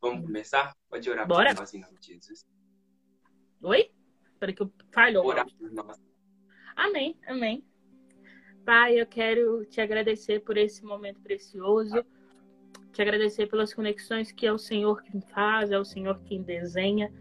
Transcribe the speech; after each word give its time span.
Vamos 0.00 0.24
começar? 0.24 0.74
Pode 0.88 1.10
orar 1.10 1.26
Bora. 1.26 1.54
por 1.54 1.60
nós 1.60 1.74
em 1.74 1.80
nome 1.80 1.98
de 1.98 2.14
Jesus. 2.14 2.46
Oi? 3.62 3.90
Espera 4.32 4.52
que 4.52 4.62
eu 4.62 4.72
falhou. 4.92 5.26
Orar 5.26 5.46
por 5.58 5.70
nós. 5.70 6.00
Amém, 6.74 7.18
amém. 7.26 7.62
Pai, 8.64 8.98
eu 9.00 9.06
quero 9.06 9.64
te 9.66 9.80
agradecer 9.80 10.40
por 10.40 10.56
esse 10.56 10.82
momento 10.84 11.20
precioso, 11.20 12.04
te 12.92 13.02
agradecer 13.02 13.46
pelas 13.46 13.74
conexões 13.74 14.32
que 14.32 14.46
é 14.46 14.52
o 14.52 14.58
Senhor 14.58 15.02
quem 15.02 15.20
faz, 15.20 15.70
é 15.70 15.78
o 15.78 15.84
Senhor 15.84 16.18
quem 16.24 16.42
desenha. 16.42 17.12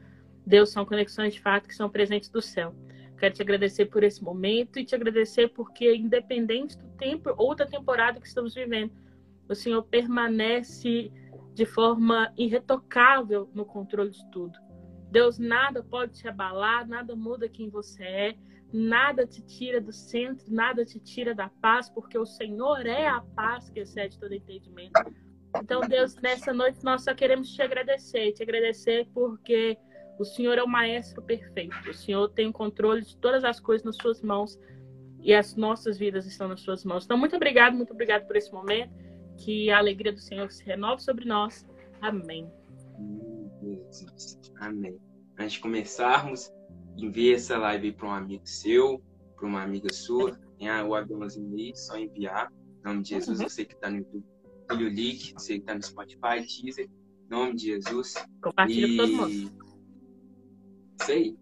Deus, 0.45 0.69
são 0.69 0.85
conexões 0.85 1.33
de 1.33 1.41
fato 1.41 1.67
que 1.67 1.75
são 1.75 1.89
presentes 1.89 2.29
do 2.29 2.41
céu. 2.41 2.73
Quero 3.17 3.35
te 3.35 3.41
agradecer 3.41 3.87
por 3.87 4.03
esse 4.03 4.23
momento 4.23 4.79
e 4.79 4.85
te 4.85 4.95
agradecer 4.95 5.49
porque, 5.49 5.93
independente 5.93 6.77
do 6.77 6.87
tempo 6.91 7.33
ou 7.37 7.53
da 7.53 7.65
temporada 7.65 8.19
que 8.19 8.27
estamos 8.27 8.55
vivendo, 8.55 8.93
o 9.47 9.53
Senhor 9.53 9.83
permanece 9.83 11.11
de 11.59 11.65
forma 11.65 12.31
irretocável 12.37 13.49
no 13.53 13.65
controle 13.65 14.11
de 14.11 14.31
tudo. 14.31 14.57
Deus, 15.11 15.37
nada 15.37 15.83
pode 15.83 16.13
te 16.13 16.25
abalar, 16.25 16.87
nada 16.87 17.17
muda 17.17 17.49
quem 17.49 17.69
você 17.69 18.01
é, 18.01 18.35
nada 18.71 19.27
te 19.27 19.41
tira 19.41 19.81
do 19.81 19.91
centro, 19.91 20.45
nada 20.47 20.85
te 20.85 21.01
tira 21.01 21.35
da 21.35 21.49
paz, 21.61 21.89
porque 21.89 22.17
o 22.17 22.25
Senhor 22.25 22.85
é 22.85 23.07
a 23.07 23.19
paz 23.35 23.69
que 23.69 23.81
excede 23.81 24.17
todo 24.17 24.33
entendimento. 24.33 24.93
Então, 25.61 25.81
Deus, 25.81 26.15
nessa 26.21 26.53
noite 26.53 26.81
nós 26.81 27.03
só 27.03 27.13
queremos 27.13 27.51
te 27.53 27.61
agradecer, 27.61 28.31
te 28.31 28.41
agradecer 28.41 29.09
porque 29.13 29.77
o 30.17 30.23
Senhor 30.23 30.57
é 30.57 30.63
o 30.63 30.67
maestro 30.67 31.21
perfeito. 31.21 31.75
O 31.89 31.93
Senhor 31.93 32.29
tem 32.29 32.47
o 32.47 32.53
controle 32.53 33.01
de 33.01 33.17
todas 33.17 33.43
as 33.43 33.59
coisas 33.59 33.83
nas 33.83 33.97
suas 33.97 34.21
mãos 34.21 34.57
e 35.19 35.33
as 35.33 35.57
nossas 35.57 35.97
vidas 35.97 36.25
estão 36.25 36.47
nas 36.47 36.61
suas 36.61 36.85
mãos. 36.85 37.03
Então, 37.03 37.17
muito 37.17 37.35
obrigado, 37.35 37.75
muito 37.75 37.91
obrigado 37.91 38.25
por 38.27 38.37
esse 38.37 38.49
momento. 38.53 39.08
Que 39.39 39.69
a 39.71 39.77
alegria 39.77 40.11
do 40.13 40.19
Senhor 40.19 40.51
se 40.51 40.63
renove 40.63 41.01
sobre 41.01 41.25
nós. 41.25 41.65
Amém. 42.01 42.51
Amém. 44.59 44.97
Antes 45.37 45.53
de 45.53 45.59
começarmos, 45.61 46.51
envie 46.97 47.33
essa 47.33 47.57
live 47.57 47.93
para 47.93 48.07
um 48.07 48.11
amigo 48.11 48.45
seu, 48.45 49.01
para 49.35 49.47
uma 49.47 49.63
amiga 49.63 49.91
sua. 49.93 50.37
Tem 50.57 50.69
o 50.69 50.93
aviãozinho 50.93 51.55
aí, 51.55 51.71
só 51.75 51.97
enviar. 51.97 52.51
Em 52.51 52.87
nome 52.87 53.03
de 53.03 53.09
Jesus, 53.09 53.39
Uhum. 53.39 53.47
você 53.49 53.65
que 53.65 53.73
está 53.73 53.89
no 53.89 53.97
YouTube, 53.97 54.25
o 54.71 54.89
link. 54.89 55.33
Você 55.33 55.53
que 55.55 55.59
está 55.61 55.75
no 55.75 55.81
Spotify, 55.81 56.45
teaser. 56.45 56.85
Em 56.87 57.29
nome 57.29 57.55
de 57.55 57.67
Jesus. 57.67 58.15
Compartilha 58.41 58.87
com 58.89 58.97
todo 58.97 59.17
mundo. 59.17 59.29
E... 59.31 59.43
Isso 61.01 61.11
aí. 61.11 61.37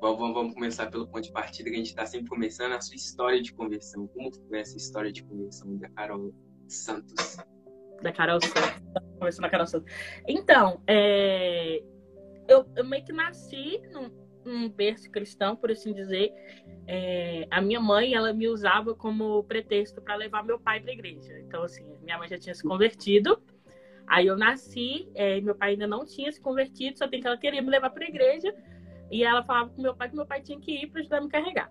Vamos, 0.00 0.18
vamos- 0.18 0.34
vamos 0.34 0.54
começar 0.54 0.90
pelo 0.90 1.06
ponto 1.06 1.22
de 1.22 1.32
partida, 1.32 1.68
que 1.68 1.74
a 1.74 1.78
gente 1.78 1.88
está 1.88 2.06
sempre 2.06 2.28
começando 2.28 2.72
a 2.72 2.80
sua 2.80 2.96
história 2.96 3.42
de 3.42 3.52
conversão. 3.52 4.06
Como 4.08 4.30
foi 4.48 4.58
essa 4.60 4.76
história 4.76 5.10
de 5.12 5.22
conversão 5.24 5.76
da 5.76 5.88
Carol 5.90 6.34
Santos? 6.74 7.36
Da 8.02 8.12
Carol 8.12 8.40
Santos. 8.40 8.82
Conversando 9.18 9.42
com 9.42 9.46
a 9.46 9.50
Carol 9.50 9.66
Santos. 9.66 9.92
Então, 10.26 10.82
é, 10.86 11.82
eu, 12.48 12.66
eu 12.76 12.84
meio 12.84 13.04
que 13.04 13.12
nasci 13.12 13.80
num, 13.90 14.10
num 14.44 14.68
berço 14.68 15.10
cristão, 15.10 15.56
por 15.56 15.70
assim 15.70 15.92
dizer. 15.92 16.32
É, 16.86 17.46
a 17.50 17.60
minha 17.60 17.80
mãe, 17.80 18.14
ela 18.14 18.32
me 18.32 18.48
usava 18.48 18.94
como 18.94 19.42
pretexto 19.44 20.00
para 20.00 20.14
levar 20.14 20.44
meu 20.44 20.58
pai 20.58 20.80
para 20.80 20.90
a 20.90 20.94
igreja. 20.94 21.38
Então, 21.40 21.62
assim, 21.62 21.84
minha 22.02 22.18
mãe 22.18 22.28
já 22.28 22.38
tinha 22.38 22.54
se 22.54 22.62
convertido. 22.62 23.42
Aí 24.06 24.26
eu 24.28 24.36
nasci, 24.36 25.10
é, 25.14 25.40
meu 25.40 25.54
pai 25.54 25.70
ainda 25.70 25.86
não 25.86 26.06
tinha 26.06 26.30
se 26.30 26.40
convertido, 26.40 26.96
só 26.96 27.08
tem 27.08 27.20
que 27.20 27.26
ela 27.26 27.36
queria 27.36 27.60
me 27.60 27.70
levar 27.70 27.90
para 27.90 28.04
a 28.04 28.08
igreja. 28.08 28.54
E 29.10 29.24
ela 29.24 29.42
falava 29.42 29.70
com 29.70 29.82
meu 29.82 29.94
pai 29.94 30.08
que 30.08 30.16
meu 30.16 30.26
pai 30.26 30.40
tinha 30.42 30.60
que 30.60 30.82
ir 30.82 30.86
para 30.88 31.00
ajudar 31.00 31.18
a 31.18 31.20
me 31.22 31.28
carregar. 31.28 31.70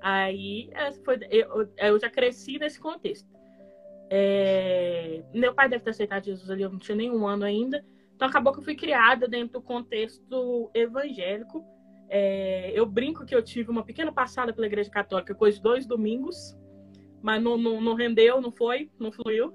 Aí 0.00 0.70
foi, 1.04 1.18
eu, 1.30 1.72
eu 1.78 1.98
já 1.98 2.10
cresci 2.10 2.58
nesse 2.58 2.78
contexto. 2.78 3.33
É, 4.10 5.22
meu 5.32 5.54
pai 5.54 5.68
deve 5.68 5.84
ter 5.84 5.90
aceitado 5.90 6.24
Jesus 6.24 6.50
ali, 6.50 6.62
eu 6.62 6.70
não 6.70 6.78
tinha 6.78 6.96
nenhum 6.96 7.26
ano 7.26 7.44
ainda. 7.44 7.84
Então 8.14 8.28
acabou 8.28 8.52
que 8.52 8.60
eu 8.60 8.64
fui 8.64 8.74
criada 8.74 9.26
dentro 9.26 9.60
do 9.60 9.62
contexto 9.62 10.70
evangélico. 10.74 11.64
É, 12.08 12.70
eu 12.74 12.86
brinco 12.86 13.24
que 13.24 13.34
eu 13.34 13.42
tive 13.42 13.70
uma 13.70 13.84
pequena 13.84 14.12
passada 14.12 14.52
pela 14.52 14.66
igreja 14.66 14.90
católica, 14.90 15.34
coisa 15.34 15.56
de 15.56 15.62
dois 15.62 15.86
domingos, 15.86 16.56
mas 17.22 17.42
não, 17.42 17.56
não, 17.56 17.80
não 17.80 17.94
rendeu, 17.94 18.40
não 18.40 18.52
foi, 18.52 18.90
não 18.98 19.10
fluiu. 19.10 19.52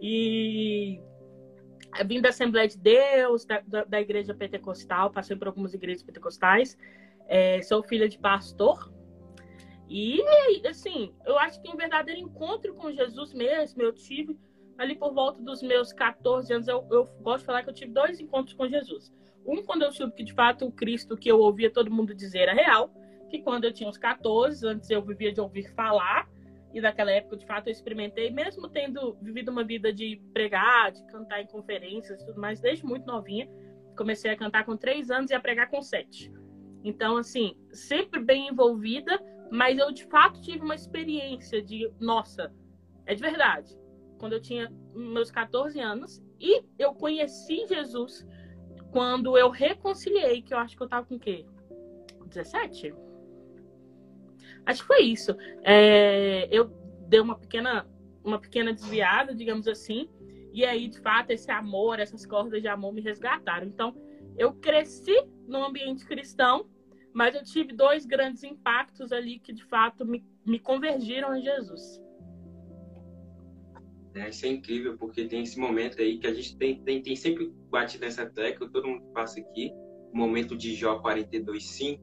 E 0.00 1.00
vim 2.06 2.20
da 2.20 2.30
Assembleia 2.30 2.68
de 2.68 2.78
Deus, 2.78 3.44
da, 3.44 3.60
da, 3.66 3.84
da 3.84 4.00
igreja 4.00 4.34
pentecostal, 4.34 5.10
passei 5.10 5.36
por 5.36 5.48
algumas 5.48 5.74
igrejas 5.74 6.02
pentecostais. 6.02 6.78
É, 7.26 7.60
sou 7.62 7.82
filha 7.82 8.08
de 8.08 8.18
pastor. 8.18 8.90
E, 9.92 10.22
assim, 10.68 11.12
eu 11.26 11.36
acho 11.36 11.60
que 11.60 11.68
um 11.68 11.76
verdadeiro 11.76 12.20
encontro 12.20 12.72
com 12.74 12.92
Jesus 12.92 13.34
mesmo, 13.34 13.82
eu 13.82 13.92
tive 13.92 14.38
ali 14.78 14.94
por 14.94 15.12
volta 15.12 15.42
dos 15.42 15.60
meus 15.60 15.92
14 15.92 16.52
anos. 16.52 16.68
Eu, 16.68 16.86
eu 16.92 17.04
gosto 17.20 17.40
de 17.40 17.46
falar 17.46 17.64
que 17.64 17.70
eu 17.70 17.74
tive 17.74 17.90
dois 17.90 18.20
encontros 18.20 18.54
com 18.54 18.68
Jesus. 18.68 19.12
Um, 19.44 19.64
quando 19.64 19.82
eu 19.82 19.90
soube 19.90 20.14
que, 20.14 20.22
de 20.22 20.32
fato, 20.32 20.64
o 20.64 20.70
Cristo 20.70 21.16
que 21.16 21.28
eu 21.28 21.40
ouvia 21.40 21.68
todo 21.68 21.90
mundo 21.90 22.14
dizer 22.14 22.42
era 22.42 22.54
real, 22.54 22.88
que 23.28 23.42
quando 23.42 23.64
eu 23.64 23.72
tinha 23.72 23.88
uns 23.88 23.98
14, 23.98 24.64
antes 24.64 24.88
eu 24.90 25.02
vivia 25.02 25.32
de 25.32 25.40
ouvir 25.40 25.68
falar, 25.74 26.30
e 26.72 26.80
naquela 26.80 27.10
época, 27.10 27.36
de 27.36 27.44
fato, 27.44 27.66
eu 27.66 27.72
experimentei, 27.72 28.30
mesmo 28.30 28.68
tendo 28.68 29.16
vivido 29.20 29.50
uma 29.50 29.64
vida 29.64 29.92
de 29.92 30.22
pregar, 30.32 30.92
de 30.92 31.04
cantar 31.06 31.42
em 31.42 31.48
conferências 31.48 32.22
e 32.22 32.26
tudo 32.26 32.40
mais, 32.40 32.60
desde 32.60 32.86
muito 32.86 33.04
novinha. 33.06 33.48
Comecei 33.96 34.30
a 34.30 34.36
cantar 34.36 34.64
com 34.64 34.76
três 34.76 35.10
anos 35.10 35.32
e 35.32 35.34
a 35.34 35.40
pregar 35.40 35.68
com 35.68 35.82
sete. 35.82 36.32
Então, 36.84 37.16
assim, 37.16 37.56
sempre 37.72 38.20
bem 38.20 38.48
envolvida, 38.48 39.20
mas 39.50 39.78
eu 39.78 39.90
de 39.92 40.04
fato 40.04 40.40
tive 40.40 40.64
uma 40.64 40.74
experiência 40.74 41.62
de, 41.62 41.90
nossa, 41.98 42.52
é 43.06 43.14
de 43.14 43.20
verdade. 43.20 43.78
Quando 44.18 44.34
eu 44.34 44.40
tinha 44.40 44.72
meus 44.94 45.30
14 45.30 45.80
anos 45.80 46.22
e 46.38 46.62
eu 46.78 46.94
conheci 46.94 47.66
Jesus 47.66 48.26
quando 48.90 49.38
eu 49.38 49.50
reconciliei, 49.50 50.42
que 50.42 50.52
eu 50.52 50.58
acho 50.58 50.76
que 50.76 50.82
eu 50.82 50.88
tava 50.88 51.06
com 51.06 51.16
o 51.16 51.20
quê? 51.20 51.46
17? 52.26 52.94
Acho 54.66 54.82
que 54.82 54.86
foi 54.86 55.02
isso. 55.02 55.36
É, 55.62 56.48
eu 56.50 56.66
dei 57.08 57.20
uma 57.20 57.38
pequena, 57.38 57.88
uma 58.22 58.38
pequena 58.38 58.72
desviada, 58.72 59.34
digamos 59.34 59.66
assim, 59.66 60.08
e 60.52 60.64
aí, 60.64 60.88
de 60.88 61.00
fato, 61.00 61.30
esse 61.30 61.50
amor, 61.50 62.00
essas 62.00 62.26
cordas 62.26 62.60
de 62.60 62.68
amor 62.68 62.92
me 62.92 63.00
resgataram. 63.00 63.66
Então, 63.66 63.94
eu 64.36 64.52
cresci 64.52 65.16
num 65.46 65.64
ambiente 65.64 66.04
cristão, 66.04 66.68
mas 67.12 67.34
eu 67.34 67.42
tive 67.42 67.72
dois 67.72 68.06
grandes 68.06 68.42
impactos 68.44 69.12
ali 69.12 69.38
que, 69.38 69.52
de 69.52 69.64
fato, 69.64 70.04
me, 70.04 70.24
me 70.44 70.58
convergiram 70.58 71.36
em 71.36 71.42
Jesus. 71.42 72.00
É, 74.14 74.28
isso 74.28 74.44
é 74.44 74.48
incrível, 74.48 74.96
porque 74.98 75.24
tem 75.26 75.42
esse 75.42 75.58
momento 75.58 76.00
aí 76.00 76.18
que 76.18 76.26
a 76.26 76.34
gente 76.34 76.56
tem, 76.56 76.82
tem, 76.82 77.00
tem 77.00 77.14
sempre 77.14 77.52
batido 77.70 78.04
nessa 78.04 78.26
tecla, 78.26 78.68
todo 78.68 78.88
mundo 78.88 79.04
passa 79.12 79.38
aqui, 79.40 79.72
o 80.12 80.16
momento 80.16 80.56
de 80.56 80.74
Jó 80.74 81.00
42,5, 81.00 82.00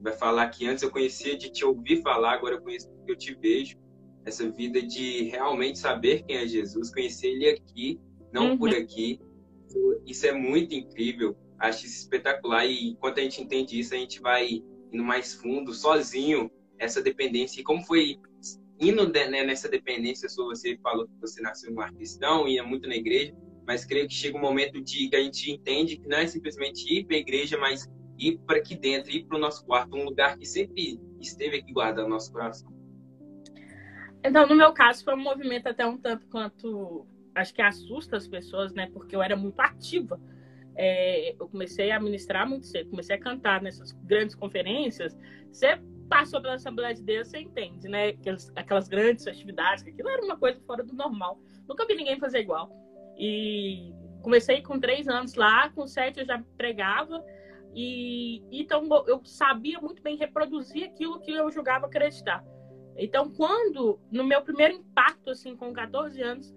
vai 0.00 0.14
falar 0.14 0.48
que 0.48 0.66
antes 0.66 0.82
eu 0.82 0.90
conhecia 0.90 1.36
de 1.36 1.50
te 1.50 1.62
ouvir 1.64 2.00
falar, 2.02 2.32
agora 2.32 2.54
eu 2.54 2.62
conheço 2.62 2.88
porque 2.90 3.12
eu 3.12 3.16
te 3.16 3.34
vejo. 3.34 3.76
Essa 4.24 4.50
vida 4.50 4.80
de 4.82 5.24
realmente 5.24 5.78
saber 5.78 6.22
quem 6.24 6.36
é 6.36 6.46
Jesus, 6.46 6.92
conhecer 6.92 7.28
ele 7.28 7.48
aqui, 7.50 8.00
não 8.32 8.50
Uhum. 8.50 8.58
por 8.58 8.70
aqui. 8.70 9.20
Isso 10.06 10.26
é 10.26 10.32
muito 10.32 10.74
incrível, 10.74 11.36
acho 11.60 11.86
isso 11.86 11.98
espetacular. 12.00 12.66
E 12.66 12.88
enquanto 12.90 13.18
a 13.18 13.22
gente 13.22 13.40
entende 13.40 13.78
isso, 13.78 13.94
a 13.94 13.98
gente 13.98 14.20
vai 14.20 14.62
indo 14.92 15.04
mais 15.04 15.34
fundo, 15.34 15.72
sozinho, 15.72 16.50
essa 16.78 17.02
dependência. 17.02 17.60
E 17.60 17.64
como 17.64 17.84
foi 17.84 18.18
indo 18.80 19.06
de- 19.06 19.28
né, 19.28 19.44
nessa 19.44 19.68
dependência 19.68 20.28
sua, 20.28 20.46
você 20.46 20.76
falou 20.82 21.06
que 21.06 21.14
você 21.20 21.40
nasceu 21.42 21.74
lar 21.74 21.92
cristão, 21.92 22.48
ia 22.48 22.64
muito 22.64 22.88
na 22.88 22.96
igreja, 22.96 23.34
mas 23.66 23.84
creio 23.84 24.08
que 24.08 24.14
chega 24.14 24.36
um 24.36 24.40
momento 24.40 24.80
de 24.80 25.08
que 25.08 25.16
a 25.16 25.22
gente 25.22 25.50
entende 25.52 25.96
que 25.98 26.08
não 26.08 26.18
é 26.18 26.26
simplesmente 26.26 26.92
ir 26.92 27.04
para 27.04 27.16
a 27.16 27.20
igreja, 27.20 27.58
mas 27.58 27.88
ir 28.18 28.38
para 28.46 28.58
aqui 28.58 28.74
dentro, 28.74 29.10
ir 29.10 29.24
para 29.26 29.36
o 29.36 29.40
nosso 29.40 29.64
quarto, 29.64 29.96
um 29.96 30.04
lugar 30.04 30.36
que 30.38 30.46
sempre 30.46 31.00
esteve 31.20 31.58
aqui 31.58 31.72
guardado 31.72 32.04
no 32.04 32.10
nosso 32.10 32.32
coração. 32.32 32.72
Então, 34.24 34.46
no 34.46 34.54
meu 34.54 34.72
caso, 34.72 35.04
foi 35.04 35.14
um 35.14 35.22
movimento 35.22 35.66
até 35.66 35.86
um 35.86 35.96
tanto 35.96 36.26
quanto 36.26 37.06
acho 37.34 37.54
que 37.54 37.62
assusta 37.62 38.16
as 38.16 38.26
pessoas, 38.26 38.72
né? 38.74 38.88
Porque 38.92 39.14
eu 39.14 39.22
era 39.22 39.36
muito 39.36 39.60
ativa. 39.60 40.20
É, 40.76 41.32
eu 41.32 41.48
comecei 41.48 41.90
a 41.90 42.00
ministrar 42.00 42.48
muito 42.48 42.66
cedo, 42.66 42.90
comecei 42.90 43.16
a 43.16 43.20
cantar 43.20 43.62
nessas 43.62 43.92
grandes 43.92 44.34
conferências. 44.34 45.16
Você 45.50 45.80
passou 46.08 46.40
pela 46.40 46.54
Assembleia 46.54 46.94
de 46.94 47.02
Deus, 47.02 47.28
você 47.28 47.38
entende, 47.38 47.88
né? 47.88 48.08
Aquelas, 48.08 48.52
aquelas 48.56 48.88
grandes 48.88 49.24
festividades, 49.24 49.82
que 49.82 49.90
aquilo 49.90 50.08
era 50.08 50.24
uma 50.24 50.36
coisa 50.36 50.60
fora 50.66 50.82
do 50.82 50.94
normal. 50.94 51.38
Nunca 51.68 51.86
vi 51.86 51.94
ninguém 51.94 52.18
fazer 52.18 52.40
igual. 52.40 52.70
E 53.16 53.92
comecei 54.22 54.62
com 54.62 54.78
três 54.78 55.08
anos 55.08 55.34
lá, 55.34 55.70
com 55.70 55.86
sete 55.86 56.20
eu 56.20 56.26
já 56.26 56.42
pregava. 56.56 57.24
E 57.74 58.42
então 58.50 58.88
eu 59.06 59.20
sabia 59.24 59.78
muito 59.80 60.02
bem 60.02 60.16
reproduzir 60.16 60.84
aquilo 60.84 61.20
que 61.20 61.32
eu 61.32 61.50
julgava 61.50 61.86
acreditar. 61.86 62.44
Então, 62.96 63.30
quando, 63.30 63.98
no 64.10 64.24
meu 64.24 64.42
primeiro 64.42 64.74
impacto, 64.74 65.30
assim, 65.30 65.56
com 65.56 65.72
14 65.72 66.20
anos, 66.20 66.54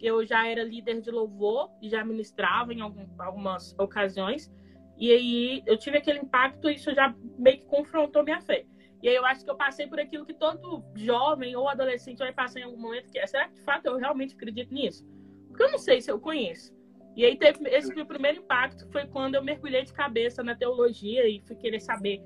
eu 0.00 0.24
já 0.24 0.46
era 0.46 0.62
líder 0.62 1.00
de 1.00 1.10
louvor 1.10 1.70
e 1.80 1.88
já 1.88 2.04
ministrava 2.04 2.72
em 2.72 2.80
algum, 2.80 3.06
algumas 3.18 3.74
ocasiões. 3.78 4.52
E 4.98 5.10
aí 5.10 5.62
eu 5.66 5.78
tive 5.78 5.98
aquele 5.98 6.18
impacto 6.18 6.68
e 6.68 6.74
isso 6.74 6.94
já 6.94 7.14
meio 7.38 7.58
que 7.58 7.66
confrontou 7.66 8.22
minha 8.22 8.40
fé. 8.40 8.66
E 9.02 9.08
aí 9.08 9.14
eu 9.14 9.24
acho 9.24 9.44
que 9.44 9.50
eu 9.50 9.56
passei 9.56 9.86
por 9.86 9.98
aquilo 9.98 10.26
que 10.26 10.34
todo 10.34 10.84
jovem 10.94 11.56
ou 11.56 11.68
adolescente 11.68 12.18
vai 12.18 12.32
passar 12.32 12.60
em 12.60 12.64
algum 12.64 12.78
momento, 12.78 13.10
que 13.10 13.18
é, 13.18 13.26
será 13.26 13.48
que 13.48 13.54
de 13.54 13.62
fato 13.62 13.86
eu 13.86 13.96
realmente 13.96 14.34
acredito 14.34 14.74
nisso? 14.74 15.06
Porque 15.48 15.62
eu 15.62 15.70
não 15.70 15.78
sei 15.78 16.00
se 16.00 16.10
eu 16.10 16.20
conheço. 16.20 16.74
E 17.16 17.24
aí 17.24 17.36
teve 17.36 17.68
esse 17.68 17.94
meu 17.94 18.06
primeiro 18.06 18.40
impacto 18.40 18.86
foi 18.92 19.06
quando 19.06 19.34
eu 19.34 19.42
mergulhei 19.42 19.84
de 19.84 19.92
cabeça 19.92 20.42
na 20.42 20.54
teologia 20.54 21.26
e 21.28 21.40
fui 21.40 21.56
querer 21.56 21.80
saber 21.80 22.22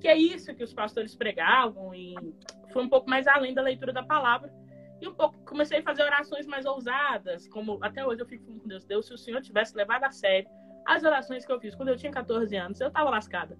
que 0.00 0.08
é 0.08 0.16
isso 0.16 0.54
que 0.54 0.64
os 0.64 0.72
pastores 0.72 1.14
pregavam 1.14 1.94
e 1.94 2.14
foi 2.72 2.82
um 2.82 2.88
pouco 2.88 3.08
mais 3.08 3.26
além 3.26 3.52
da 3.52 3.62
leitura 3.62 3.92
da 3.92 4.02
palavra. 4.02 4.52
E 5.00 5.08
um 5.08 5.14
pouco 5.14 5.38
comecei 5.44 5.78
a 5.78 5.82
fazer 5.82 6.02
orações 6.02 6.46
mais 6.46 6.66
ousadas, 6.66 7.48
como 7.48 7.78
até 7.82 8.04
hoje 8.04 8.20
eu 8.20 8.26
fico 8.26 8.44
falando 8.44 8.62
com 8.62 8.68
Deus, 8.68 8.84
Deus, 8.84 9.06
se 9.06 9.14
o 9.14 9.18
Senhor 9.18 9.40
tivesse 9.40 9.74
levado 9.76 10.04
a 10.04 10.10
sério 10.10 10.48
as 10.86 11.04
orações 11.04 11.44
que 11.44 11.52
eu 11.52 11.60
fiz 11.60 11.74
quando 11.74 11.88
eu 11.88 11.96
tinha 11.96 12.12
14 12.12 12.54
anos, 12.56 12.80
eu 12.80 12.90
tava 12.90 13.10
lascada. 13.10 13.56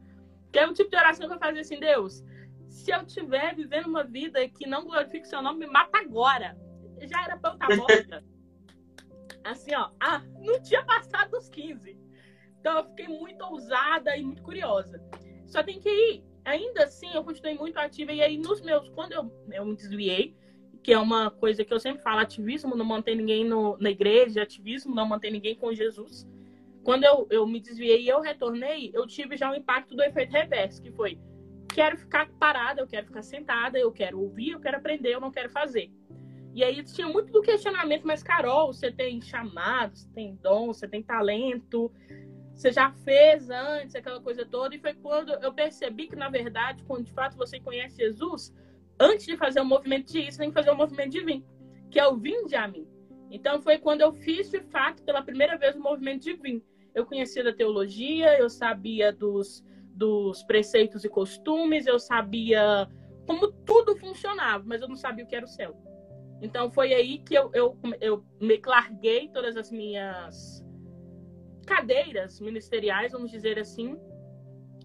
Que 0.53 0.59
é 0.59 0.67
um 0.67 0.73
tipo 0.73 0.91
de 0.91 0.97
oração 0.97 1.29
que 1.29 1.35
eu 1.35 1.39
fazia 1.39 1.61
assim, 1.61 1.79
Deus, 1.79 2.25
se 2.69 2.91
eu 2.91 3.03
estiver 3.03 3.55
vivendo 3.55 3.87
uma 3.87 4.05
vida 4.05 4.47
que 4.49 4.67
não 4.67 4.85
glorifique 4.85 5.29
seu 5.29 5.43
nome, 5.43 5.61
me 5.61 5.67
mata 5.67 5.99
agora. 5.99 6.57
Já 7.03 7.25
era 7.25 7.37
pra 7.37 7.51
eu 7.51 7.55
estar 7.55 7.69
tá 7.69 7.77
morta. 7.77 8.25
Assim, 9.43 9.75
ó, 9.75 9.91
ah, 9.99 10.23
não 10.39 10.61
tinha 10.61 10.85
passado 10.85 11.31
dos 11.31 11.49
15. 11.49 11.97
Então 12.59 12.77
eu 12.77 12.85
fiquei 12.91 13.09
muito 13.09 13.43
ousada 13.43 14.15
e 14.15 14.23
muito 14.23 14.43
curiosa. 14.43 15.03
Só 15.47 15.63
tem 15.63 15.81
que 15.81 15.89
ir. 15.89 16.25
Ainda 16.45 16.85
assim, 16.85 17.11
eu 17.15 17.25
continuei 17.25 17.57
muito 17.57 17.79
ativa. 17.79 18.13
E 18.13 18.21
aí, 18.21 18.37
nos 18.37 18.61
meus. 18.61 18.91
Quando 18.91 19.13
eu, 19.13 19.47
eu 19.51 19.65
me 19.65 19.75
desviei, 19.75 20.37
que 20.83 20.93
é 20.93 20.99
uma 20.99 21.31
coisa 21.31 21.65
que 21.65 21.73
eu 21.73 21.81
sempre 21.81 22.03
falo: 22.03 22.21
ativismo 22.21 22.77
não 22.77 22.85
mantém 22.85 23.17
ninguém 23.17 23.45
no, 23.45 23.77
na 23.79 23.91
igreja, 23.91 24.43
ativismo 24.43 24.95
não 24.95 25.07
mantém 25.07 25.31
ninguém 25.31 25.55
com 25.55 25.73
Jesus. 25.73 26.27
Quando 26.83 27.05
eu, 27.05 27.27
eu 27.31 27.47
me 27.47 27.61
desviei 27.61 28.03
e 28.03 28.09
eu 28.09 28.21
retornei, 28.21 28.91
eu 28.95 29.07
tive 29.07 29.37
já 29.37 29.51
o 29.51 29.55
impacto 29.55 29.95
do 29.95 30.03
efeito 30.03 30.33
reverso, 30.33 30.83
que 30.83 30.91
foi: 30.91 31.19
quero 31.75 31.97
ficar 31.97 32.29
parada, 32.39 32.81
eu 32.81 32.87
quero 32.87 33.07
ficar 33.07 33.23
sentada, 33.23 33.79
eu 33.79 33.93
quero 33.93 34.21
ouvir, 34.21 34.51
eu 34.51 34.61
quero 34.61 34.79
aprender, 34.79 35.15
eu 35.15 35.21
não 35.21 35.31
quero 35.31 35.51
fazer. 35.51 35.91
E 36.53 36.65
aí 36.65 36.83
tinha 36.83 37.07
muito 37.07 37.31
do 37.33 37.43
questionamento, 37.43 38.07
mas 38.07 38.23
Carol, 38.23 38.73
você 38.73 38.91
tem 38.91 39.21
chamado, 39.21 39.97
você 39.97 40.09
tem 40.09 40.35
dom, 40.43 40.67
você 40.67 40.89
tem 40.89 41.01
talento, 41.01 41.93
você 42.53 42.73
já 42.73 42.91
fez 42.91 43.49
antes, 43.51 43.95
aquela 43.95 44.21
coisa 44.21 44.45
toda. 44.45 44.75
E 44.75 44.79
foi 44.81 44.95
quando 44.95 45.33
eu 45.33 45.53
percebi 45.53 46.09
que, 46.09 46.17
na 46.17 46.29
verdade, 46.29 46.83
quando 46.85 47.05
de 47.05 47.13
fato 47.13 47.37
você 47.37 47.61
conhece 47.61 47.97
Jesus, 47.97 48.53
antes 49.01 49.25
de 49.25 49.37
fazer 49.37 49.61
o 49.61 49.65
movimento 49.65 50.13
de 50.13 50.21
ir, 50.21 50.33
você 50.33 50.39
tem 50.39 50.51
que 50.51 50.55
fazer 50.55 50.71
o 50.71 50.77
movimento 50.77 51.11
de 51.11 51.25
vir, 51.25 51.45
que 51.91 51.99
é 51.99 52.07
o 52.07 52.17
vinde 52.17 52.55
a 52.55 52.69
mim. 52.69 52.87
Então 53.31 53.61
foi 53.63 53.79
quando 53.79 54.03
eu 54.03 54.13
fiz, 54.13 54.51
de 54.51 54.61
fato, 54.61 55.03
pela 55.03 55.23
primeira 55.23 55.57
vez 55.57 55.75
o 55.75 55.81
movimento 55.81 56.23
de 56.25 56.35
vir. 56.35 56.63
Eu 56.95 57.07
conhecia 57.07 57.43
da 57.43 57.53
teologia, 57.53 58.39
eu 58.39 58.51
sabia 58.51 59.13
dos, 59.13 59.65
dos 59.95 60.43
preceitos 60.43 61.05
e 61.05 61.09
costumes, 61.09 61.87
eu 61.87 61.99
sabia 61.99 62.89
como 63.27 63.51
tudo 63.65 63.97
funcionava, 63.97 64.65
mas 64.67 64.83
eu 64.83 64.89
não 64.89 64.97
sabia 64.97 65.25
o 65.25 65.29
que 65.29 65.37
era 65.37 65.45
o 65.45 65.49
céu. 65.49 65.77
Então 66.43 66.71
foi 66.71 66.93
aí 66.93 67.19
que 67.19 67.35
eu, 67.35 67.51
eu, 67.55 67.79
eu 68.01 68.25
me 68.41 68.61
larguei 68.65 69.29
todas 69.29 69.57
as 69.57 69.71
minhas 69.71 70.65
cadeiras 71.67 72.41
ministeriais, 72.41 73.13
vamos 73.13 73.31
dizer 73.31 73.59
assim, 73.59 73.97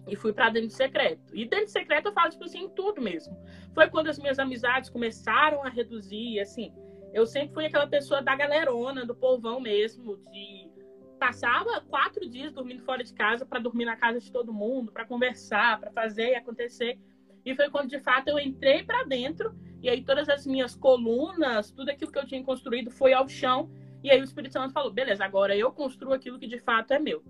e 0.06 0.16
fui 0.16 0.32
para 0.32 0.50
dentro 0.50 0.68
de 0.68 0.74
secreto. 0.74 1.34
E 1.34 1.44
dentro 1.44 1.66
de 1.66 1.72
secreto 1.72 2.06
eu 2.06 2.12
falo, 2.12 2.30
tipo 2.30 2.44
assim, 2.44 2.68
tudo 2.70 3.00
mesmo. 3.00 3.36
Foi 3.74 3.88
quando 3.88 4.08
as 4.08 4.18
minhas 4.18 4.38
amizades 4.38 4.88
começaram 4.88 5.64
a 5.64 5.68
reduzir, 5.68 6.40
assim. 6.40 6.72
Eu 7.12 7.26
sempre 7.26 7.54
fui 7.54 7.66
aquela 7.66 7.86
pessoa 7.86 8.22
da 8.22 8.34
galerona, 8.34 9.04
do 9.04 9.14
povão 9.14 9.60
mesmo, 9.60 10.16
de 10.30 10.70
passava 11.18 11.80
quatro 11.80 12.28
dias 12.28 12.52
dormindo 12.52 12.82
fora 12.82 13.02
de 13.02 13.12
casa 13.12 13.46
para 13.46 13.58
dormir 13.58 13.86
na 13.86 13.96
casa 13.96 14.20
de 14.20 14.30
todo 14.30 14.52
mundo, 14.52 14.92
para 14.92 15.04
conversar, 15.04 15.80
para 15.80 15.90
fazer 15.90 16.32
e 16.32 16.34
acontecer. 16.34 16.98
E 17.44 17.54
foi 17.54 17.70
quando 17.70 17.88
de 17.88 17.98
fato 18.00 18.28
eu 18.28 18.38
entrei 18.38 18.82
para 18.82 19.04
dentro 19.04 19.54
e 19.82 19.88
aí 19.88 20.02
todas 20.02 20.28
as 20.28 20.46
minhas 20.46 20.74
colunas, 20.74 21.70
tudo 21.70 21.90
aquilo 21.90 22.10
que 22.10 22.18
eu 22.18 22.26
tinha 22.26 22.42
construído 22.44 22.90
foi 22.90 23.12
ao 23.12 23.28
chão. 23.28 23.70
E 24.02 24.10
aí 24.10 24.20
o 24.20 24.24
Espírito 24.24 24.52
Santo 24.52 24.72
falou: 24.72 24.92
beleza, 24.92 25.24
agora 25.24 25.56
eu 25.56 25.72
construo 25.72 26.12
aquilo 26.12 26.38
que 26.38 26.46
de 26.46 26.58
fato 26.58 26.92
é 26.92 26.98
meu. 26.98 27.22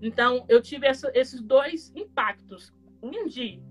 Então 0.00 0.44
eu 0.48 0.60
tive 0.62 0.86
essa, 0.86 1.10
esses 1.14 1.40
dois 1.40 1.92
impactos. 1.94 2.72
Um 3.02 3.26
de 3.26 3.62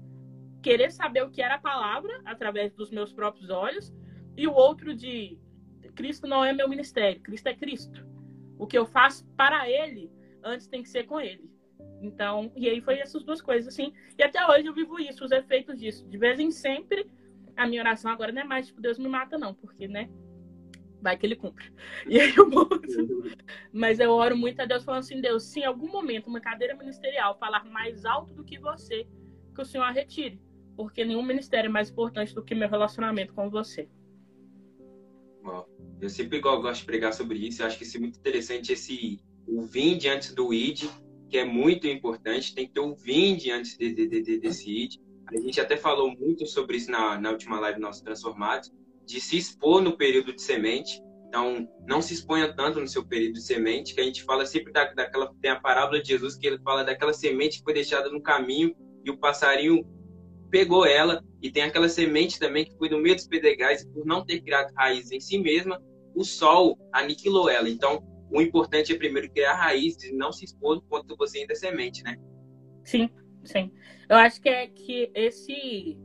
querer 0.62 0.92
saber 0.92 1.24
o 1.24 1.30
que 1.30 1.42
era 1.42 1.56
a 1.56 1.60
palavra 1.60 2.22
através 2.26 2.74
dos 2.74 2.90
meus 2.92 3.14
próprios 3.14 3.50
olhos, 3.50 3.94
e 4.36 4.48
o 4.48 4.54
outro 4.54 4.96
de 4.96 5.38
Cristo 5.96 6.28
não 6.28 6.44
é 6.44 6.54
meu 6.54 6.68
ministério, 6.68 7.22
Cristo 7.22 7.48
é 7.48 7.54
Cristo. 7.54 8.06
O 8.58 8.68
que 8.68 8.78
eu 8.78 8.86
faço 8.86 9.26
para 9.38 9.70
Ele 9.70 10.12
antes 10.44 10.68
tem 10.68 10.84
que 10.84 10.90
ser 10.90 11.06
com 11.06 11.20
Ele. 11.20 11.50
Então, 12.02 12.52
e 12.56 12.70
aí 12.70 12.82
foi 12.82 13.00
essas 13.00 13.24
duas 13.24 13.42
coisas 13.42 13.74
assim. 13.74 13.94
E 14.18 14.24
até 14.24 14.46
hoje 14.48 14.66
eu 14.66 14.74
vivo 14.74 15.00
isso, 15.00 15.24
os 15.24 15.32
efeitos 15.32 15.78
disso. 15.78 16.08
De 16.08 16.18
vez 16.18 16.40
em 16.40 16.52
sempre 16.52 17.10
a 17.56 17.68
minha 17.68 17.82
oração 17.82 18.10
agora 18.10 18.32
não 18.32 18.42
é 18.42 18.46
mais 18.46 18.68
tipo, 18.68 18.82
Deus 18.82 18.98
me 18.98 19.10
mata, 19.10 19.38
não, 19.38 19.54
porque, 19.54 19.88
né? 19.88 20.10
Vai 21.02 21.18
que 21.18 21.26
ele 21.26 21.36
cumpre. 21.36 21.72
E 22.08 22.20
aí 22.20 22.34
eu 22.36 22.50
morro. 22.50 22.82
Mas 23.72 24.00
eu 24.00 24.12
oro 24.12 24.36
muito 24.36 24.62
a 24.62 24.66
Deus 24.66 24.84
falando 24.84 25.00
assim, 25.00 25.22
Deus, 25.22 25.44
se 25.44 25.62
em 25.62 25.66
algum 25.66 25.90
momento 25.90 26.28
uma 26.28 26.42
cadeira 26.42 26.76
ministerial 26.76 27.38
falar 27.38 27.64
mais 27.66 28.06
alto 28.06 28.34
do 28.34 28.44
que 28.44 28.60
você, 28.60 29.08
que 29.56 29.62
o 29.62 29.66
Senhor 29.66 29.86
a 29.86 29.92
retire. 29.92 30.42
Porque 30.76 31.06
nenhum 31.06 31.24
ministério 31.24 31.68
é 31.68 31.72
mais 31.72 31.90
importante 31.90 32.34
do 32.34 32.44
que 32.44 32.54
meu 32.54 32.70
relacionamento 32.70 33.34
com 33.34 33.50
você. 33.50 33.90
Eu 36.02 36.10
sempre 36.10 36.40
gosto 36.40 36.80
de 36.80 36.86
pregar 36.86 37.14
sobre 37.14 37.38
isso. 37.40 37.62
Eu 37.62 37.68
acho 37.68 37.78
que 37.78 37.84
isso 37.84 37.98
é 37.98 38.00
muito 38.00 38.18
interessante, 38.18 38.72
esse 38.72 39.20
o 39.48 39.62
vinde 39.64 40.08
antes 40.08 40.34
do 40.34 40.54
id, 40.54 40.84
que 41.30 41.38
é 41.38 41.46
muito 41.46 41.88
importante. 41.88 42.54
Tem 42.54 42.68
que 42.68 42.74
ter 42.74 42.80
o 42.80 42.96
vinde 42.96 43.52
antes 43.52 43.78
de, 43.78 43.94
de, 43.94 44.08
de, 44.08 44.40
desse 44.40 44.70
id. 44.70 44.98
A 45.28 45.38
gente 45.38 45.60
até 45.60 45.78
falou 45.78 46.16
muito 46.16 46.46
sobre 46.48 46.78
isso 46.78 46.90
na, 46.90 47.20
na 47.20 47.32
última 47.32 47.60
live 47.60 47.80
Nossos 47.80 48.02
Transformados, 48.02 48.72
de 49.10 49.20
se 49.20 49.38
expor 49.38 49.82
no 49.82 49.98
período 49.98 50.34
de 50.34 50.42
semente. 50.42 51.02
Então, 51.28 51.68
não 51.88 52.02
se 52.02 52.14
exponha 52.14 52.54
tanto 52.54 52.80
no 52.80 52.88
seu 52.88 53.06
período 53.06 53.34
de 53.34 53.42
semente, 53.42 53.94
que 53.94 54.02
a 54.02 54.04
gente 54.04 54.24
fala 54.24 54.46
sempre 54.46 54.72
da, 54.72 54.86
daquela. 54.94 55.34
Tem 55.42 55.52
a 55.52 55.60
parábola 55.60 56.02
de 56.02 56.10
Jesus 56.10 56.36
que 56.36 56.46
ele 56.46 56.60
fala 56.60 56.84
daquela 56.84 57.12
semente 57.12 57.58
que 57.58 57.64
foi 57.64 57.74
deixada 57.74 58.10
no 58.10 58.22
caminho 58.22 58.76
e 59.04 59.10
o 59.10 59.18
passarinho 59.18 59.84
pegou 60.52 60.86
ela. 60.86 61.24
E 61.42 61.52
tem 61.52 61.64
aquela 61.64 61.90
semente 61.90 62.40
também 62.40 62.66
que 62.66 62.78
foi 62.78 62.90
no 62.90 63.00
meio 63.00 63.16
dos 63.16 63.28
pedregais 63.28 63.82
e 63.82 63.90
por 63.90 64.06
não 64.06 64.24
ter 64.24 64.42
criado 64.42 64.72
raiz 64.76 65.12
em 65.12 65.20
si 65.20 65.40
mesma, 65.40 65.82
o 66.16 66.24
sol 66.24 66.78
aniquilou 66.94 67.50
ela. 67.50 67.68
Então, 67.68 68.04
o 68.32 68.42
importante 68.42 68.94
é 68.94 68.98
primeiro 68.98 69.32
criar 69.32 69.56
raiz 69.56 69.96
e 70.04 70.14
não 70.14 70.32
se 70.32 70.46
expor 70.46 70.78
enquanto 70.78 71.16
você 71.18 71.40
ainda 71.40 71.54
é 71.54 71.56
semente, 71.56 72.04
né? 72.04 72.16
Sim. 72.84 73.10
Sim. 73.44 73.72
Eu 74.08 74.18
acho 74.18 74.42
que 74.42 74.50
é 74.50 74.68
que 74.68 75.12
esse 75.16 75.98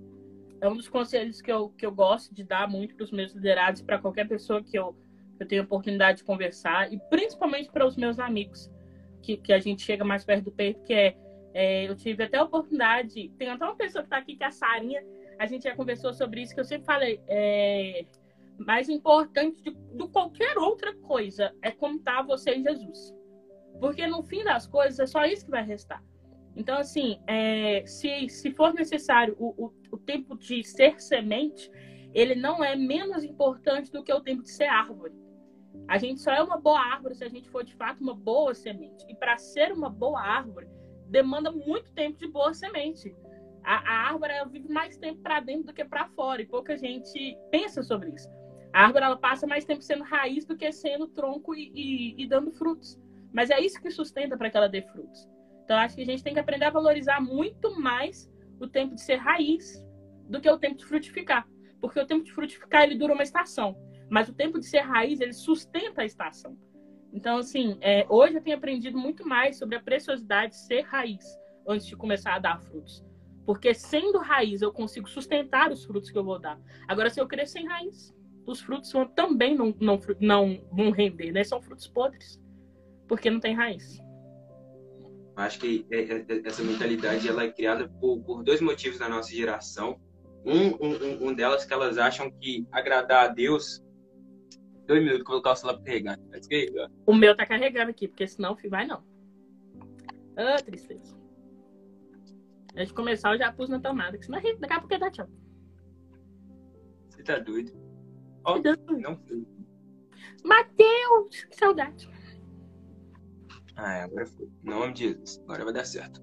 é 0.64 0.69
um 0.69 0.76
dos 0.76 0.88
conselhos 0.88 1.43
que 1.43 1.52
eu, 1.52 1.69
que 1.70 1.84
eu 1.84 1.93
gosto 1.93 2.34
de 2.34 2.44
dar 2.44 2.69
muito 2.69 2.94
para 2.94 3.05
os 3.05 3.12
meus 3.12 3.32
liderados, 3.32 3.82
para 3.82 3.99
qualquer 3.99 4.26
pessoa 4.26 4.62
que 4.62 4.78
eu, 4.78 4.96
eu 5.38 5.46
tenho 5.46 5.62
oportunidade 5.62 6.19
de 6.19 6.25
conversar, 6.25 6.93
e 6.93 6.99
principalmente 7.11 7.70
para 7.70 7.87
os 7.87 7.96
meus 7.96 8.19
amigos, 8.19 8.70
que, 9.22 9.37
que 9.37 9.52
a 9.52 9.58
gente 9.58 9.82
chega 9.82 10.05
mais 10.05 10.25
perto 10.25 10.44
do 10.44 10.52
peito, 10.52 10.82
que 10.84 10.94
é, 10.94 11.16
é 11.52 11.88
eu 11.88 11.94
tive 11.94 12.25
até 12.25 12.38
a 12.38 12.44
oportunidade, 12.44 13.30
tem 13.38 13.49
até 13.49 13.64
uma 13.64 13.76
pessoa 13.76 14.02
que 14.02 14.06
está 14.06 14.18
aqui, 14.18 14.37
que 14.37 14.44
é 14.44 14.47
a 14.47 14.50
Sarinha, 14.50 15.02
a 15.38 15.47
gente 15.47 15.64
já 15.64 15.75
conversou 15.75 16.12
sobre 16.12 16.42
isso, 16.42 16.54
que 16.54 16.61
eu 16.61 16.64
sempre 16.64 16.87
falei, 16.87 17.21
é, 17.26 18.06
mais 18.59 18.88
importante 18.88 19.62
de, 19.62 19.71
de 19.71 20.09
qualquer 20.09 20.56
outra 20.59 20.94
coisa 20.94 21.52
é 21.61 21.71
como 21.71 21.97
está 21.97 22.23
você 22.23 22.56
e 22.56 22.62
Jesus. 22.62 23.14
Porque 23.80 24.06
no 24.06 24.23
fim 24.23 24.44
das 24.44 24.66
coisas 24.66 24.99
é 25.00 25.06
só 25.06 25.25
isso 25.25 25.44
que 25.44 25.50
vai 25.50 25.64
restar. 25.64 26.02
Então, 26.56 26.78
assim, 26.78 27.21
é, 27.26 27.85
se, 27.85 28.28
se 28.28 28.52
for 28.52 28.73
necessário 28.73 29.35
o, 29.38 29.66
o, 29.66 29.73
o, 29.94 29.98
tempo 29.98 30.36
de 30.36 30.62
ser 30.64 31.00
semente, 31.00 31.70
ele 32.12 32.34
não 32.34 32.62
é 32.62 32.76
menos 32.76 33.24
importante 33.24 33.90
do 33.90 34.02
que 34.02 34.12
o 34.12 34.20
tempo 34.20 34.42
de 34.42 34.50
ser 34.50 34.64
árvore. 34.64 35.14
A 35.88 35.98
gente 35.98 36.20
só 36.20 36.32
é 36.32 36.42
uma 36.42 36.58
boa 36.58 36.80
árvore 36.80 37.14
se 37.14 37.24
a 37.24 37.28
gente 37.28 37.48
for 37.50 37.64
de 37.64 37.74
fato 37.74 38.00
uma 38.00 38.14
boa 38.14 38.54
semente. 38.54 39.04
E 39.08 39.14
para 39.14 39.36
ser 39.36 39.72
uma 39.72 39.90
boa 39.90 40.20
árvore, 40.20 40.68
demanda 41.08 41.50
muito 41.50 41.92
tempo 41.92 42.18
de 42.18 42.28
boa 42.28 42.54
semente. 42.54 43.14
A, 43.62 43.76
a 43.76 44.08
árvore 44.08 44.32
vive 44.50 44.68
mais 44.68 44.96
tempo 44.96 45.20
para 45.20 45.40
dentro 45.40 45.66
do 45.66 45.72
que 45.72 45.84
para 45.84 46.08
fora, 46.08 46.42
e 46.42 46.46
pouca 46.46 46.76
gente 46.76 47.36
pensa 47.50 47.82
sobre 47.82 48.10
isso. 48.10 48.28
A 48.72 48.84
árvore 48.84 49.04
ela 49.04 49.16
passa 49.16 49.46
mais 49.46 49.64
tempo 49.64 49.82
sendo 49.82 50.04
raiz 50.04 50.44
do 50.44 50.56
que 50.56 50.70
sendo 50.72 51.06
tronco 51.06 51.54
e, 51.54 51.70
e, 51.74 52.22
e 52.22 52.26
dando 52.26 52.50
frutos. 52.52 53.00
Mas 53.32 53.50
é 53.50 53.60
isso 53.60 53.80
que 53.80 53.90
sustenta 53.90 54.36
para 54.36 54.50
que 54.50 54.56
ela 54.56 54.68
dê 54.68 54.82
frutos. 54.82 55.28
Então, 55.64 55.78
acho 55.78 55.96
que 55.96 56.02
a 56.02 56.06
gente 56.06 56.22
tem 56.22 56.34
que 56.34 56.40
aprender 56.40 56.66
a 56.66 56.70
valorizar 56.70 57.20
muito 57.20 57.80
mais 57.80 58.30
o 58.61 58.66
tempo 58.66 58.94
de 58.94 59.00
ser 59.00 59.16
raiz 59.16 59.84
do 60.28 60.40
que 60.40 60.49
o 60.49 60.58
tempo 60.58 60.76
de 60.76 60.84
frutificar. 60.84 61.46
Porque 61.80 62.00
o 62.00 62.06
tempo 62.06 62.25
de 62.25 62.32
frutificar, 62.32 62.84
ele 62.84 62.96
dura 62.96 63.12
uma 63.12 63.23
estação. 63.23 63.76
Mas 64.11 64.28
o 64.28 64.34
tempo 64.34 64.58
de 64.58 64.66
ser 64.66 64.80
raiz, 64.80 65.20
ele 65.20 65.32
sustenta 65.32 66.02
a 66.02 66.04
estação. 66.04 66.56
Então, 67.12 67.38
assim, 67.38 67.76
é, 67.80 68.06
hoje 68.08 68.37
eu 68.37 68.42
tenho 68.42 68.56
aprendido 68.56 68.99
muito 68.99 69.26
mais 69.26 69.58
sobre 69.58 69.76
a 69.76 69.82
preciosidade 69.82 70.52
de 70.52 70.58
ser 70.58 70.82
raiz 70.82 71.25
antes 71.66 71.87
de 71.87 71.96
começar 71.96 72.34
a 72.34 72.38
dar 72.38 72.61
frutos. 72.61 73.04
Porque 73.46 73.75
sendo 73.75 74.18
raiz, 74.18 74.62
eu 74.62 74.73
consigo 74.73 75.08
sustentar 75.08 75.70
os 75.70 75.84
frutos 75.84 76.11
que 76.11 76.18
eu 76.18 76.25
vou 76.25 76.38
dar. 76.38 76.58
Agora, 76.88 77.11
se 77.11 77.20
eu 77.20 77.26
crescer 77.26 77.58
sem 77.58 77.68
raiz, 77.68 78.14
os 78.46 78.61
frutos 78.61 78.90
vão, 78.92 79.06
também 79.06 79.54
não, 79.54 79.75
não, 79.80 80.00
não 80.20 80.61
vão 80.73 80.90
render, 80.90 81.32
né? 81.32 81.44
São 81.44 81.61
frutos 81.61 81.87
podres. 81.87 82.40
Porque 83.06 83.30
não 83.30 83.40
tem 83.40 83.54
raiz. 83.54 84.02
Acho 85.37 85.59
que 85.59 85.87
é, 85.91 86.00
é, 86.00 86.26
é, 86.29 86.43
essa 86.45 86.62
mentalidade 86.62 87.29
ela 87.29 87.43
é 87.43 87.50
criada 87.50 87.88
por, 88.00 88.23
por 88.23 88.43
dois 88.43 88.61
motivos 88.61 89.00
na 89.00 89.09
nossa 89.09 89.31
geração. 89.31 90.00
Um, 90.45 90.69
um, 90.81 91.29
um 91.29 91.35
delas 91.35 91.64
que 91.64 91.73
elas 91.73 91.99
acham 91.99 92.31
que 92.31 92.67
agradar 92.71 93.25
a 93.25 93.29
Deus 93.29 93.83
dois 94.87 95.03
minutos 95.03 95.25
colocar 95.25 95.53
o 95.53 95.57
celular 95.57 95.79
pra 95.79 95.85
carregar. 95.85 96.19
O 97.07 97.14
meu 97.14 97.37
tá 97.37 97.47
carregando 97.47 97.91
aqui, 97.91 98.07
porque 98.07 98.26
senão 98.26 98.57
filho, 98.57 98.71
vai 98.71 98.87
não. 98.87 99.03
Ah, 100.37 100.57
tristeza. 100.57 101.17
Antes 102.75 102.88
de 102.88 102.95
começar, 102.95 103.33
eu 103.33 103.38
já 103.38 103.53
pus 103.53 103.69
na 103.69 103.81
tomada, 103.81 104.19
que 104.19 104.26
senão 104.26 104.41
daqui 104.59 104.73
a 104.73 104.81
pouco 104.81 104.99
dá 104.99 105.11
tchau. 105.11 105.29
Você 107.09 107.23
tá 107.23 107.38
doido? 107.38 107.73
Ó, 108.45 108.59
oh, 108.59 108.93
não. 108.93 109.21
Matheus! 110.45 111.45
Que 111.45 111.57
saudade. 111.57 112.09
Ah, 113.76 113.95
é, 113.95 114.02
agora 114.02 114.26
foi. 114.26 114.47
Em 114.47 114.71
nome 114.71 114.93
de 114.93 115.09
Jesus. 115.09 115.40
Agora 115.45 115.64
vai 115.64 115.73
dar 115.73 115.85
certo. 115.85 116.23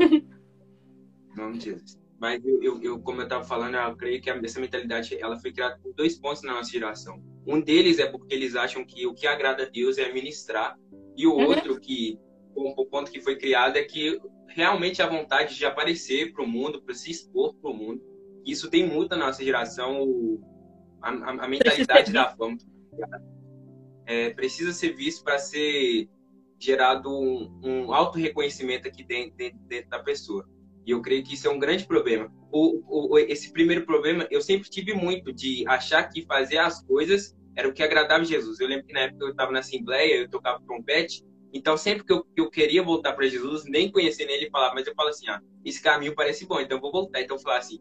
em 0.00 1.36
nome 1.36 1.58
de 1.58 1.64
Jesus. 1.64 1.98
Mas 2.20 2.44
eu, 2.44 2.62
eu, 2.62 2.82
eu, 2.82 3.00
como 3.00 3.20
eu 3.20 3.24
estava 3.24 3.42
falando, 3.44 3.74
eu 3.74 3.96
creio 3.96 4.22
que 4.22 4.30
essa 4.30 4.60
mentalidade 4.60 5.16
ela 5.20 5.36
foi 5.40 5.52
criada 5.52 5.78
por 5.82 5.92
dois 5.94 6.16
pontos 6.18 6.42
na 6.42 6.54
nossa 6.54 6.70
geração. 6.70 7.20
Um 7.46 7.60
deles 7.60 7.98
é 7.98 8.06
porque 8.06 8.34
eles 8.34 8.54
acham 8.54 8.84
que 8.84 9.06
o 9.06 9.14
que 9.14 9.26
agrada 9.26 9.64
a 9.64 9.68
Deus 9.68 9.98
é 9.98 10.12
ministrar. 10.12 10.78
E 11.16 11.26
o 11.26 11.34
uhum. 11.34 11.46
outro 11.46 11.80
que 11.80 12.18
o 12.54 12.86
ponto 12.86 13.10
que 13.10 13.20
foi 13.20 13.36
criado 13.36 13.76
é 13.76 13.82
que 13.82 14.20
realmente 14.48 15.02
a 15.02 15.08
vontade 15.08 15.56
de 15.56 15.64
aparecer 15.64 16.32
para 16.32 16.44
o 16.44 16.46
mundo, 16.46 16.82
para 16.82 16.94
se 16.94 17.10
expor 17.10 17.54
para 17.56 17.70
o 17.70 17.74
mundo. 17.74 18.02
Isso 18.44 18.70
tem 18.70 18.86
muito 18.86 19.10
na 19.10 19.26
nossa 19.26 19.42
geração, 19.42 20.40
a, 21.00 21.10
a, 21.10 21.44
a 21.44 21.48
mentalidade 21.48 22.12
da 22.12 22.28
fama. 22.36 22.56
É, 24.04 24.30
precisa 24.30 24.72
ser 24.72 24.94
visto 24.94 25.24
para 25.24 25.38
ser 25.38 26.08
gerado 26.62 27.10
um, 27.10 27.60
um 27.62 27.92
auto-reconhecimento 27.92 28.88
aqui 28.88 29.04
dentro, 29.04 29.36
dentro, 29.36 29.58
dentro, 29.66 29.90
da 29.90 29.98
pessoa. 29.98 30.48
E 30.86 30.90
eu 30.90 31.00
creio 31.00 31.22
que 31.24 31.34
isso 31.34 31.46
é 31.46 31.50
um 31.50 31.58
grande 31.58 31.86
problema. 31.86 32.32
O, 32.50 33.12
o, 33.14 33.18
esse 33.18 33.52
primeiro 33.52 33.86
problema, 33.86 34.26
eu 34.30 34.40
sempre 34.40 34.68
tive 34.68 34.94
muito 34.94 35.32
de 35.32 35.64
achar 35.66 36.04
que 36.04 36.24
fazer 36.26 36.58
as 36.58 36.82
coisas 36.84 37.34
era 37.56 37.68
o 37.68 37.72
que 37.72 37.82
agradava 37.82 38.24
Jesus. 38.24 38.60
Eu 38.60 38.68
lembro 38.68 38.86
que 38.86 38.92
na 38.92 39.00
época 39.00 39.24
eu 39.24 39.30
estava 39.30 39.52
na 39.52 39.58
Assembleia, 39.60 40.16
eu 40.16 40.28
tocava 40.28 40.62
trompete, 40.64 41.22
então, 41.52 41.76
sempre 41.76 42.04
que 42.04 42.12
eu, 42.12 42.24
que 42.24 42.40
eu 42.40 42.50
queria 42.50 42.82
voltar 42.82 43.12
para 43.12 43.28
Jesus, 43.28 43.64
nem 43.66 43.90
conhecendo 43.92 44.30
ele, 44.30 44.48
falava, 44.48 44.74
mas 44.74 44.86
eu 44.86 44.94
falo 44.94 45.10
assim, 45.10 45.28
ah, 45.28 45.40
esse 45.64 45.82
caminho 45.82 46.14
parece 46.14 46.46
bom, 46.46 46.58
então 46.58 46.78
eu 46.78 46.80
vou 46.80 46.90
voltar. 46.90 47.20
Então, 47.20 47.36
eu 47.36 47.40
falava 47.40 47.60
assim. 47.60 47.78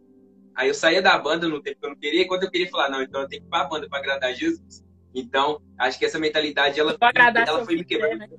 Aí 0.54 0.68
eu 0.68 0.74
saía 0.74 1.02
da 1.02 1.18
banda 1.18 1.48
no 1.48 1.62
tempo 1.62 1.80
que 1.80 1.86
eu 1.86 1.92
não 1.92 1.98
queria, 1.98 2.22
e 2.22 2.28
quando 2.28 2.44
eu 2.44 2.52
queria 2.52 2.70
falar, 2.70 2.90
não, 2.90 3.02
então 3.02 3.22
eu 3.22 3.28
tenho 3.30 3.42
que 3.42 3.48
ir 3.48 3.50
para 3.50 3.62
a 3.62 3.70
banda 3.70 3.88
para 3.88 4.00
agradar 4.00 4.36
Jesus. 4.36 4.84
Então, 5.14 5.62
acho 5.78 6.00
que 6.00 6.06
essa 6.06 6.20
mentalidade, 6.20 6.80
ela, 6.80 6.98
ela 7.48 7.66
foi 7.66 7.76
me 7.76 7.84
quebrando. 7.84 8.20
Né? 8.20 8.30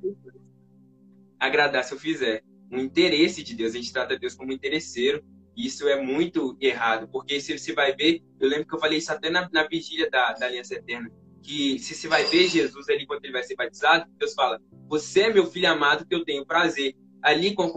Agradar 1.38 1.85
se 1.85 1.93
eu 1.93 1.99
fizer. 1.99 2.43
Um 2.71 2.79
interesse 2.79 3.43
de 3.43 3.55
Deus, 3.55 3.75
a 3.75 3.76
gente 3.76 3.93
trata 3.93 4.19
Deus 4.19 4.35
como 4.35 4.52
interesseiro, 4.52 5.23
e 5.55 5.67
isso 5.67 5.87
é 5.87 6.00
muito 6.00 6.57
errado, 6.61 7.07
porque 7.09 7.38
se 7.41 7.59
você 7.59 7.75
vai 7.75 7.95
ver, 7.95 8.23
eu 8.41 8.49
lembro 8.49 8.67
que 8.67 8.75
eu 8.75 8.79
falei 8.79 8.99
isso 8.99 9.12
até 9.12 9.29
na, 9.29 9.49
na 9.52 9.67
vigília 9.69 10.09
da, 10.09 10.33
da 10.33 10.47
Aliança 10.47 10.75
Eterna, 10.75 11.11
que 11.43 11.79
se 11.79 11.95
você 11.95 12.09
vai 12.09 12.25
ver 12.25 12.49
Jesus 12.49 12.88
ali 12.88 13.07
quando 13.07 13.25
ele 13.25 13.33
vai 13.33 13.43
ser 13.43 13.57
batizado, 13.57 14.11
Deus 14.17 14.33
fala: 14.33 14.59
Você 14.88 15.23
é 15.23 15.33
meu 15.33 15.45
filho 15.47 15.69
amado 15.69 16.07
que 16.07 16.14
eu 16.14 16.25
tenho 16.25 16.47
prazer. 16.47 16.95
Ali, 17.21 17.55
quando 17.55 17.75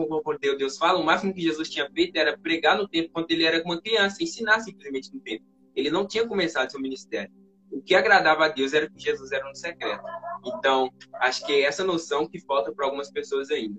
Deus 0.58 0.78
fala, 0.78 0.98
o 0.98 1.04
máximo 1.04 1.34
que 1.34 1.42
Jesus 1.42 1.70
tinha 1.70 1.88
feito 1.92 2.16
era 2.16 2.36
pregar 2.36 2.78
no 2.78 2.88
tempo 2.88 3.10
quando 3.14 3.30
ele 3.30 3.44
era 3.44 3.62
uma 3.64 3.80
criança, 3.80 4.24
ensinar 4.24 4.60
simplesmente 4.62 5.14
no 5.14 5.20
tempo. 5.20 5.44
Ele 5.75 5.92
não 5.92 6.08
tinha 6.08 6.25
começado 6.25 6.72
seu 6.72 6.80
ministério. 6.80 7.32
O 7.75 7.82
que 7.82 7.94
agradava 7.94 8.46
a 8.46 8.48
Deus 8.48 8.74
era 8.74 8.89
que 8.89 8.98
Jesus 8.98 9.34
era 9.34 9.46
no 9.46 9.53
secreto. 9.53 10.01
Então, 10.46 10.89
acho 11.15 11.46
que 11.46 11.51
é 11.51 11.63
essa 11.63 11.84
noção 11.84 12.25
que 12.25 12.39
falta 12.39 12.72
para 12.72 12.86
algumas 12.86 13.12
pessoas 13.12 13.51
ainda. 13.51 13.77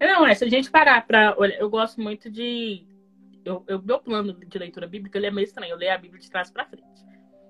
Não, 0.00 0.24
é, 0.24 0.32
se 0.32 0.44
a 0.44 0.48
gente 0.48 0.70
parar 0.70 1.04
para. 1.04 1.34
Eu 1.58 1.68
gosto 1.68 2.00
muito 2.00 2.30
de. 2.30 2.86
Eu, 3.44 3.64
eu, 3.66 3.82
meu 3.82 3.98
plano 3.98 4.32
de 4.32 4.58
leitura 4.58 4.86
bíblica 4.86 5.18
ele 5.18 5.26
é 5.26 5.30
meio 5.32 5.44
estranho. 5.44 5.72
Eu 5.72 5.76
leio 5.76 5.92
a 5.92 5.98
Bíblia 5.98 6.20
de 6.20 6.30
trás 6.30 6.52
para 6.52 6.64
frente. 6.64 7.04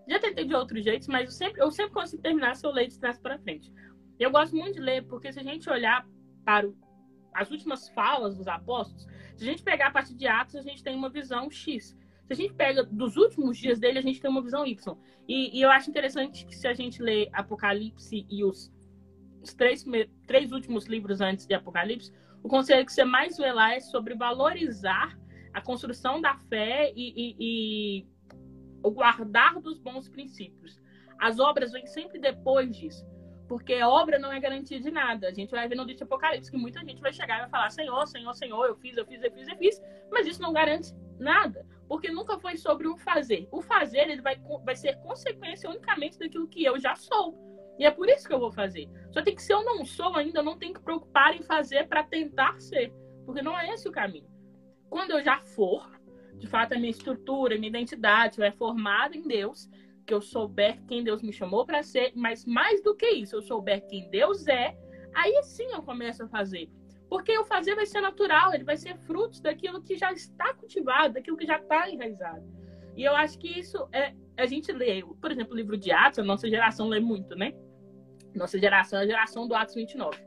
Já 0.08 0.18
tentei 0.18 0.46
de 0.46 0.54
outros 0.54 0.82
jeitos, 0.82 1.08
mas 1.08 1.26
eu 1.26 1.30
sempre, 1.30 1.62
eu 1.62 1.70
sempre 1.70 1.92
consigo 1.92 2.22
terminar 2.22 2.56
se 2.56 2.66
eu 2.66 2.70
ler 2.70 2.88
de 2.88 2.98
trás 2.98 3.18
para 3.18 3.38
frente. 3.38 3.70
Eu 4.18 4.30
gosto 4.30 4.56
muito 4.56 4.76
de 4.76 4.80
ler, 4.80 5.04
porque 5.04 5.30
se 5.30 5.40
a 5.40 5.42
gente 5.42 5.68
olhar 5.68 6.06
para 6.42 6.66
o, 6.66 6.74
as 7.34 7.50
últimas 7.50 7.90
falas 7.90 8.34
dos 8.34 8.48
apóstolos, 8.48 9.06
se 9.36 9.44
a 9.44 9.46
gente 9.46 9.62
pegar 9.62 9.88
a 9.88 9.90
partir 9.90 10.14
de 10.14 10.26
Atos, 10.26 10.56
a 10.56 10.62
gente 10.62 10.82
tem 10.82 10.96
uma 10.96 11.10
visão 11.10 11.50
X. 11.50 11.94
Se 12.26 12.32
a 12.32 12.36
gente 12.36 12.54
pega 12.54 12.84
dos 12.84 13.16
últimos 13.16 13.58
dias 13.58 13.78
dele, 13.78 13.98
a 13.98 14.02
gente 14.02 14.20
tem 14.20 14.30
uma 14.30 14.42
visão 14.42 14.66
Y. 14.66 14.96
E, 15.28 15.58
e 15.58 15.62
eu 15.62 15.70
acho 15.70 15.90
interessante 15.90 16.46
que 16.46 16.56
se 16.56 16.66
a 16.66 16.74
gente 16.74 17.02
lê 17.02 17.28
Apocalipse 17.32 18.26
e 18.30 18.44
os, 18.44 18.72
os 19.42 19.54
três, 19.54 19.84
três 20.26 20.52
últimos 20.52 20.86
livros 20.86 21.20
antes 21.20 21.46
de 21.46 21.54
Apocalipse, 21.54 22.12
o 22.42 22.48
conselho 22.48 22.84
que 22.84 22.92
você 22.92 23.04
mais 23.04 23.36
vê 23.36 23.52
lá 23.52 23.74
é 23.74 23.80
sobre 23.80 24.14
valorizar 24.14 25.18
a 25.52 25.60
construção 25.60 26.20
da 26.20 26.36
fé 26.48 26.92
e, 26.96 27.12
e, 27.16 27.36
e 27.38 28.06
o 28.82 28.90
guardar 28.90 29.60
dos 29.60 29.78
bons 29.78 30.08
princípios. 30.08 30.80
As 31.18 31.38
obras 31.38 31.72
vêm 31.72 31.86
sempre 31.86 32.18
depois 32.18 32.76
disso. 32.76 33.06
Porque 33.52 33.82
obra 33.82 34.18
não 34.18 34.32
é 34.32 34.40
garantia 34.40 34.80
de 34.80 34.90
nada. 34.90 35.28
A 35.28 35.30
gente 35.30 35.50
vai 35.50 35.68
ver 35.68 35.74
no 35.74 35.82
livro 35.82 35.98
de 35.98 36.04
Apocalipse 36.04 36.50
que 36.50 36.56
muita 36.56 36.80
gente 36.80 37.02
vai 37.02 37.12
chegar 37.12 37.36
e 37.36 37.40
vai 37.42 37.50
falar: 37.50 37.68
Senhor, 37.68 38.06
Senhor, 38.06 38.32
Senhor, 38.32 38.64
eu 38.64 38.74
fiz, 38.76 38.96
eu 38.96 39.04
fiz, 39.04 39.22
eu 39.22 39.30
fiz, 39.30 39.46
eu 39.46 39.56
fiz. 39.58 39.82
Mas 40.10 40.26
isso 40.26 40.40
não 40.40 40.54
garante 40.54 40.94
nada. 41.18 41.66
Porque 41.86 42.10
nunca 42.10 42.38
foi 42.38 42.56
sobre 42.56 42.88
o 42.88 42.96
fazer. 42.96 43.46
O 43.52 43.60
fazer 43.60 44.08
ele 44.08 44.22
vai, 44.22 44.40
vai 44.64 44.74
ser 44.74 44.96
consequência 45.00 45.68
unicamente 45.68 46.18
daquilo 46.18 46.48
que 46.48 46.64
eu 46.64 46.80
já 46.80 46.96
sou. 46.96 47.36
E 47.78 47.84
é 47.84 47.90
por 47.90 48.08
isso 48.08 48.26
que 48.26 48.32
eu 48.32 48.40
vou 48.40 48.50
fazer. 48.50 48.88
Só 49.10 49.20
tem 49.20 49.34
que, 49.34 49.42
se 49.42 49.52
eu 49.52 49.62
não 49.62 49.84
sou 49.84 50.16
ainda, 50.16 50.38
eu 50.38 50.44
não 50.44 50.56
tenho 50.56 50.72
que 50.72 50.80
preocupar 50.80 51.36
em 51.36 51.42
fazer 51.42 51.86
para 51.88 52.02
tentar 52.02 52.58
ser. 52.58 52.90
Porque 53.26 53.42
não 53.42 53.58
é 53.58 53.68
esse 53.74 53.86
o 53.86 53.92
caminho. 53.92 54.30
Quando 54.88 55.10
eu 55.10 55.22
já 55.22 55.42
for, 55.42 55.92
de 56.38 56.46
fato 56.46 56.72
a 56.72 56.78
minha 56.78 56.90
estrutura, 56.90 57.54
a 57.54 57.58
minha 57.58 57.68
identidade 57.68 58.42
é 58.42 58.50
formada 58.50 59.14
em 59.14 59.22
Deus, 59.22 59.68
que 60.06 60.14
eu 60.14 60.20
souber 60.20 60.80
quem 60.86 61.04
Deus 61.04 61.22
me 61.22 61.32
chamou 61.32 61.64
para 61.64 61.82
ser, 61.82 62.12
mas 62.14 62.44
mais 62.44 62.82
do 62.82 62.94
que 62.94 63.08
isso, 63.08 63.36
eu 63.36 63.42
souber 63.42 63.86
quem 63.86 64.08
Deus 64.10 64.46
é, 64.48 64.76
aí 65.14 65.40
sim 65.42 65.66
eu 65.72 65.82
começo 65.82 66.24
a 66.24 66.28
fazer. 66.28 66.70
Porque 67.08 67.36
o 67.36 67.44
fazer 67.44 67.74
vai 67.74 67.84
ser 67.86 68.00
natural, 68.00 68.54
ele 68.54 68.64
vai 68.64 68.76
ser 68.76 68.96
fruto 68.96 69.42
daquilo 69.42 69.82
que 69.82 69.96
já 69.96 70.12
está 70.12 70.54
cultivado, 70.54 71.14
daquilo 71.14 71.36
que 71.36 71.46
já 71.46 71.58
está 71.58 71.88
enraizado. 71.90 72.42
E 72.96 73.04
eu 73.04 73.14
acho 73.14 73.38
que 73.38 73.48
isso 73.58 73.86
é. 73.92 74.14
A 74.36 74.46
gente 74.46 74.72
lê, 74.72 75.02
por 75.20 75.30
exemplo, 75.30 75.52
o 75.52 75.56
livro 75.56 75.76
de 75.76 75.92
Atos, 75.92 76.18
a 76.18 76.24
nossa 76.24 76.48
geração 76.48 76.88
lê 76.88 77.00
muito, 77.00 77.36
né? 77.36 77.52
Nossa 78.34 78.58
geração 78.58 78.98
é 78.98 79.02
a 79.02 79.06
geração 79.06 79.46
do 79.46 79.54
Atos 79.54 79.74
29. 79.74 80.18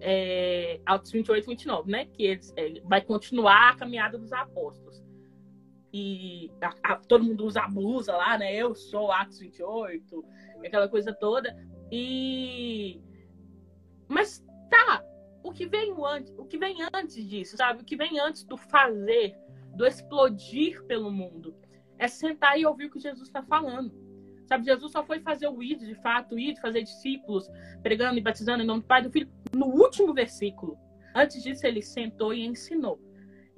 É, 0.00 0.80
Atos 0.84 1.10
28, 1.10 1.46
29, 1.46 1.90
né? 1.90 2.04
Que 2.06 2.24
eles, 2.24 2.52
é, 2.56 2.80
vai 2.84 3.00
continuar 3.00 3.70
a 3.70 3.76
caminhada 3.76 4.18
dos 4.18 4.32
apóstolos 4.32 5.07
e 5.92 6.50
a, 6.60 6.92
a, 6.92 6.96
todo 6.96 7.24
mundo 7.24 7.46
usa 7.46 7.62
a 7.62 7.68
blusa 7.68 8.14
lá, 8.16 8.36
né? 8.36 8.54
Eu 8.54 8.74
sou 8.74 9.10
Atos 9.10 9.38
28, 9.38 10.24
aquela 10.64 10.88
coisa 10.88 11.12
toda. 11.12 11.56
E 11.90 13.00
mas 14.06 14.44
tá, 14.70 15.02
o 15.42 15.52
que 15.52 15.66
vem 15.66 15.94
antes, 16.04 16.32
o 16.36 16.44
que 16.44 16.58
vem 16.58 16.76
antes 16.92 17.26
disso, 17.28 17.56
sabe? 17.56 17.82
O 17.82 17.84
que 17.84 17.96
vem 17.96 18.18
antes 18.18 18.42
do 18.44 18.56
fazer, 18.56 19.36
do 19.74 19.86
explodir 19.86 20.82
pelo 20.84 21.10
mundo, 21.10 21.54
é 21.98 22.08
sentar 22.08 22.58
e 22.58 22.66
ouvir 22.66 22.86
o 22.86 22.90
que 22.90 23.00
Jesus 23.00 23.28
está 23.28 23.42
falando. 23.42 23.92
Sabe, 24.46 24.64
Jesus 24.64 24.92
só 24.92 25.04
foi 25.04 25.20
fazer 25.20 25.46
o 25.46 25.62
ir, 25.62 25.76
de 25.76 25.94
fato, 25.96 26.38
ir, 26.38 26.58
fazer 26.58 26.82
discípulos, 26.82 27.46
pregando 27.82 28.18
e 28.18 28.22
batizando 28.22 28.62
em 28.62 28.66
nome 28.66 28.80
do 28.80 28.86
Pai 28.86 29.00
e 29.00 29.04
do 29.04 29.10
Filho, 29.10 29.30
no 29.54 29.66
último 29.66 30.14
versículo. 30.14 30.78
Antes 31.14 31.42
disso, 31.42 31.66
ele 31.66 31.82
sentou 31.82 32.32
e 32.32 32.46
ensinou. 32.46 32.98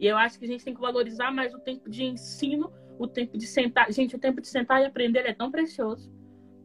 E 0.01 0.07
eu 0.07 0.17
acho 0.17 0.39
que 0.39 0.47
a 0.47 0.49
gente 0.49 0.65
tem 0.65 0.75
que 0.75 0.81
valorizar 0.81 1.31
mais 1.31 1.55
o 1.55 1.59
tempo 1.59 1.91
de 1.91 2.05
ensino, 2.05 2.73
o 2.99 3.07
tempo 3.07 3.37
de 3.37 3.47
sentar. 3.47 3.93
Gente, 3.93 4.17
o 4.17 4.19
tempo 4.19 4.41
de 4.41 4.49
sentar 4.49 4.81
e 4.81 4.87
aprender 4.87 5.27
é 5.27 5.35
tão 5.35 5.51
precioso. 5.51 6.11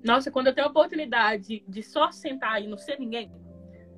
Nossa, 0.01 0.31
quando 0.31 0.47
eu 0.47 0.55
tenho 0.55 0.67
a 0.67 0.69
oportunidade 0.69 1.61
de 1.67 1.83
só 1.83 2.11
sentar 2.11 2.63
e 2.63 2.67
não 2.67 2.77
ser 2.77 2.97
ninguém, 2.97 3.29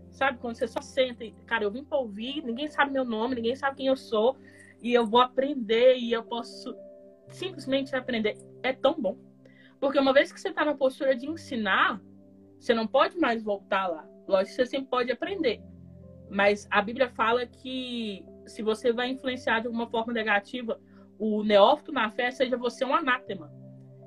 sabe? 0.09 0.39
Quando 0.39 0.55
você 0.55 0.67
só 0.67 0.81
senta 0.81 1.23
e, 1.23 1.33
cara, 1.45 1.63
eu 1.63 1.71
vim 1.71 1.83
para 1.83 1.99
ouvir, 1.99 2.41
ninguém 2.43 2.67
sabe 2.67 2.91
meu 2.91 3.05
nome, 3.05 3.35
ninguém 3.35 3.55
sabe 3.55 3.77
quem 3.77 3.87
eu 3.87 3.95
sou, 3.95 4.35
e 4.81 4.91
eu 4.91 5.05
vou 5.05 5.21
aprender 5.21 5.97
e 5.97 6.11
eu 6.11 6.23
posso 6.23 6.75
simplesmente 7.29 7.95
aprender. 7.95 8.37
É 8.63 8.73
tão 8.73 8.99
bom. 8.99 9.17
Porque 9.79 9.99
uma 9.99 10.13
vez 10.13 10.31
que 10.31 10.41
você 10.41 10.49
está 10.49 10.65
na 10.65 10.73
postura 10.73 11.15
de 11.15 11.29
ensinar, 11.29 12.01
você 12.59 12.73
não 12.73 12.87
pode 12.87 13.19
mais 13.19 13.43
voltar 13.43 13.85
lá. 13.85 14.07
Lógico 14.27 14.55
você 14.55 14.65
sempre 14.65 14.89
pode 14.89 15.11
aprender. 15.11 15.61
Mas 16.27 16.67
a 16.71 16.81
Bíblia 16.81 17.09
fala 17.09 17.45
que 17.45 18.25
se 18.47 18.61
você 18.61 18.91
vai 18.91 19.09
influenciar 19.09 19.59
de 19.59 19.67
alguma 19.67 19.87
forma 19.87 20.13
negativa 20.13 20.79
o 21.19 21.43
neófito 21.43 21.91
na 21.91 22.09
fé, 22.09 22.31
seja 22.31 22.57
você 22.57 22.85
um 22.85 22.95
anátema. 22.95 23.51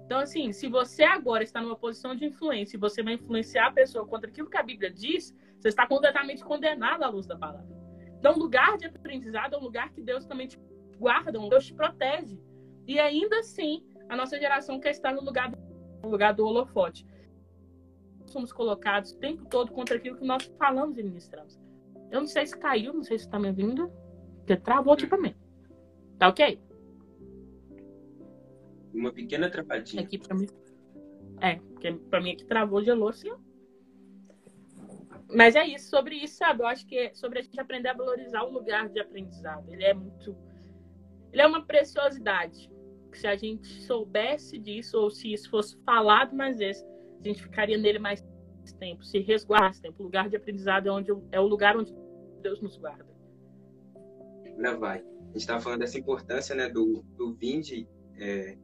Então, 0.05 0.19
assim, 0.19 0.53
se 0.53 0.69
você 0.69 1.05
agora 1.05 1.45
está 1.45 1.61
numa 1.61 1.77
posição 1.77 2.17
de 2.17 2.25
influência 2.25 2.77
e 2.77 2.81
você 2.81 3.03
vai 3.03 3.15
influenciar 3.15 3.69
a 3.69 3.73
pessoa 3.73 4.07
contra 4.07 4.29
aquilo 4.29 4.51
que 4.51 4.57
a 4.57 4.63
Bíblia 4.63 4.91
diz, 4.91 5.33
você 5.57 5.69
está 5.69 5.87
completamente 5.87 6.43
condenado 6.45 7.05
à 7.05 7.09
luz 7.09 7.27
da 7.27 7.37
palavra. 7.37 7.69
Então, 8.19 8.37
lugar 8.37 8.77
de 8.77 8.87
aprendizado 8.87 9.55
é 9.55 9.59
um 9.59 9.63
lugar 9.63 9.93
que 9.93 10.03
Deus 10.03 10.27
também 10.27 10.49
te 10.49 10.59
guarda, 10.99 11.33
Deus 11.33 11.67
te 11.67 11.75
protege. 11.75 12.39
E 12.87 12.99
ainda 12.99 13.39
assim, 13.39 13.85
a 14.09 14.17
nossa 14.17 14.39
geração 14.39 14.81
quer 14.81 14.91
estar 14.91 15.13
no 15.13 15.23
lugar 15.23 15.51
do, 15.51 15.59
no 16.03 16.11
lugar 16.11 16.35
do 16.35 16.45
holofote. 16.45 17.07
Somos 18.27 18.53
colocados 18.53 19.13
o 19.13 19.19
tempo 19.19 19.45
todo 19.47 19.73
contra 19.73 19.97
aquilo 19.97 20.17
que 20.17 20.27
nós 20.27 20.45
falamos 20.59 20.99
e 20.99 21.03
ministramos. 21.03 21.59
Eu 22.11 22.21
não 22.21 22.27
sei 22.27 22.47
se 22.47 22.59
caiu, 22.59 22.93
não 22.93 23.05
sei 23.05 23.19
se 23.19 23.27
está 23.27 23.39
me 23.39 23.49
ouvindo. 23.49 23.91
Porque 24.51 24.65
travou 24.65 24.95
aqui 24.95 25.07
pra 25.07 25.17
mim. 25.17 25.33
Tá 26.19 26.29
ok? 26.29 26.61
Uma 28.93 29.13
pequena 29.13 29.49
travadinha. 29.49 30.03
Aqui 30.03 30.19
pra 30.19 30.35
mim. 30.35 30.49
É, 31.41 31.55
porque 31.55 31.93
pra 31.93 32.21
mim 32.21 32.33
aqui 32.33 32.45
travou, 32.45 32.83
gelou 32.83 33.11
assim. 33.11 33.31
Mas 35.33 35.55
é 35.55 35.65
isso, 35.65 35.89
sobre 35.89 36.17
isso, 36.17 36.39
sabe? 36.39 36.63
Eu 36.63 36.67
acho 36.67 36.85
que 36.85 36.99
é 36.99 37.15
sobre 37.15 37.39
a 37.39 37.43
gente 37.43 37.61
aprender 37.61 37.91
a 37.91 37.95
valorizar 37.95 38.43
o 38.43 38.51
lugar 38.51 38.89
de 38.89 38.99
aprendizado. 38.99 39.73
Ele 39.73 39.85
é 39.85 39.95
muito. 39.95 40.37
Ele 41.33 41.43
é 41.43 41.47
uma 41.47 41.65
preciosidade. 41.65 42.69
Se 43.13 43.29
a 43.29 43.37
gente 43.37 43.69
soubesse 43.85 44.59
disso, 44.59 44.99
ou 44.99 45.13
se 45.13 45.33
isso 45.33 45.49
fosse 45.49 45.81
falado 45.85 46.35
mais 46.35 46.59
vezes, 46.59 46.85
a 47.21 47.23
gente 47.23 47.41
ficaria 47.41 47.79
nele 47.79 48.01
mais 48.01 48.21
tempo, 48.81 49.05
se 49.05 49.21
resguardasse 49.21 49.81
tempo. 49.81 50.03
O 50.03 50.07
lugar 50.07 50.29
de 50.29 50.35
aprendizado 50.35 50.89
é, 50.89 50.91
onde, 50.91 51.13
é 51.31 51.39
o 51.39 51.47
lugar 51.47 51.77
onde 51.77 51.95
Deus 52.43 52.61
nos 52.61 52.77
guarda. 52.77 53.10
Agora 54.53 54.77
vai. 54.77 54.99
A 54.99 55.33
gente 55.33 55.37
estava 55.37 55.61
falando 55.61 55.81
dessa 55.81 55.99
importância 55.99 56.55
né, 56.55 56.69
do, 56.69 57.05
do 57.17 57.35
Vinde 57.35 57.89
é, 58.17 58.57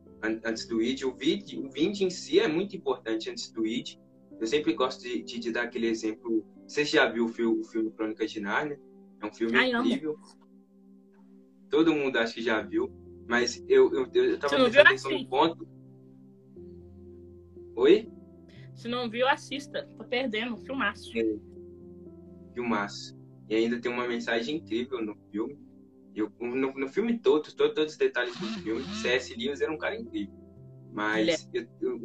antes 0.44 0.66
do 0.66 0.82
ID. 0.82 1.02
O 1.04 1.14
Vinde, 1.14 1.58
o 1.58 1.70
Vinde 1.70 2.04
em 2.04 2.10
si 2.10 2.40
é 2.40 2.48
muito 2.48 2.76
importante 2.76 3.30
antes 3.30 3.50
do 3.50 3.66
ID. 3.66 3.98
Eu 4.40 4.46
sempre 4.46 4.74
gosto 4.74 5.02
de, 5.02 5.22
de, 5.22 5.38
de 5.38 5.52
dar 5.52 5.62
aquele 5.62 5.86
exemplo 5.86 6.44
você 6.66 6.84
já 6.84 7.08
viu 7.08 7.26
o 7.26 7.28
filme, 7.28 7.60
o 7.60 7.64
filme 7.64 7.90
Crônicas 7.92 8.30
de 8.30 8.40
Nárnia? 8.40 8.80
É 9.22 9.26
um 9.26 9.32
filme 9.32 9.56
Ai, 9.56 9.70
incrível. 9.70 10.12
Amo. 10.12 10.46
Todo 11.70 11.94
mundo 11.94 12.16
acho 12.16 12.34
que 12.34 12.42
já 12.42 12.60
viu. 12.60 12.92
Mas 13.28 13.64
eu, 13.68 13.92
eu, 13.92 14.10
eu, 14.12 14.24
eu 14.24 14.38
tava 14.38 14.56
prestando 14.56 14.88
atenção 14.88 15.12
no 15.12 15.28
ponto. 15.28 15.68
Oi? 17.76 18.10
Se 18.74 18.88
não 18.88 19.08
viu, 19.08 19.28
assista. 19.28 19.88
Tá 19.96 20.04
perdendo. 20.04 20.56
Filmaço. 20.56 21.16
É. 21.16 21.22
Filmaço. 22.52 23.16
E 23.48 23.54
ainda 23.54 23.80
tem 23.80 23.90
uma 23.90 24.08
mensagem 24.08 24.56
incrível 24.56 25.00
no 25.04 25.16
filme. 25.30 25.56
Eu, 26.16 26.32
no, 26.40 26.72
no 26.72 26.88
filme 26.88 27.18
todo, 27.18 27.54
todo, 27.54 27.74
todos 27.74 27.92
os 27.92 27.98
detalhes 27.98 28.36
do 28.38 28.46
filme, 28.62 28.82
C.S. 29.02 29.34
Lewis 29.34 29.60
era 29.60 29.70
um 29.70 29.78
cara 29.78 29.96
incrível. 29.96 30.34
Mas 30.92 31.46
é. 31.54 31.66
eu, 31.80 32.00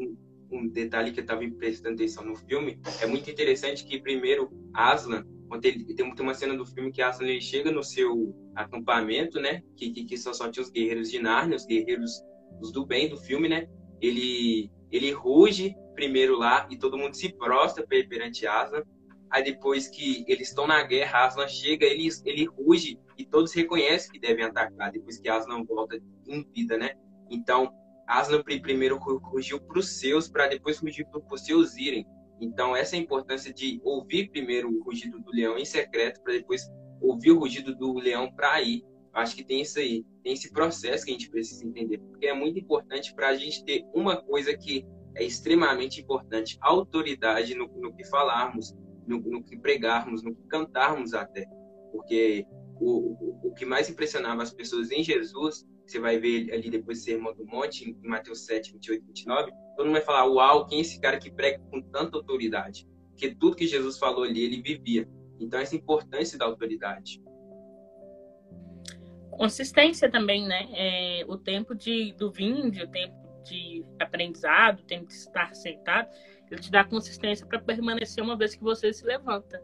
um 0.51 0.67
detalhe 0.67 1.11
que 1.11 1.19
eu 1.19 1.23
estava 1.23 1.41
prestando 1.57 1.95
atenção 1.95 2.25
no 2.25 2.35
filme, 2.35 2.79
é 3.01 3.05
muito 3.05 3.29
interessante 3.29 3.85
que 3.85 4.01
primeiro 4.01 4.51
Aslan, 4.73 5.25
quando 5.47 5.65
ele 5.65 5.93
tem 5.95 6.05
uma 6.19 6.33
cena 6.33 6.55
do 6.55 6.65
filme 6.65 6.91
que 6.91 7.01
Aslan 7.01 7.27
ele 7.27 7.41
chega 7.41 7.71
no 7.71 7.83
seu 7.83 8.35
acampamento, 8.53 9.39
né, 9.39 9.63
que, 9.77 9.91
que, 9.91 10.05
que 10.05 10.17
só, 10.17 10.33
só 10.33 10.49
tinha 10.49 10.63
os 10.63 10.69
guerreiros 10.69 11.09
de 11.09 11.19
Narnia, 11.19 11.55
os 11.55 11.65
guerreiros 11.65 12.21
os 12.61 12.71
do 12.71 12.85
bem 12.85 13.09
do 13.09 13.17
filme, 13.17 13.47
né, 13.47 13.67
ele 14.01 14.69
ele 14.91 15.11
ruge 15.11 15.73
primeiro 15.95 16.37
lá 16.37 16.67
e 16.69 16.77
todo 16.77 16.97
mundo 16.97 17.15
se 17.15 17.31
prostra 17.31 17.85
perante 17.87 18.45
Aslan. 18.45 18.83
Aí 19.29 19.41
depois 19.41 19.87
que 19.87 20.25
eles 20.27 20.49
estão 20.49 20.67
na 20.67 20.83
guerra, 20.83 21.25
Aslan 21.25 21.47
chega, 21.47 21.85
ele, 21.85 22.09
ele 22.25 22.45
ruge 22.45 22.99
e 23.21 23.25
todos 23.25 23.53
reconhecem 23.53 24.11
que 24.11 24.19
devem 24.19 24.43
atacar 24.43 24.91
depois 24.91 25.19
que 25.19 25.29
Aslan 25.29 25.63
volta 25.63 25.99
em 26.27 26.43
vida, 26.51 26.77
né? 26.77 26.93
Então, 27.29 27.71
Aslan 28.07 28.43
primeiro 28.43 28.97
rugiu 28.97 29.61
para 29.61 29.79
os 29.79 29.99
seus, 29.99 30.27
para 30.27 30.47
depois 30.47 30.79
rugir 30.79 31.05
para 31.05 31.21
os 31.31 31.45
seus 31.45 31.77
irem. 31.77 32.05
Então, 32.39 32.75
essa 32.75 32.95
é 32.95 32.99
a 32.99 33.01
importância 33.01 33.53
de 33.53 33.79
ouvir 33.83 34.29
primeiro 34.31 34.69
o 34.69 34.83
rugido 34.83 35.19
do 35.19 35.31
leão 35.31 35.57
em 35.57 35.65
secreto, 35.65 36.21
para 36.23 36.33
depois 36.33 36.67
ouvir 36.99 37.31
o 37.31 37.39
rugido 37.39 37.75
do 37.75 37.93
leão 37.93 38.31
para 38.33 38.59
ir. 38.61 38.83
Acho 39.13 39.35
que 39.35 39.43
tem 39.43 39.61
isso 39.61 39.77
aí, 39.77 40.03
tem 40.23 40.33
esse 40.33 40.51
processo 40.51 41.05
que 41.05 41.11
a 41.11 41.13
gente 41.13 41.29
precisa 41.29 41.65
entender, 41.65 41.99
porque 41.99 42.25
é 42.25 42.33
muito 42.33 42.57
importante 42.59 43.13
para 43.13 43.29
a 43.29 43.35
gente 43.35 43.63
ter 43.63 43.83
uma 43.93 44.17
coisa 44.21 44.57
que 44.57 44.85
é 45.15 45.23
extremamente 45.23 46.01
importante: 46.01 46.57
autoridade 46.61 47.53
no, 47.53 47.67
no 47.67 47.93
que 47.93 48.03
falarmos, 48.05 48.75
no, 49.05 49.19
no, 49.19 49.43
que 49.43 49.57
pregarmos, 49.57 50.23
no 50.23 50.33
que 50.33 50.43
cantarmos 50.47 51.13
até. 51.13 51.45
Porque 51.91 52.47
o, 52.83 53.47
o, 53.47 53.53
que 53.53 53.65
mais 53.65 53.89
impressionava 53.89 54.41
as 54.43 54.53
pessoas 54.53 54.91
em 54.91 55.03
Jesus 55.03 55.65
você 55.91 55.99
vai 55.99 56.17
ver 56.17 56.53
ali 56.53 56.69
depois 56.69 56.99
do 56.99 57.03
Sermão 57.03 57.33
do 57.33 57.45
Monte, 57.45 57.89
em 57.89 58.07
Mateus 58.07 58.45
7, 58.45 58.71
28 58.71 59.05
29, 59.05 59.51
todo 59.75 59.85
mundo 59.85 59.93
vai 59.93 60.01
falar, 60.01 60.25
uau, 60.25 60.65
quem 60.65 60.77
é 60.77 60.81
esse 60.81 60.99
cara 61.01 61.19
que 61.19 61.29
prega 61.29 61.59
com 61.69 61.81
tanta 61.81 62.15
autoridade? 62.15 62.87
Porque 63.09 63.35
tudo 63.35 63.57
que 63.57 63.67
Jesus 63.67 63.97
falou 63.97 64.23
ali, 64.23 64.41
ele 64.41 64.61
vivia. 64.61 65.07
Então, 65.39 65.59
essa 65.59 65.75
importância 65.75 66.37
da 66.37 66.45
autoridade. 66.45 67.21
Consistência 69.31 70.09
também, 70.09 70.47
né? 70.47 70.69
É, 70.73 71.25
o 71.27 71.37
tempo 71.37 71.75
de, 71.75 72.13
do 72.13 72.31
vinde, 72.31 72.81
o 72.81 72.87
tempo 72.87 73.15
de 73.43 73.83
aprendizado, 73.99 74.79
o 74.79 74.83
tempo 74.83 75.07
de 75.07 75.13
estar 75.13 75.53
sentado, 75.53 76.07
ele 76.49 76.61
te 76.61 76.71
dá 76.71 76.83
consistência 76.83 77.45
para 77.45 77.59
permanecer 77.59 78.23
uma 78.23 78.37
vez 78.37 78.55
que 78.55 78.63
você 78.63 78.93
se 78.93 79.05
levanta. 79.05 79.61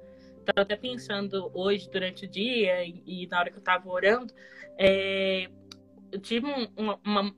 Estava 0.48 0.62
até 0.62 0.78
pensando 0.78 1.52
hoje, 1.54 1.90
durante 1.92 2.26
o 2.26 2.30
dia, 2.30 2.82
e, 2.86 3.04
e 3.06 3.28
na 3.28 3.40
hora 3.40 3.50
que 3.50 3.58
eu 3.58 3.60
estava 3.60 3.90
orando, 3.90 4.34
é, 4.78 5.50
eu 6.10 6.22
tive 6.22 6.48
um, 6.48 6.68
uma, 6.78 7.00
uma, 7.04 7.36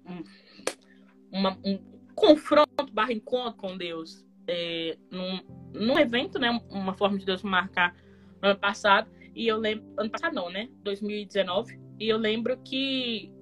uma, 1.32 1.60
um 1.65 1.78
confronto 2.13 2.93
barra 2.93 3.12
encontro 3.12 3.60
com 3.60 3.76
Deus 3.76 4.24
é, 4.48 4.95
num, 5.10 5.39
num 5.74 5.98
evento, 5.98 6.38
né? 6.38 6.52
Uma 6.69 6.93
forma 6.93 7.17
de 7.17 7.26
Deus 7.26 7.41
marcar 7.41 7.95
no 8.41 8.50
ano 8.50 8.60
passado. 8.60 9.10
E 9.34 9.48
eu 9.48 9.58
lembro. 9.58 9.91
Ano 9.98 10.12
passado 10.12 10.36
não, 10.36 10.52
né? 10.52 10.69
2019. 10.84 11.80
E 12.00 12.10
eu 12.10 12.17
lembro 12.17 12.58
que, 12.58 13.34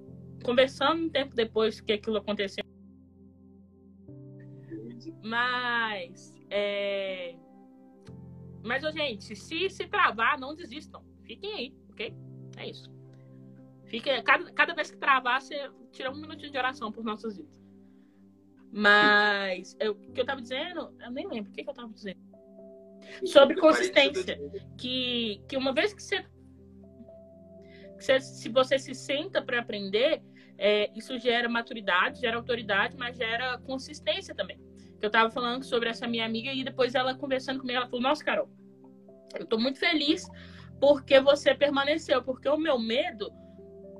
conversando 0.44 1.04
um 1.04 1.10
tempo 1.10 1.34
depois 1.34 1.78
que 1.78 1.92
aquilo 1.92 2.16
aconteceu. 2.16 2.64
Mas. 5.22 6.34
É... 6.48 7.36
Mas, 8.68 8.82
gente, 8.92 9.34
se 9.34 9.70
se 9.70 9.86
travar, 9.86 10.38
não 10.38 10.54
desistam. 10.54 11.02
Fiquem 11.24 11.54
aí, 11.54 11.76
ok? 11.90 12.14
É 12.58 12.68
isso. 12.68 12.92
Fica, 13.86 14.22
cada, 14.22 14.52
cada 14.52 14.74
vez 14.74 14.90
que 14.90 14.98
travar, 14.98 15.40
você 15.40 15.70
tira 15.90 16.10
um 16.10 16.16
minutinho 16.16 16.52
de 16.52 16.58
oração 16.58 16.92
por 16.92 17.02
nossas 17.02 17.38
vidas. 17.38 17.58
Mas 18.70 19.74
o 19.80 19.94
que 20.12 20.20
eu 20.20 20.22
estava 20.22 20.42
dizendo, 20.42 20.94
eu 21.00 21.10
nem 21.10 21.26
lembro 21.26 21.50
o 21.50 21.54
que, 21.54 21.62
que 21.62 21.68
eu 21.68 21.72
estava 21.72 21.90
dizendo. 21.90 22.20
Sobre 23.24 23.56
consistência. 23.56 24.38
Que, 24.76 25.42
que 25.48 25.56
uma 25.56 25.72
vez 25.72 25.94
que 25.94 26.02
você, 26.02 26.22
que 27.96 28.04
você 28.04 28.20
se 28.20 28.48
você 28.50 28.78
se 28.78 28.94
senta 28.94 29.40
para 29.40 29.60
aprender, 29.60 30.22
é, 30.58 30.92
isso 30.94 31.18
gera 31.18 31.48
maturidade, 31.48 32.20
gera 32.20 32.36
autoridade, 32.36 32.98
mas 32.98 33.16
gera 33.16 33.56
consistência 33.60 34.34
também. 34.34 34.60
Eu 35.00 35.06
estava 35.08 35.30
falando 35.30 35.64
sobre 35.64 35.88
essa 35.88 36.06
minha 36.06 36.26
amiga 36.26 36.52
e 36.52 36.64
depois 36.64 36.94
ela 36.94 37.14
conversando 37.14 37.60
comigo, 37.60 37.78
ela 37.78 37.86
falou: 37.86 38.02
Nossa, 38.02 38.24
Carol, 38.24 38.50
eu 39.36 39.44
estou 39.44 39.60
muito 39.60 39.78
feliz 39.78 40.28
porque 40.80 41.20
você 41.20 41.54
permaneceu, 41.54 42.22
porque 42.22 42.48
o 42.48 42.56
meu 42.56 42.78
medo 42.78 43.30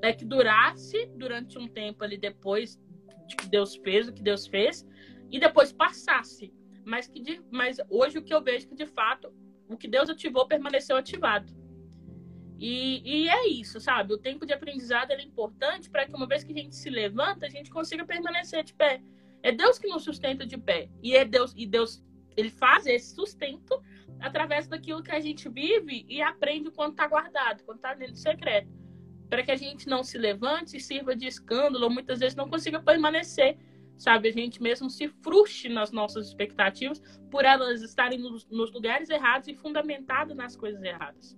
é 0.02 0.12
que 0.12 0.24
durasse 0.24 1.06
durante 1.16 1.58
um 1.58 1.68
tempo 1.68 2.04
ali 2.04 2.16
depois 2.16 2.78
de 3.26 3.36
que 3.36 3.48
Deus 3.48 3.76
fez 3.76 4.08
o 4.08 4.12
que 4.12 4.22
Deus 4.22 4.46
fez 4.46 4.86
e 5.30 5.38
depois 5.38 5.72
passasse. 5.72 6.52
Mas 6.84 7.06
que 7.06 7.20
de, 7.20 7.42
mas 7.50 7.78
hoje 7.90 8.18
o 8.18 8.22
que 8.22 8.32
eu 8.32 8.42
vejo 8.42 8.66
é 8.66 8.68
que 8.68 8.74
de 8.74 8.86
fato 8.86 9.32
o 9.68 9.76
que 9.76 9.86
Deus 9.86 10.08
ativou 10.08 10.46
permaneceu 10.46 10.96
ativado. 10.96 11.52
E, 12.58 13.02
e 13.04 13.28
é 13.28 13.48
isso, 13.48 13.78
sabe? 13.78 14.12
O 14.14 14.18
tempo 14.18 14.44
de 14.44 14.52
aprendizado 14.52 15.12
é 15.12 15.22
importante 15.22 15.88
para 15.88 16.06
que 16.06 16.14
uma 16.14 16.26
vez 16.26 16.42
que 16.42 16.52
a 16.52 16.56
gente 16.56 16.74
se 16.74 16.90
levanta, 16.90 17.46
a 17.46 17.48
gente 17.48 17.70
consiga 17.70 18.04
permanecer 18.04 18.64
de 18.64 18.74
pé. 18.74 19.00
É 19.42 19.52
Deus 19.52 19.78
que 19.78 19.88
nos 19.88 20.04
sustenta 20.04 20.46
de 20.46 20.58
pé. 20.58 20.88
E 21.02 21.16
é 21.16 21.24
Deus 21.24 21.54
e 21.56 21.66
Deus 21.66 22.04
ele 22.36 22.50
faz 22.50 22.86
esse 22.86 23.14
sustento 23.14 23.80
através 24.20 24.68
daquilo 24.68 25.02
que 25.02 25.10
a 25.10 25.20
gente 25.20 25.48
vive 25.48 26.04
e 26.08 26.22
aprende 26.22 26.70
quando 26.70 26.92
está 26.92 27.06
guardado, 27.06 27.62
quando 27.64 27.78
está 27.78 27.94
dentro 27.94 28.14
do 28.14 28.18
secreto 28.18 28.78
para 29.28 29.42
que 29.42 29.50
a 29.50 29.56
gente 29.56 29.88
não 29.88 30.02
se 30.02 30.16
levante 30.16 30.76
e 30.76 30.80
sirva 30.80 31.14
de 31.14 31.26
escândalo, 31.26 31.90
muitas 31.90 32.18
vezes 32.18 32.34
não 32.34 32.48
consiga 32.48 32.80
permanecer, 32.80 33.58
sabe? 33.96 34.28
A 34.28 34.32
gente 34.32 34.62
mesmo 34.62 34.88
se 34.88 35.08
frustre 35.08 35.68
nas 35.68 35.92
nossas 35.92 36.28
expectativas 36.28 37.00
por 37.30 37.44
elas 37.44 37.82
estarem 37.82 38.18
nos, 38.18 38.48
nos 38.48 38.72
lugares 38.72 39.10
errados 39.10 39.48
e 39.48 39.54
fundamentadas 39.54 40.36
nas 40.36 40.56
coisas 40.56 40.82
erradas. 40.82 41.36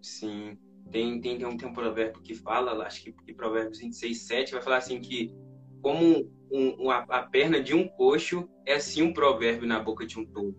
Sim. 0.00 0.56
Tem, 0.90 1.20
tem, 1.20 1.36
tem, 1.36 1.46
um, 1.46 1.56
tem 1.56 1.68
um 1.68 1.72
provérbio 1.72 2.22
que 2.22 2.34
fala, 2.34 2.86
acho 2.86 3.02
que, 3.02 3.12
que 3.12 3.34
Provérbios 3.34 3.80
26, 3.80 4.22
7, 4.22 4.52
vai 4.52 4.62
falar 4.62 4.76
assim 4.76 5.00
que 5.00 5.34
como 5.80 6.30
um, 6.50 6.84
um, 6.84 6.90
a, 6.90 6.98
a, 6.98 7.22
perna 7.22 7.60
de 7.60 7.74
um 7.74 7.86
coxo 7.88 8.48
é 8.64 8.74
assim 8.74 9.02
um 9.02 9.12
provérbio 9.12 9.66
na 9.66 9.80
boca 9.80 10.06
de 10.06 10.18
um 10.18 10.26
tolo. 10.26 10.54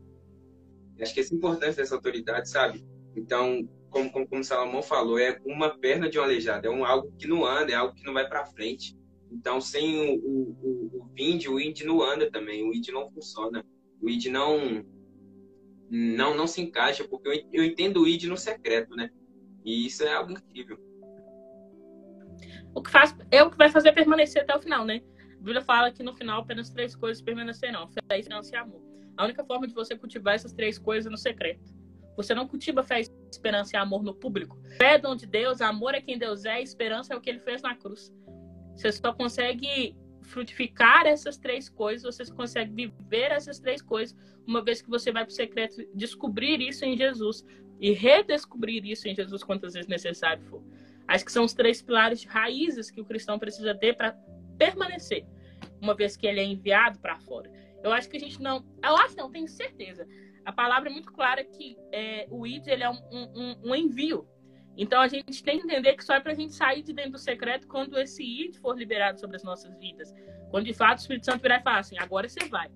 Acho 0.99 1.13
que 1.13 1.19
essa 1.19 1.35
importância 1.35 1.81
dessa 1.81 1.95
autoridade, 1.95 2.49
sabe? 2.49 2.83
Então, 3.15 3.67
como, 3.89 4.11
como, 4.11 4.27
como 4.27 4.43
Salomão 4.43 4.81
falou, 4.81 5.19
é 5.19 5.39
uma 5.45 5.69
perna 5.77 6.09
de 6.09 6.19
um 6.19 6.23
aleijado, 6.23 6.67
é 6.67 6.69
um, 6.69 6.85
algo 6.85 7.11
que 7.17 7.27
não 7.27 7.45
anda, 7.45 7.71
é 7.71 7.75
algo 7.75 7.93
que 7.93 8.03
não 8.03 8.13
vai 8.13 8.27
para 8.27 8.45
frente. 8.45 8.97
Então, 9.31 9.59
sem 9.59 9.97
o, 9.99 10.15
o, 10.15 10.57
o, 10.61 11.01
o 11.01 11.09
VIND, 11.13 11.47
o 11.47 11.59
ID 11.59 11.81
não 11.81 12.01
anda 12.01 12.31
também, 12.31 12.63
o 12.63 12.73
ID 12.73 12.89
não 12.89 13.11
funciona. 13.11 13.65
O 14.01 14.09
ID 14.09 14.27
não, 14.27 14.85
não, 15.89 16.35
não 16.35 16.47
se 16.47 16.61
encaixa, 16.61 17.07
porque 17.07 17.27
eu, 17.27 17.33
eu 17.53 17.63
entendo 17.63 18.01
o 18.01 18.07
ID 18.07 18.23
no 18.25 18.37
secreto, 18.37 18.95
né? 18.95 19.09
E 19.65 19.85
isso 19.85 20.03
é 20.03 20.13
algo 20.13 20.31
incrível. 20.31 20.77
O 22.73 22.81
que 22.81 22.89
faz 22.89 23.15
é 23.31 23.43
o 23.43 23.49
que 23.49 23.57
vai 23.57 23.69
fazer 23.69 23.91
permanecer 23.93 24.43
até 24.43 24.55
o 24.55 24.59
final, 24.59 24.85
né? 24.85 25.01
A 25.33 25.37
Bíblia 25.37 25.61
fala 25.61 25.91
que 25.91 26.03
no 26.03 26.13
final 26.13 26.41
apenas 26.41 26.69
três 26.69 26.95
coisas 26.95 27.21
permanecerão: 27.21 27.87
fé, 27.87 28.19
esperança 28.19 28.55
e 28.55 28.57
amor. 28.57 28.81
A 29.15 29.25
única 29.25 29.43
forma 29.43 29.67
de 29.67 29.73
você 29.73 29.95
cultivar 29.95 30.35
essas 30.35 30.53
três 30.53 30.77
coisas 30.77 31.07
é 31.07 31.09
no 31.09 31.17
secreto. 31.17 31.75
Você 32.15 32.33
não 32.33 32.47
cultiva 32.47 32.83
fé, 32.83 33.01
esperança 33.31 33.75
e 33.75 33.79
amor 33.79 34.03
no 34.03 34.13
público. 34.13 34.59
Fé 34.77 34.95
é 34.95 34.97
dom 34.97 35.15
de 35.15 35.27
Deus, 35.27 35.61
amor 35.61 35.93
é 35.93 36.01
quem 36.01 36.17
Deus 36.17 36.45
é, 36.45 36.61
esperança 36.61 37.13
é 37.13 37.17
o 37.17 37.21
que 37.21 37.29
ele 37.29 37.39
fez 37.39 37.61
na 37.61 37.75
cruz. 37.75 38.11
Você 38.75 38.91
só 38.91 39.13
consegue 39.13 39.95
frutificar 40.23 41.05
essas 41.05 41.37
três 41.37 41.69
coisas, 41.69 42.15
você 42.15 42.31
consegue 42.33 42.71
viver 42.73 43.31
essas 43.31 43.59
três 43.59 43.81
coisas, 43.81 44.15
uma 44.45 44.63
vez 44.63 44.81
que 44.81 44.89
você 44.89 45.11
vai 45.11 45.23
para 45.23 45.31
o 45.31 45.35
secreto 45.35 45.83
descobrir 45.93 46.59
isso 46.61 46.83
em 46.83 46.97
Jesus 46.97 47.45
e 47.79 47.91
redescobrir 47.91 48.85
isso 48.85 49.07
em 49.07 49.15
Jesus 49.15 49.43
quantas 49.43 49.73
vezes 49.73 49.87
necessário 49.87 50.43
for. 50.43 50.63
Acho 51.07 51.23
que 51.23 51.31
são 51.31 51.45
os 51.45 51.53
três 51.53 51.81
pilares 51.81 52.19
de 52.21 52.27
raízes 52.27 52.91
que 52.91 52.99
o 52.99 53.05
cristão 53.05 53.39
precisa 53.39 53.73
ter 53.73 53.95
para 53.95 54.17
permanecer, 54.57 55.25
uma 55.81 55.95
vez 55.95 56.17
que 56.17 56.27
ele 56.27 56.39
é 56.39 56.43
enviado 56.43 56.99
para 56.99 57.17
fora. 57.19 57.49
Eu 57.83 57.93
acho 57.93 58.09
que 58.09 58.17
a 58.17 58.19
gente 58.19 58.41
não. 58.41 58.65
Eu 58.83 58.97
acho 58.97 59.15
não, 59.15 59.31
tenho 59.31 59.47
certeza. 59.47 60.05
A 60.43 60.51
palavra 60.51 60.89
é 60.89 60.91
muito 60.91 61.11
clara 61.11 61.43
que 61.43 61.77
é, 61.91 62.27
o 62.29 62.45
ID 62.45 62.67
ele 62.67 62.83
é 62.83 62.89
um, 62.89 62.99
um, 63.11 63.55
um, 63.65 63.75
envio. 63.75 64.27
Então 64.75 65.01
a 65.01 65.07
gente 65.07 65.43
tem 65.43 65.59
que 65.59 65.65
entender 65.65 65.95
que 65.95 66.03
só 66.03 66.15
é 66.15 66.19
para 66.19 66.31
a 66.31 66.35
gente 66.35 66.53
sair 66.53 66.83
de 66.83 66.93
dentro 66.93 67.13
do 67.13 67.17
secreto 67.17 67.67
quando 67.67 67.97
esse 67.97 68.23
ID 68.23 68.55
for 68.57 68.77
liberado 68.77 69.19
sobre 69.19 69.35
as 69.35 69.43
nossas 69.43 69.77
vidas. 69.79 70.13
Quando 70.49 70.65
de 70.65 70.73
fato 70.73 70.99
o 70.99 71.01
Espírito 71.01 71.25
Santo 71.25 71.41
virar 71.41 71.59
e 71.59 71.63
falar 71.63 71.79
assim: 71.79 71.97
agora 71.99 72.27
você 72.27 72.45
vai. 72.49 72.69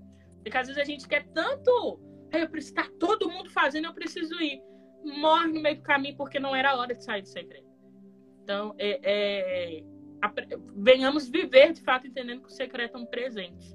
Porque 0.43 0.57
às 0.57 0.67
vezes 0.67 0.81
a 0.81 0.85
gente 0.85 1.07
quer 1.07 1.25
tanto. 1.33 1.99
Eu 2.31 2.49
preciso 2.49 2.75
estar 2.75 2.89
todo 2.97 3.29
mundo 3.29 3.49
fazendo, 3.49 3.85
eu 3.85 3.93
preciso 3.93 4.33
ir. 4.41 4.61
Morre 5.03 5.47
no 5.47 5.61
meio 5.61 5.77
do 5.77 5.81
caminho 5.81 6.15
porque 6.15 6.39
não 6.39 6.55
era 6.55 6.71
a 6.71 6.77
hora 6.77 6.93
de 6.93 7.03
sair 7.03 7.21
do 7.21 7.27
secreto. 7.27 7.70
Então, 8.51 8.75
é, 8.77 8.99
é, 9.01 9.83
venhamos 10.75 11.29
viver 11.29 11.71
de 11.71 11.81
fato 11.81 12.05
entendendo 12.05 12.41
que 12.41 12.49
o 12.49 12.51
secreto 12.51 12.97
é 12.97 12.99
um 12.99 13.05
presente. 13.05 13.73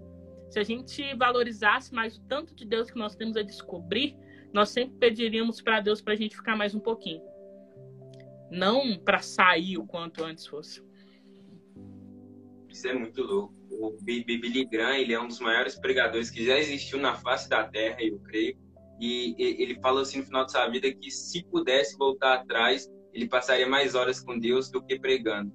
Se 0.51 0.59
a 0.59 0.63
gente 0.63 1.15
valorizasse 1.15 1.95
mais 1.95 2.19
o 2.19 2.23
tanto 2.25 2.55
de 2.55 2.67
Deus 2.67 2.91
que 2.91 2.99
nós 2.99 3.17
temos 3.17 3.39
a 3.39 3.43
descobrir, 3.43 4.15
nós 4.53 4.69
sempre 4.69 4.99
pediríamos 4.99 5.63
para 5.63 5.81
Deus 5.81 6.03
para 6.03 6.13
a 6.13 6.17
gente 6.17 6.37
ficar 6.37 6.57
mais 6.57 6.75
um 6.75 6.79
pouquinho. 6.79 7.23
Não 8.51 8.99
para 8.99 9.21
sair 9.21 9.79
o 9.79 9.87
quanto 9.87 10.23
antes 10.23 10.47
fosse. 10.47 10.85
Isso 12.69 12.87
é 12.87 12.93
muito 12.93 13.23
louco. 13.23 13.55
O 13.71 13.97
Billy 14.03 14.67
Graham, 14.67 14.97
ele 14.99 15.15
é 15.15 15.21
um 15.21 15.27
dos 15.27 15.41
maiores 15.41 15.81
pregadores 15.81 16.31
que 16.31 16.45
já 16.45 16.59
existiu 16.59 16.99
na 16.99 17.15
face 17.15 17.49
da 17.49 17.65
Terra, 17.65 17.97
eu 18.03 18.19
creio. 18.19 18.59
E 19.01 19.35
ele 19.39 19.81
falou 19.81 20.03
assim 20.03 20.19
no 20.19 20.27
final 20.27 20.45
de 20.45 20.53
sua 20.53 20.69
vida 20.69 20.93
que 20.93 21.11
se 21.11 21.43
pudesse 21.47 21.97
voltar 21.97 22.35
atrás, 22.35 22.87
ele 23.17 23.27
passaria 23.27 23.67
mais 23.67 23.95
horas 23.95 24.21
com 24.21 24.39
Deus 24.39 24.71
do 24.71 24.83
que 24.83 24.99
pregando. 24.99 25.51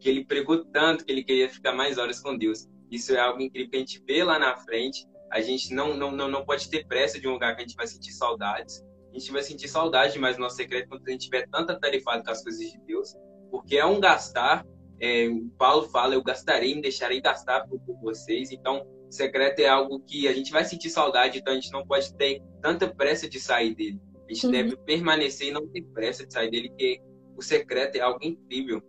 Que 0.00 0.08
ele 0.08 0.24
pregou 0.24 0.64
tanto 0.64 1.04
que 1.04 1.12
ele 1.12 1.22
queria 1.22 1.50
ficar 1.50 1.74
mais 1.74 1.98
horas 1.98 2.18
com 2.18 2.36
Deus. 2.36 2.66
Isso 2.90 3.14
é 3.14 3.20
algo 3.20 3.42
incrível 3.42 3.70
que 3.70 3.76
a 3.76 3.80
gente 3.80 4.02
vê 4.06 4.24
lá 4.24 4.38
na 4.38 4.56
frente. 4.56 5.06
A 5.30 5.42
gente 5.42 5.74
não, 5.74 5.94
não, 5.94 6.10
não, 6.10 6.28
não 6.28 6.46
pode 6.46 6.70
ter 6.70 6.86
pressa 6.86 7.20
de 7.20 7.28
um 7.28 7.32
lugar 7.32 7.54
que 7.54 7.62
a 7.62 7.66
gente 7.66 7.76
vai 7.76 7.86
sentir 7.86 8.12
saudades. 8.12 8.82
A 9.10 9.18
gente 9.18 9.30
vai 9.30 9.42
sentir 9.42 9.68
saudade 9.68 10.18
mais 10.18 10.38
no 10.38 10.44
nosso 10.44 10.56
secreto 10.56 10.88
quando 10.88 11.06
a 11.06 11.10
gente 11.10 11.26
tiver 11.26 11.46
tanta 11.50 11.78
tarefado 11.78 12.24
com 12.24 12.30
as 12.30 12.42
coisas 12.42 12.72
de 12.72 12.80
Deus. 12.86 13.14
Porque 13.50 13.76
é 13.76 13.84
um 13.84 14.00
gastar. 14.00 14.66
É, 14.98 15.28
Paulo 15.58 15.86
fala, 15.90 16.14
eu 16.14 16.22
gastarei, 16.22 16.74
me 16.74 16.80
deixarei 16.80 17.20
gastar 17.20 17.68
por, 17.68 17.78
por 17.80 18.00
vocês. 18.00 18.50
Então, 18.50 18.86
secreto 19.10 19.60
é 19.60 19.68
algo 19.68 20.00
que 20.00 20.26
a 20.26 20.32
gente 20.32 20.50
vai 20.50 20.64
sentir 20.64 20.88
saudade, 20.88 21.38
então 21.38 21.52
a 21.52 21.56
gente 21.56 21.70
não 21.70 21.86
pode 21.86 22.14
ter 22.16 22.42
tanta 22.62 22.88
pressa 22.88 23.28
de 23.28 23.38
sair 23.38 23.74
dele. 23.74 24.00
A 24.28 24.32
gente 24.32 24.46
uhum. 24.46 24.52
deve 24.52 24.76
permanecer 24.76 25.48
e 25.48 25.52
não 25.52 25.66
ter 25.68 25.82
pressa 25.82 26.26
de 26.26 26.32
sair 26.32 26.50
dele, 26.50 26.68
porque 26.70 27.02
o 27.36 27.42
secreto 27.42 27.96
é 27.96 28.00
algo 28.00 28.18
incrível 28.22 28.82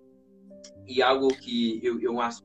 e 0.88 1.02
algo 1.02 1.28
que 1.28 1.80
eu, 1.84 2.00
eu 2.00 2.20
acho. 2.22 2.44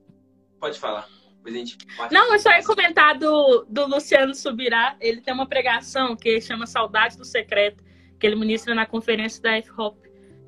Pode 0.59 0.79
falar. 0.79 1.09
Depois 1.37 1.55
a 1.55 1.59
gente 1.59 1.79
Não, 2.11 2.33
eu 2.33 2.39
só 2.39 2.51
ia 2.51 2.65
comentar 2.65 3.19
do, 3.19 3.65
do 3.69 3.87
Luciano 3.87 4.35
Subirá. 4.35 4.97
Ele 5.01 5.21
tem 5.21 5.33
uma 5.33 5.47
pregação 5.47 6.15
que 6.15 6.41
chama 6.41 6.67
Saudade 6.67 7.17
do 7.17 7.25
Secreto, 7.25 7.83
que 8.19 8.27
ele 8.27 8.37
ministra 8.37 8.75
na 8.75 8.85
conferência 8.85 9.43
da 9.43 9.57
F-Hop. 9.57 9.97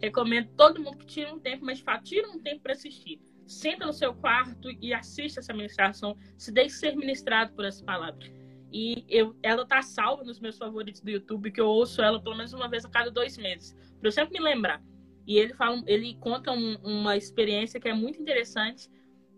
Recomendo 0.00 0.48
todo 0.57 0.83
mundo 0.83 0.98
que 0.98 1.07
tire 1.07 1.31
um 1.31 1.38
tempo, 1.38 1.64
mas 1.64 1.78
de 1.78 1.85
fato, 1.85 2.05
tira 2.05 2.28
um 2.28 2.38
tempo 2.38 2.61
para 2.61 2.72
assistir. 2.72 3.20
Senta 3.46 3.87
no 3.87 3.92
seu 3.92 4.14
quarto 4.14 4.68
e 4.81 4.92
assista 4.92 5.40
essa 5.40 5.52
ministração. 5.52 6.16
Se 6.37 6.52
deixe 6.52 6.76
ser 6.76 6.94
ministrado 6.94 7.52
por 7.55 7.64
essa 7.64 7.83
palavra. 7.85 8.41
E 8.72 9.04
eu, 9.08 9.37
ela 9.42 9.66
tá 9.66 9.82
salva 9.82 10.24
nos 10.24 10.40
meus 10.40 10.56
favoritos 10.56 11.02
do 11.02 11.11
YouTube, 11.11 11.50
que 11.50 11.61
eu 11.61 11.66
ouço 11.66 12.00
ela 12.00 12.22
pelo 12.22 12.37
menos 12.37 12.54
uma 12.54 12.68
vez 12.68 12.85
a 12.85 12.88
cada 12.88 13.11
dois 13.11 13.37
meses. 13.37 13.74
Pra 14.00 14.08
eu 14.08 14.12
sempre 14.12 14.32
me 14.32 14.40
lembrar. 14.40 14.82
E 15.26 15.37
ele 15.37 15.52
fala, 15.52 15.82
ele 15.87 16.16
conta 16.16 16.50
um, 16.50 16.76
uma 16.82 17.16
experiência 17.16 17.78
que 17.78 17.88
é 17.88 17.92
muito 17.92 18.20
interessante, 18.20 18.88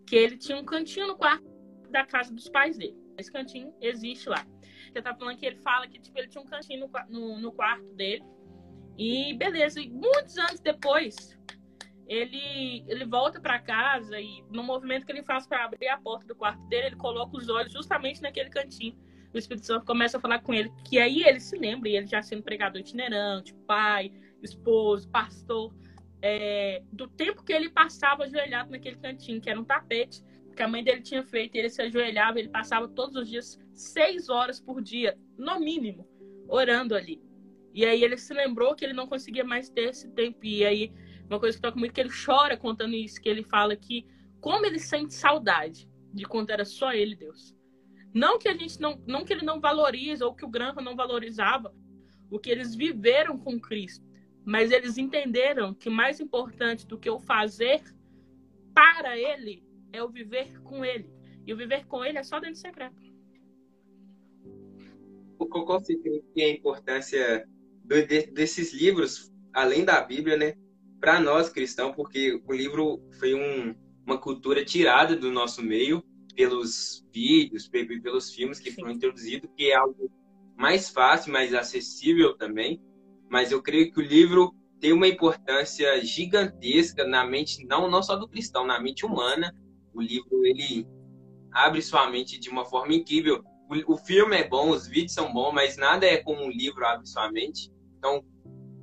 que 0.07 0.15
ele 0.15 0.37
tinha 0.37 0.57
um 0.57 0.63
cantinho 0.63 1.07
no 1.07 1.17
quarto 1.17 1.45
da 1.91 2.05
casa 2.05 2.33
dos 2.33 2.47
pais 2.47 2.77
dele. 2.77 2.97
Esse 3.17 3.31
cantinho 3.31 3.73
existe 3.81 4.29
lá. 4.29 4.45
Você 4.91 5.01
tá 5.01 5.13
falando 5.13 5.37
que 5.37 5.45
ele 5.45 5.57
fala 5.57 5.85
que 5.87 5.99
tipo, 5.99 6.17
ele 6.17 6.29
tinha 6.29 6.41
um 6.41 6.47
cantinho 6.47 6.87
no, 6.87 6.91
no, 7.09 7.39
no 7.39 7.51
quarto 7.51 7.93
dele. 7.93 8.23
E 8.97 9.33
beleza, 9.33 9.81
e 9.81 9.89
muitos 9.89 10.37
anos 10.37 10.61
depois, 10.61 11.37
ele, 12.07 12.85
ele 12.87 13.05
volta 13.05 13.41
para 13.41 13.59
casa 13.59 14.17
e 14.17 14.43
no 14.49 14.63
movimento 14.63 15.05
que 15.05 15.11
ele 15.11 15.23
faz 15.23 15.45
para 15.45 15.65
abrir 15.65 15.89
a 15.89 15.97
porta 15.97 16.25
do 16.25 16.35
quarto 16.35 16.65
dele, 16.69 16.87
ele 16.87 16.95
coloca 16.95 17.35
os 17.35 17.49
olhos 17.49 17.73
justamente 17.73 18.21
naquele 18.21 18.49
cantinho 18.49 18.97
o 19.35 19.39
Espírito 19.39 19.65
Santo 19.65 19.85
começa 19.85 20.17
a 20.17 20.19
falar 20.19 20.39
com 20.39 20.53
ele, 20.53 20.71
que 20.83 20.97
aí 20.97 21.23
ele 21.23 21.39
se 21.39 21.57
lembra, 21.57 21.89
e 21.89 21.95
ele 21.95 22.07
já 22.07 22.21
sendo 22.21 22.43
pregador 22.43 22.79
itinerante, 22.79 23.53
pai, 23.67 24.11
esposo, 24.41 25.09
pastor, 25.09 25.73
é, 26.21 26.81
do 26.91 27.07
tempo 27.07 27.43
que 27.43 27.53
ele 27.53 27.69
passava 27.69 28.23
ajoelhado 28.23 28.71
naquele 28.71 28.95
cantinho, 28.97 29.41
que 29.41 29.49
era 29.49 29.59
um 29.59 29.65
tapete 29.65 30.23
que 30.55 30.63
a 30.63 30.67
mãe 30.67 30.83
dele 30.83 31.01
tinha 31.01 31.23
feito, 31.23 31.55
ele 31.55 31.69
se 31.69 31.81
ajoelhava, 31.81 32.39
ele 32.39 32.49
passava 32.49 32.87
todos 32.87 33.15
os 33.17 33.29
dias 33.29 33.59
seis 33.73 34.29
horas 34.29 34.59
por 34.59 34.81
dia, 34.81 35.17
no 35.37 35.59
mínimo, 35.59 36.07
orando 36.47 36.95
ali. 36.95 37.21
E 37.73 37.85
aí 37.85 38.03
ele 38.03 38.17
se 38.17 38.33
lembrou 38.33 38.73
que 38.73 38.85
ele 38.85 38.93
não 38.93 39.05
conseguia 39.05 39.43
mais 39.43 39.69
ter 39.69 39.89
esse 39.89 40.09
tempo. 40.11 40.45
E 40.45 40.65
aí, 40.65 40.93
uma 41.29 41.39
coisa 41.39 41.57
que 41.57 41.61
toca 41.61 41.77
muito, 41.77 41.93
que 41.93 41.99
ele 41.99 42.09
chora 42.09 42.55
contando 42.55 42.95
isso, 42.95 43.21
que 43.21 43.27
ele 43.27 43.43
fala 43.43 43.75
que 43.75 44.07
como 44.39 44.65
ele 44.65 44.79
sente 44.79 45.13
saudade 45.13 45.89
de 46.13 46.23
quando 46.23 46.51
era 46.51 46.63
só 46.63 46.93
ele 46.93 47.15
Deus. 47.15 47.54
Não 48.15 48.39
que 48.39 48.47
a 48.47 48.55
gente 48.55 48.79
não, 48.79 48.97
não 49.05 49.25
que 49.25 49.33
ele 49.33 49.43
não 49.43 49.59
valoriza 49.59 50.25
ou 50.25 50.33
que 50.33 50.45
o 50.45 50.47
Graham 50.47 50.81
não 50.81 50.95
valorizava 50.95 51.75
o 52.31 52.39
que 52.39 52.49
eles 52.49 52.73
viveram 52.73 53.37
com 53.37 53.59
Cristo, 53.59 54.05
mas 54.45 54.71
eles 54.71 54.97
entenderam 54.97 55.73
que 55.73 55.89
mais 55.89 56.21
importante 56.21 56.87
do 56.87 56.97
que 56.97 57.09
o 57.09 57.19
fazer 57.19 57.83
para 58.73 59.17
ele 59.17 59.65
é 59.91 60.01
o 60.01 60.07
viver 60.07 60.61
com 60.61 60.85
ele. 60.85 61.09
E 61.45 61.53
o 61.53 61.57
viver 61.57 61.85
com 61.87 62.05
ele 62.05 62.17
é 62.17 62.23
só 62.23 62.39
dentro 62.39 62.55
do 62.55 62.59
secreto. 62.59 62.95
Qual 65.37 65.65
você 65.65 65.97
que 65.97 66.23
é 66.37 66.45
a 66.45 66.53
importância 66.53 67.45
do, 67.83 68.01
de, 68.07 68.27
desses 68.27 68.73
livros, 68.73 69.29
além 69.53 69.83
da 69.83 69.99
Bíblia, 69.99 70.37
né? 70.37 70.53
Para 71.01 71.19
nós 71.19 71.49
cristãos, 71.49 71.93
porque 71.93 72.41
o 72.47 72.53
livro 72.53 73.05
foi 73.19 73.35
um, 73.35 73.75
uma 74.05 74.17
cultura 74.17 74.63
tirada 74.63 75.17
do 75.17 75.29
nosso 75.29 75.61
meio 75.61 76.01
pelos 76.35 77.05
vídeos, 77.13 77.67
pelos 77.67 78.33
filmes 78.33 78.59
que 78.59 78.71
foram 78.71 78.91
introduzidos, 78.91 79.49
que 79.55 79.71
é 79.71 79.75
algo 79.75 80.11
mais 80.55 80.89
fácil, 80.89 81.31
mais 81.31 81.53
acessível 81.53 82.35
também. 82.37 82.81
Mas 83.29 83.51
eu 83.51 83.61
creio 83.61 83.91
que 83.91 83.99
o 83.99 84.03
livro 84.03 84.53
tem 84.79 84.93
uma 84.93 85.07
importância 85.07 86.03
gigantesca 86.03 87.05
na 87.05 87.25
mente, 87.25 87.65
não, 87.65 87.89
não 87.89 88.03
só 88.03 88.15
do 88.15 88.27
cristão, 88.27 88.65
na 88.65 88.79
mente 88.79 89.05
humana. 89.05 89.55
O 89.93 90.01
livro, 90.01 90.45
ele 90.45 90.85
abre 91.51 91.81
sua 91.81 92.09
mente 92.09 92.39
de 92.39 92.49
uma 92.49 92.65
forma 92.65 92.93
incrível. 92.93 93.43
O, 93.69 93.93
o 93.93 93.97
filme 93.97 94.35
é 94.35 94.47
bom, 94.47 94.69
os 94.69 94.87
vídeos 94.87 95.13
são 95.13 95.33
bons, 95.33 95.53
mas 95.53 95.77
nada 95.77 96.05
é 96.05 96.17
como 96.17 96.43
um 96.43 96.49
livro 96.49 96.85
abre 96.85 97.07
sua 97.07 97.31
mente. 97.31 97.71
Então, 97.97 98.23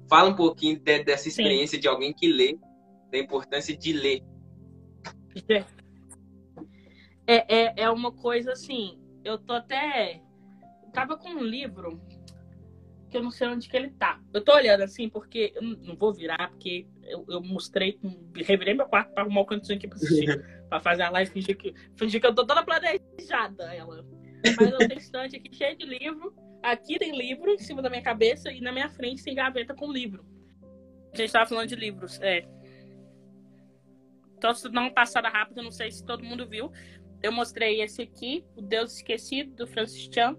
fala 0.08 0.30
um 0.30 0.34
pouquinho 0.34 0.78
de, 0.80 1.04
dessa 1.04 1.28
experiência 1.28 1.76
Sim. 1.76 1.82
de 1.82 1.88
alguém 1.88 2.12
que 2.12 2.26
lê, 2.26 2.58
da 3.10 3.18
importância 3.18 3.76
de 3.76 3.92
ler. 3.92 4.22
É, 7.26 7.56
é, 7.56 7.74
é 7.82 7.90
uma 7.90 8.12
coisa 8.12 8.52
assim. 8.52 8.98
Eu 9.24 9.38
tô 9.38 9.52
até. 9.52 10.20
Tava 10.92 11.16
com 11.16 11.30
um 11.30 11.42
livro 11.42 12.00
que 13.12 13.16
eu 13.18 13.22
não 13.22 13.30
sei 13.30 13.46
onde 13.46 13.68
que 13.68 13.76
ele 13.76 13.90
tá. 13.90 14.18
Eu 14.32 14.42
tô 14.42 14.54
olhando 14.54 14.82
assim 14.82 15.08
porque 15.08 15.52
eu 15.54 15.62
não 15.62 15.94
vou 15.94 16.12
virar, 16.12 16.50
porque 16.50 16.86
eu, 17.02 17.24
eu 17.28 17.42
mostrei, 17.42 18.00
revirei 18.34 18.74
meu 18.74 18.86
quarto 18.86 19.12
pra 19.12 19.22
arrumar 19.22 19.42
o 19.42 19.46
cantinho 19.46 19.76
aqui 19.76 19.86
pra 19.86 19.96
assistir, 19.96 20.26
pra 20.68 20.80
fazer 20.80 21.02
a 21.02 21.10
live, 21.10 21.30
fingir 21.30 21.56
que, 21.56 21.74
fingir 21.94 22.20
que 22.20 22.26
eu 22.26 22.34
tô 22.34 22.46
toda 22.46 22.64
planejada, 22.64 23.74
ela. 23.74 24.04
Mas 24.58 24.72
eu 24.72 24.78
tenho 24.78 24.98
estante 24.98 25.36
aqui 25.36 25.54
cheio 25.54 25.76
de 25.76 25.84
livro. 25.84 26.34
Aqui 26.62 26.98
tem 26.98 27.16
livro 27.16 27.50
em 27.50 27.58
cima 27.58 27.82
da 27.82 27.90
minha 27.90 28.02
cabeça 28.02 28.50
e 28.50 28.60
na 28.60 28.72
minha 28.72 28.88
frente 28.88 29.22
tem 29.22 29.34
gaveta 29.34 29.74
com 29.74 29.92
livro. 29.92 30.24
A 31.12 31.16
gente 31.16 31.32
tava 31.32 31.46
falando 31.46 31.68
de 31.68 31.76
livros, 31.76 32.18
é. 32.22 32.46
Então, 34.38 34.54
se 34.54 34.66
uma 34.66 34.90
passada 34.90 35.28
rápida, 35.28 35.62
não 35.62 35.70
sei 35.70 35.90
se 35.92 36.04
todo 36.04 36.24
mundo 36.24 36.48
viu, 36.48 36.72
eu 37.22 37.30
mostrei 37.32 37.80
esse 37.80 38.02
aqui, 38.02 38.44
O 38.56 38.62
Deus 38.62 38.96
Esquecido, 38.96 39.54
do 39.54 39.66
Francis 39.66 40.08
Chan, 40.12 40.36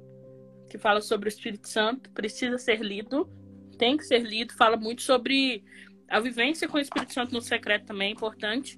que 0.70 0.78
fala 0.78 1.02
sobre 1.02 1.28
o 1.28 1.32
Espírito 1.32 1.68
Santo. 1.68 2.10
Precisa 2.12 2.58
ser 2.58 2.82
lido, 2.82 3.30
tem 3.78 3.96
que 3.96 4.04
ser 4.04 4.20
lido. 4.20 4.54
Fala 4.54 4.76
muito 4.76 5.02
sobre 5.02 5.64
a 6.10 6.20
vivência 6.20 6.68
com 6.68 6.78
o 6.78 6.82
Espírito 6.82 7.14
Santo 7.14 7.34
no 7.34 7.42
secreto 7.42 7.86
também, 7.86 8.10
é 8.10 8.12
importante. 8.12 8.78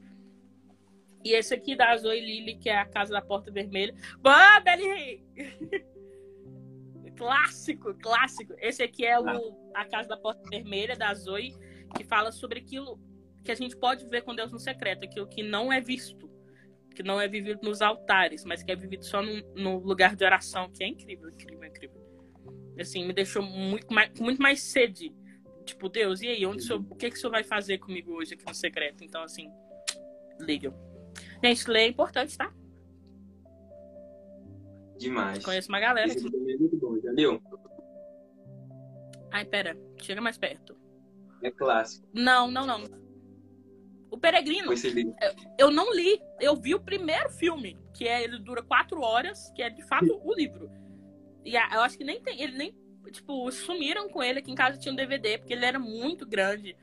E 1.23 1.33
esse 1.33 1.53
aqui 1.55 1.75
da 1.75 1.97
Zoe 1.97 2.19
Lily, 2.19 2.57
que 2.57 2.69
é 2.69 2.77
a 2.77 2.85
Casa 2.85 3.11
da 3.11 3.21
Porta 3.21 3.51
Vermelha. 3.51 3.95
Boa, 4.19 4.59
Belly! 4.59 5.23
clássico, 7.17 7.95
clássico. 7.95 8.53
Esse 8.59 8.83
aqui 8.83 9.05
é 9.05 9.19
o, 9.19 9.71
a 9.73 9.85
Casa 9.85 10.09
da 10.09 10.17
Porta 10.17 10.47
Vermelha, 10.49 10.95
da 10.95 11.13
Zoe, 11.13 11.55
que 11.95 12.03
fala 12.03 12.31
sobre 12.31 12.59
aquilo 12.59 12.99
que 13.43 13.51
a 13.51 13.55
gente 13.55 13.75
pode 13.75 14.07
ver 14.07 14.21
com 14.23 14.35
Deus 14.35 14.51
no 14.51 14.59
secreto, 14.59 15.05
aquilo 15.05 15.27
que 15.27 15.41
não 15.41 15.71
é 15.71 15.81
visto 15.81 16.34
que 16.95 17.03
não 17.03 17.19
é 17.21 17.27
vivido 17.27 17.59
nos 17.61 17.81
altares, 17.81 18.43
mas 18.45 18.63
que 18.63 18.71
é 18.71 18.75
vivido 18.75 19.03
só 19.05 19.21
no, 19.21 19.41
no 19.53 19.77
lugar 19.79 20.15
de 20.15 20.23
oração, 20.23 20.69
que 20.71 20.83
é 20.83 20.87
incrível, 20.87 21.29
incrível, 21.29 21.63
incrível. 21.65 22.01
Assim, 22.79 23.05
me 23.05 23.13
deixou 23.13 23.43
muito 23.43 23.93
mais, 23.93 24.17
muito 24.19 24.41
mais 24.41 24.61
sede. 24.61 25.13
Tipo, 25.65 25.89
Deus, 25.89 26.21
e 26.21 26.27
aí, 26.27 26.45
onde 26.45 26.63
o, 26.63 26.65
senhor, 26.65 26.85
o 26.89 26.95
que, 26.95 27.09
que 27.09 27.17
o 27.17 27.19
senhor 27.19 27.31
vai 27.31 27.43
fazer 27.43 27.77
comigo 27.79 28.13
hoje 28.13 28.33
aqui 28.33 28.45
no 28.45 28.53
secreto? 28.53 29.03
Então, 29.03 29.21
assim, 29.23 29.51
liga. 30.39 30.73
Gente, 31.43 31.69
ler 31.69 31.81
é 31.81 31.87
importante, 31.87 32.37
tá? 32.37 32.53
Demais. 34.97 35.43
Conheço 35.43 35.69
uma 35.69 35.79
galera. 35.79 36.07
Esse 36.07 36.25
aqui 36.25 36.35
é 36.35 36.57
muito 36.57 36.77
bom, 36.77 36.99
já 36.99 37.11
leu? 37.11 37.41
Ai, 39.31 39.45
pera, 39.45 39.77
chega 40.01 40.21
mais 40.21 40.37
perto. 40.37 40.77
É 41.43 41.51
clássico. 41.51 42.07
Não, 42.13 42.49
não, 42.49 42.65
não. 42.65 43.04
Peregrino. 44.25 44.75
Você 44.75 44.91
Eu 45.55 45.69
não 45.69 45.93
li. 45.93 46.19
Eu 46.39 46.55
vi 46.55 46.73
o 46.73 46.79
primeiro 46.79 47.29
filme, 47.29 47.77
que 47.93 48.07
é 48.07 48.23
ele 48.23 48.39
dura 48.39 48.63
quatro 48.63 48.99
horas, 49.01 49.51
que 49.55 49.61
é 49.61 49.69
de 49.69 49.83
fato 49.83 50.19
o 50.23 50.33
livro. 50.33 50.71
E 51.43 51.55
eu 51.55 51.81
acho 51.81 51.95
que 51.95 52.03
nem 52.03 52.19
tem. 52.19 52.41
Ele 52.41 52.57
nem. 52.57 52.75
Tipo, 53.11 53.51
sumiram 53.51 54.09
com 54.09 54.23
ele 54.23 54.39
aqui 54.39 54.51
em 54.51 54.55
casa 54.55 54.79
tinha 54.79 54.91
um 54.91 54.95
DVD, 54.95 55.37
porque 55.37 55.53
ele 55.53 55.63
era 55.63 55.77
muito 55.77 56.25
grande. 56.25 56.75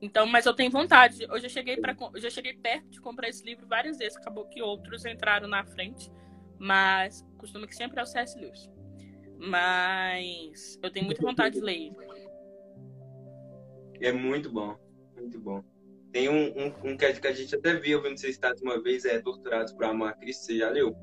Então, 0.00 0.26
mas 0.26 0.46
eu 0.46 0.54
tenho 0.54 0.70
vontade. 0.70 1.24
Eu 1.24 1.38
já 1.38 1.48
cheguei 1.48 1.76
para 1.76 1.94
eu 2.14 2.20
já 2.20 2.30
cheguei 2.30 2.54
perto 2.54 2.88
de 2.88 3.00
comprar 3.02 3.28
esse 3.28 3.44
livro 3.44 3.66
várias 3.66 3.98
vezes. 3.98 4.16
Acabou 4.16 4.46
que 4.46 4.62
outros 4.62 5.04
entraram 5.04 5.46
na 5.46 5.62
frente. 5.62 6.10
Mas 6.58 7.22
costuma 7.36 7.66
que 7.66 7.76
sempre 7.76 8.00
é 8.00 8.02
o 8.02 8.06
C.S. 8.06 8.38
Lewis. 8.38 8.70
Mas 9.38 10.78
eu 10.82 10.90
tenho 10.90 11.04
muita 11.04 11.20
vontade 11.20 11.56
de 11.56 11.60
ler 11.60 11.76
ele. 11.76 11.96
É 14.00 14.10
muito 14.10 14.50
bom, 14.50 14.74
muito 15.14 15.38
bom. 15.38 15.62
Tem 16.16 16.30
um, 16.30 16.46
um, 16.46 16.92
um 16.92 16.96
que 16.96 17.04
a 17.04 17.32
gente 17.34 17.54
até 17.54 17.74
viu, 17.74 18.02
não 18.02 18.16
sei 18.16 18.32
se 18.32 18.38
está 18.38 18.54
uma 18.62 18.82
vez, 18.82 19.04
é 19.04 19.20
Torturados 19.20 19.74
por 19.74 19.84
Amor 19.84 20.08
a 20.08 20.12
Cristo, 20.14 20.46
você 20.46 20.56
já 20.56 20.70
leu? 20.70 20.96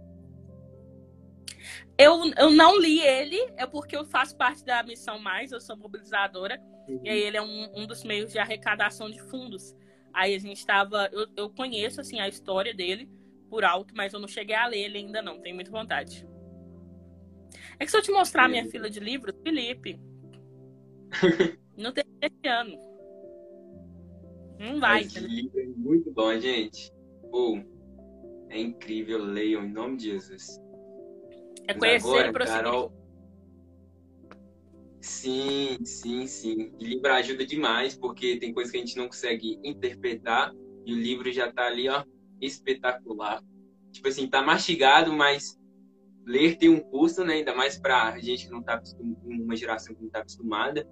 Eu, 1.95 2.34
eu 2.36 2.49
não 2.49 2.80
li 2.80 2.99
ele, 2.99 3.38
é 3.56 3.67
porque 3.67 3.95
eu 3.95 4.06
faço 4.06 4.36
parte 4.36 4.65
da 4.65 4.82
Missão 4.82 5.19
Mais, 5.19 5.52
eu 5.52 5.62
sou 5.62 5.78
mobilizadora. 5.78 6.60
E 7.04 7.10
aí 7.12 7.19
ele 7.19 7.38
é 7.38 7.41
um, 7.43 7.69
um 7.76 7.86
dos 7.86 8.04
meios 8.04 8.32
de 8.32 8.39
arrecadação 8.39 9.08
de 9.08 9.21
fundos. 9.21 9.76
Aí 10.12 10.34
a 10.34 10.39
gente 10.39 10.58
estava. 10.58 11.08
Eu, 11.12 11.28
eu 11.38 11.49
conheço 11.52 12.02
assim 12.02 12.19
a 12.19 12.28
história 12.28 12.73
dele 12.73 13.08
por 13.52 13.63
alto, 13.63 13.93
mas 13.95 14.13
eu 14.13 14.19
não 14.19 14.28
cheguei 14.28 14.56
a 14.56 14.65
ler 14.65 14.80
ele 14.80 14.97
ainda 14.97 15.21
não. 15.21 15.39
Tenho 15.39 15.54
muita 15.54 15.69
vontade. 15.69 16.28
É 17.80 17.86
que 17.86 17.91
se 17.91 17.97
eu 17.97 18.02
te 18.02 18.12
mostrar 18.12 18.45
a 18.45 18.49
minha 18.49 18.63
Sim. 18.63 18.71
fila 18.71 18.89
de 18.89 18.99
livros, 18.99 19.36
Felipe. 19.43 19.99
não 21.78 21.91
tem 21.91 22.04
esse 22.19 22.47
ano. 22.47 22.92
Não 24.63 24.80
vai. 24.80 25.02
Esse 25.02 25.19
livro 25.19 25.60
é 25.60 25.65
muito 25.65 26.10
bom, 26.12 26.39
gente. 26.39 26.89
Pô, 27.30 27.60
é 28.49 28.62
incrível, 28.62 29.17
leiam 29.21 29.65
em 29.65 29.71
nome 29.71 29.97
de 29.97 30.06
Jesus. 30.12 30.58
É 31.67 31.73
conhecer 31.73 32.08
agora, 32.08 32.30
e 32.30 32.32
prosseguir. 32.32 32.63
Carol, 32.63 32.93
Sim, 35.02 35.84
sim, 35.84 36.26
sim. 36.28 36.71
E 36.80 36.86
livro 36.86 37.12
ajuda 37.12 37.45
demais, 37.45 37.93
porque 37.97 38.38
tem 38.38 38.54
coisas 38.54 38.71
que 38.71 38.78
a 38.78 38.80
gente 38.80 38.95
não 38.95 39.08
consegue 39.08 39.60
interpretar 39.62 40.54
e 40.86 40.93
o 40.93 40.97
livro 40.97 41.30
já 41.30 41.52
tá 41.52 41.67
ali, 41.67 41.89
ó, 41.89 42.06
espetacular. 42.39 43.43
Tipo 43.91 44.08
assim, 44.08 44.30
tá 44.30 44.41
mastigado, 44.41 45.12
mas 45.12 45.60
ler 46.26 46.56
tem 46.58 46.69
um 46.69 46.80
custo, 46.80 47.26
né? 47.26 47.34
Ainda 47.34 47.54
mais 47.54 47.78
pra 47.78 48.17
gente 48.19 48.45
que 48.45 48.52
não 48.52 48.63
tá 48.63 48.76
acostum- 48.76 49.17
uma 49.26 49.58
geração 49.58 49.93
que 49.93 50.02
não 50.04 50.10
tá 50.10 50.19
acostumada. 50.19 50.88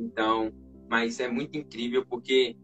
Então, 0.00 0.52
mas 0.88 1.20
é 1.20 1.28
muito 1.28 1.56
incrível 1.56 2.04
porque 2.04 2.56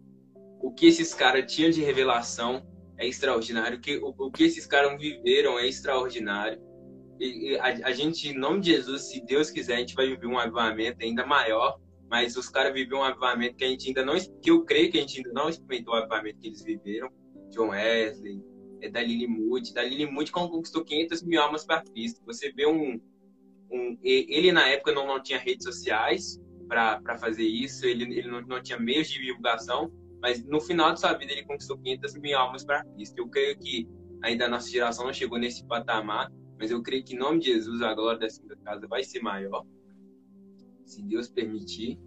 o 0.60 0.72
que 0.72 0.86
esses 0.86 1.14
caras 1.14 1.52
tinham 1.52 1.70
de 1.70 1.82
revelação 1.82 2.66
é 2.98 3.06
extraordinário, 3.06 3.78
o 3.78 3.80
que, 3.80 3.96
o, 3.96 4.14
o 4.18 4.30
que 4.30 4.44
esses 4.44 4.66
caras 4.66 4.98
viveram 5.00 5.58
é 5.58 5.66
extraordinário. 5.66 6.60
E, 7.18 7.52
e 7.52 7.58
a, 7.58 7.88
a 7.88 7.92
gente, 7.92 8.28
em 8.28 8.38
nome 8.38 8.60
de 8.60 8.72
Jesus, 8.72 9.08
se 9.08 9.24
Deus 9.24 9.50
quiser, 9.50 9.76
a 9.76 9.78
gente 9.78 9.94
vai 9.94 10.06
viver 10.06 10.26
um 10.26 10.38
avivamento 10.38 10.98
ainda 11.02 11.26
maior. 11.26 11.78
Mas 12.10 12.36
os 12.36 12.48
caras 12.48 12.74
viveram 12.74 12.98
um 12.98 13.04
avivamento 13.04 13.56
que 13.56 13.64
a 13.64 13.68
gente 13.68 13.86
ainda 13.86 14.04
não, 14.04 14.18
que 14.18 14.50
eu 14.50 14.64
creio 14.64 14.90
que 14.90 14.98
a 14.98 15.00
gente 15.00 15.18
ainda 15.18 15.32
não 15.32 15.48
experimentou 15.48 15.94
o 15.94 15.96
avivamento 15.96 16.40
que 16.40 16.48
eles 16.48 16.62
viveram. 16.62 17.08
John 17.50 17.68
Wesley, 17.68 18.42
é 18.82 18.90
da 18.90 19.00
Lily 19.00 19.26
Moody. 19.26 19.72
Da 19.72 19.82
Lily 19.82 20.10
Moody 20.10 20.32
conquistou 20.32 20.84
500 20.84 21.22
mil 21.22 21.40
almas 21.40 21.64
para 21.64 21.82
Cristo. 21.82 22.20
Você 22.26 22.50
vê 22.52 22.66
um, 22.66 23.00
um, 23.70 23.98
ele 24.02 24.52
na 24.52 24.66
época 24.68 24.92
não, 24.92 25.06
não 25.06 25.22
tinha 25.22 25.38
redes 25.38 25.64
sociais 25.64 26.40
para 26.68 27.16
fazer 27.18 27.44
isso. 27.44 27.86
Ele, 27.86 28.04
ele 28.04 28.28
não, 28.28 28.40
não 28.42 28.62
tinha 28.62 28.78
meios 28.78 29.08
de 29.08 29.20
divulgação. 29.20 29.92
Mas 30.20 30.44
no 30.44 30.60
final 30.60 30.92
de 30.92 31.00
sua 31.00 31.14
vida 31.14 31.32
ele 31.32 31.44
conquistou 31.44 31.78
500 31.78 32.14
mil 32.16 32.38
almas 32.38 32.64
para 32.64 32.84
Cristo. 32.84 33.18
Eu 33.18 33.28
creio 33.28 33.58
que 33.58 33.88
ainda 34.22 34.46
a 34.46 34.48
nossa 34.48 34.68
geração 34.68 35.06
não 35.06 35.12
chegou 35.12 35.38
nesse 35.38 35.64
patamar. 35.66 36.30
Mas 36.58 36.70
eu 36.70 36.82
creio 36.82 37.02
que 37.02 37.14
em 37.14 37.18
nome 37.18 37.40
de 37.40 37.46
Jesus 37.46 37.80
a 37.80 37.94
glória 37.94 38.20
dessa 38.20 38.42
casa 38.62 38.86
vai 38.86 39.02
ser 39.02 39.20
maior, 39.22 39.64
se 40.84 41.02
Deus 41.02 41.30
permitir. 41.30 41.98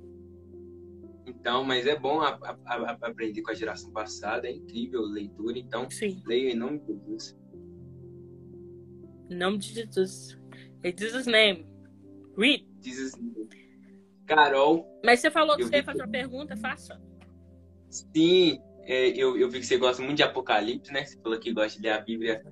Então, 1.26 1.64
mas 1.64 1.88
é 1.88 1.98
bom 1.98 2.22
a- 2.22 2.38
a- 2.44 2.58
a- 2.68 2.98
aprender 3.02 3.42
com 3.42 3.50
a 3.50 3.56
geração 3.56 3.92
passada, 3.92 4.48
é 4.48 4.52
incrível 4.52 5.02
a 5.06 5.08
leitura. 5.10 5.58
Então, 5.58 5.90
Sim. 5.90 6.22
leio 6.28 6.50
em 6.50 6.56
nome 6.56 6.80
de 6.82 6.86
Jesus. 6.86 7.36
Em 9.32 9.36
nome 9.36 9.58
de 9.58 9.74
Jesus. 9.74 10.40
In 10.84 10.94
Jesus' 10.96 11.26
name. 11.26 11.68
Read. 12.38 12.68
Diz 12.80 13.00
assim, 13.16 13.34
Carol, 14.28 14.86
Mas 15.04 15.20
você 15.20 15.32
falou 15.32 15.58
que 15.58 15.64
você 15.64 15.78
ia 15.78 15.84
fazer 15.84 16.02
uma 16.04 16.12
pergunta, 16.12 16.56
faça. 16.58 17.02
Sim, 17.94 18.60
é, 18.84 19.10
eu, 19.10 19.38
eu 19.38 19.50
vi 19.50 19.60
que 19.60 19.66
você 19.66 19.78
gosta 19.78 20.02
muito 20.02 20.18
de 20.18 20.24
Apocalipse, 20.24 20.92
né? 20.92 21.06
Você 21.06 21.20
falou 21.22 21.40
que 21.40 21.54
gosta 21.54 21.78
de 21.80 21.88
ler 21.88 21.94
a 21.94 22.02
Bíblia 22.02 22.44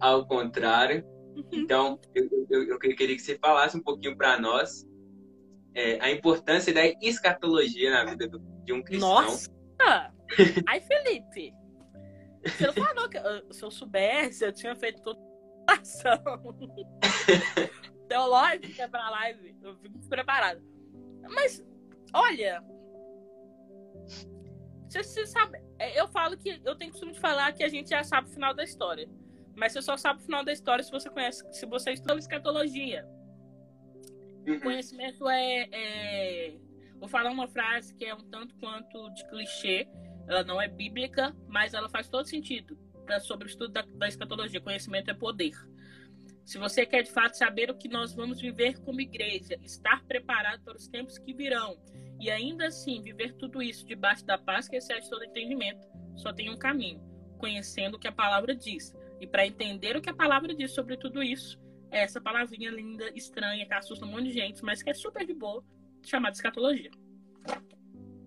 ao 0.00 0.26
contrário. 0.26 1.04
Então, 1.52 1.98
eu, 2.14 2.28
eu, 2.50 2.68
eu 2.68 2.78
queria 2.78 3.16
que 3.16 3.22
você 3.22 3.38
falasse 3.38 3.76
um 3.76 3.82
pouquinho 3.82 4.16
para 4.16 4.38
nós 4.38 4.86
é, 5.74 5.98
a 6.00 6.10
importância 6.10 6.72
da 6.72 6.86
escatologia 7.02 7.90
na 7.90 8.04
vida 8.04 8.28
do- 8.28 8.38
de 8.64 8.72
um 8.72 8.82
cristão. 8.82 9.22
Nossa! 9.22 9.50
Ai, 10.66 10.80
Felipe! 10.80 11.52
Você 12.44 12.66
não 12.66 12.72
falou 12.74 13.08
que 13.08 13.18
se 13.52 13.64
eu 13.64 13.70
soubesse, 13.70 14.44
eu 14.44 14.52
tinha 14.52 14.76
feito 14.76 15.02
toda 15.02 15.18
a 15.68 15.74
ação 15.74 16.22
teológica 18.08 18.88
pra 18.88 19.10
live. 19.10 19.56
Eu 19.62 19.76
fico 19.78 19.98
despreparada. 19.98 20.62
Mas, 21.22 21.64
olha. 22.12 22.62
Você, 25.02 25.02
você 25.02 25.26
sabe. 25.26 25.58
é, 25.78 26.00
Eu 26.00 26.06
falo 26.08 26.36
que. 26.36 26.60
Eu 26.64 26.76
tenho 26.76 26.90
costume 26.92 27.12
de 27.12 27.20
falar 27.20 27.52
que 27.52 27.64
a 27.64 27.68
gente 27.68 27.90
já 27.90 28.02
sabe 28.04 28.28
o 28.28 28.32
final 28.32 28.54
da 28.54 28.62
história. 28.62 29.08
Mas 29.56 29.72
você 29.72 29.82
só 29.82 29.96
sabe 29.96 30.20
o 30.20 30.24
final 30.24 30.44
da 30.44 30.52
história 30.52 30.82
se 30.84 30.90
você 30.90 31.10
conhece. 31.10 31.42
Se 31.52 31.66
você 31.66 31.92
estuda 31.92 32.18
escatologia. 32.18 33.06
Uhum. 34.46 34.60
Conhecimento 34.60 35.28
é, 35.28 35.68
é- 35.72 36.58
Vou 36.98 37.08
falar 37.08 37.30
uma 37.30 37.48
frase 37.48 37.94
que 37.94 38.04
é 38.04 38.14
um 38.14 38.24
tanto 38.30 38.54
quanto 38.56 39.10
de 39.10 39.28
clichê. 39.28 39.88
Ela 40.26 40.42
não 40.42 40.60
é 40.60 40.68
bíblica, 40.68 41.34
mas 41.48 41.74
ela 41.74 41.88
faz 41.88 42.08
todo 42.08 42.26
sentido 42.26 42.78
pra, 43.04 43.20
sobre 43.20 43.46
o 43.46 43.48
estudo 43.48 43.72
da, 43.72 43.82
da 43.82 44.08
escatologia. 44.08 44.60
Conhecimento 44.60 45.10
é 45.10 45.14
poder. 45.14 45.52
Se 46.44 46.58
você 46.58 46.84
quer 46.86 47.02
de 47.02 47.10
fato 47.10 47.36
saber 47.36 47.70
o 47.70 47.74
que 47.76 47.88
nós 47.88 48.14
vamos 48.14 48.40
viver 48.40 48.78
como 48.80 49.00
igreja, 49.00 49.58
estar 49.62 50.04
preparado 50.04 50.62
para 50.62 50.76
os 50.76 50.88
tempos 50.88 51.18
que 51.18 51.32
virão 51.34 51.76
e 52.24 52.30
ainda 52.30 52.68
assim 52.68 53.02
viver 53.02 53.34
tudo 53.34 53.62
isso 53.62 53.84
debaixo 53.84 54.24
da 54.24 54.38
paz 54.38 54.66
que 54.66 54.76
excede 54.76 55.10
todo 55.10 55.26
entendimento, 55.26 55.86
só 56.16 56.32
tem 56.32 56.48
um 56.48 56.56
caminho: 56.56 56.98
conhecendo 57.36 57.96
o 57.96 58.00
que 58.00 58.08
a 58.08 58.12
palavra 58.12 58.54
diz. 58.54 58.96
E 59.20 59.26
para 59.26 59.46
entender 59.46 59.94
o 59.94 60.00
que 60.00 60.08
a 60.08 60.14
palavra 60.14 60.54
diz 60.54 60.72
sobre 60.72 60.96
tudo 60.96 61.22
isso, 61.22 61.60
é 61.90 62.02
essa 62.02 62.22
palavrinha 62.22 62.70
linda, 62.70 63.10
estranha, 63.14 63.66
que 63.66 63.74
assusta 63.74 64.06
um 64.06 64.10
monte 64.10 64.28
de 64.28 64.32
gente, 64.32 64.64
mas 64.64 64.82
que 64.82 64.88
é 64.88 64.94
super 64.94 65.26
de 65.26 65.34
boa, 65.34 65.62
chamada 66.02 66.34
escatologia. 66.34 66.90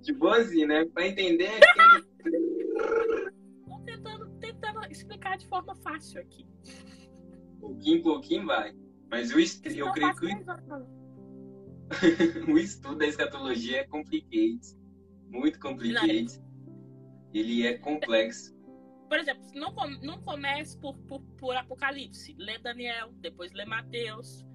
De 0.01 0.13
boazinha, 0.13 0.67
né? 0.67 0.85
Pra 0.85 1.07
entender 1.07 1.49
aquele... 2.19 3.31
Tentando, 3.83 4.29
tentando 4.39 4.91
explicar 4.91 5.37
de 5.37 5.47
forma 5.47 5.75
fácil 5.77 6.21
aqui. 6.21 6.45
pouquinho 7.59 8.03
pouquinho 8.03 8.45
vai. 8.45 8.75
Mas 9.09 9.31
eu, 9.31 9.39
eu 9.39 9.91
creio 9.91 10.15
que. 10.15 10.27
o, 12.51 12.57
estudo 12.57 12.97
da 12.97 13.07
escatologia 13.07 13.81
é 13.81 13.83
complicado. 13.85 14.77
Muito 15.29 15.59
complicado. 15.59 16.07
Ele 17.33 17.65
é 17.65 17.77
complexo. 17.77 18.55
Por 19.09 19.17
exemplo, 19.19 19.43
não, 19.53 19.73
não 20.01 20.21
comece 20.21 20.77
por, 20.79 20.97
por, 20.99 21.21
por 21.37 21.55
Apocalipse. 21.55 22.35
Lê 22.37 22.57
Daniel, 22.59 23.11
depois 23.21 23.53
lê 23.53 23.65
Mateus. 23.65 24.45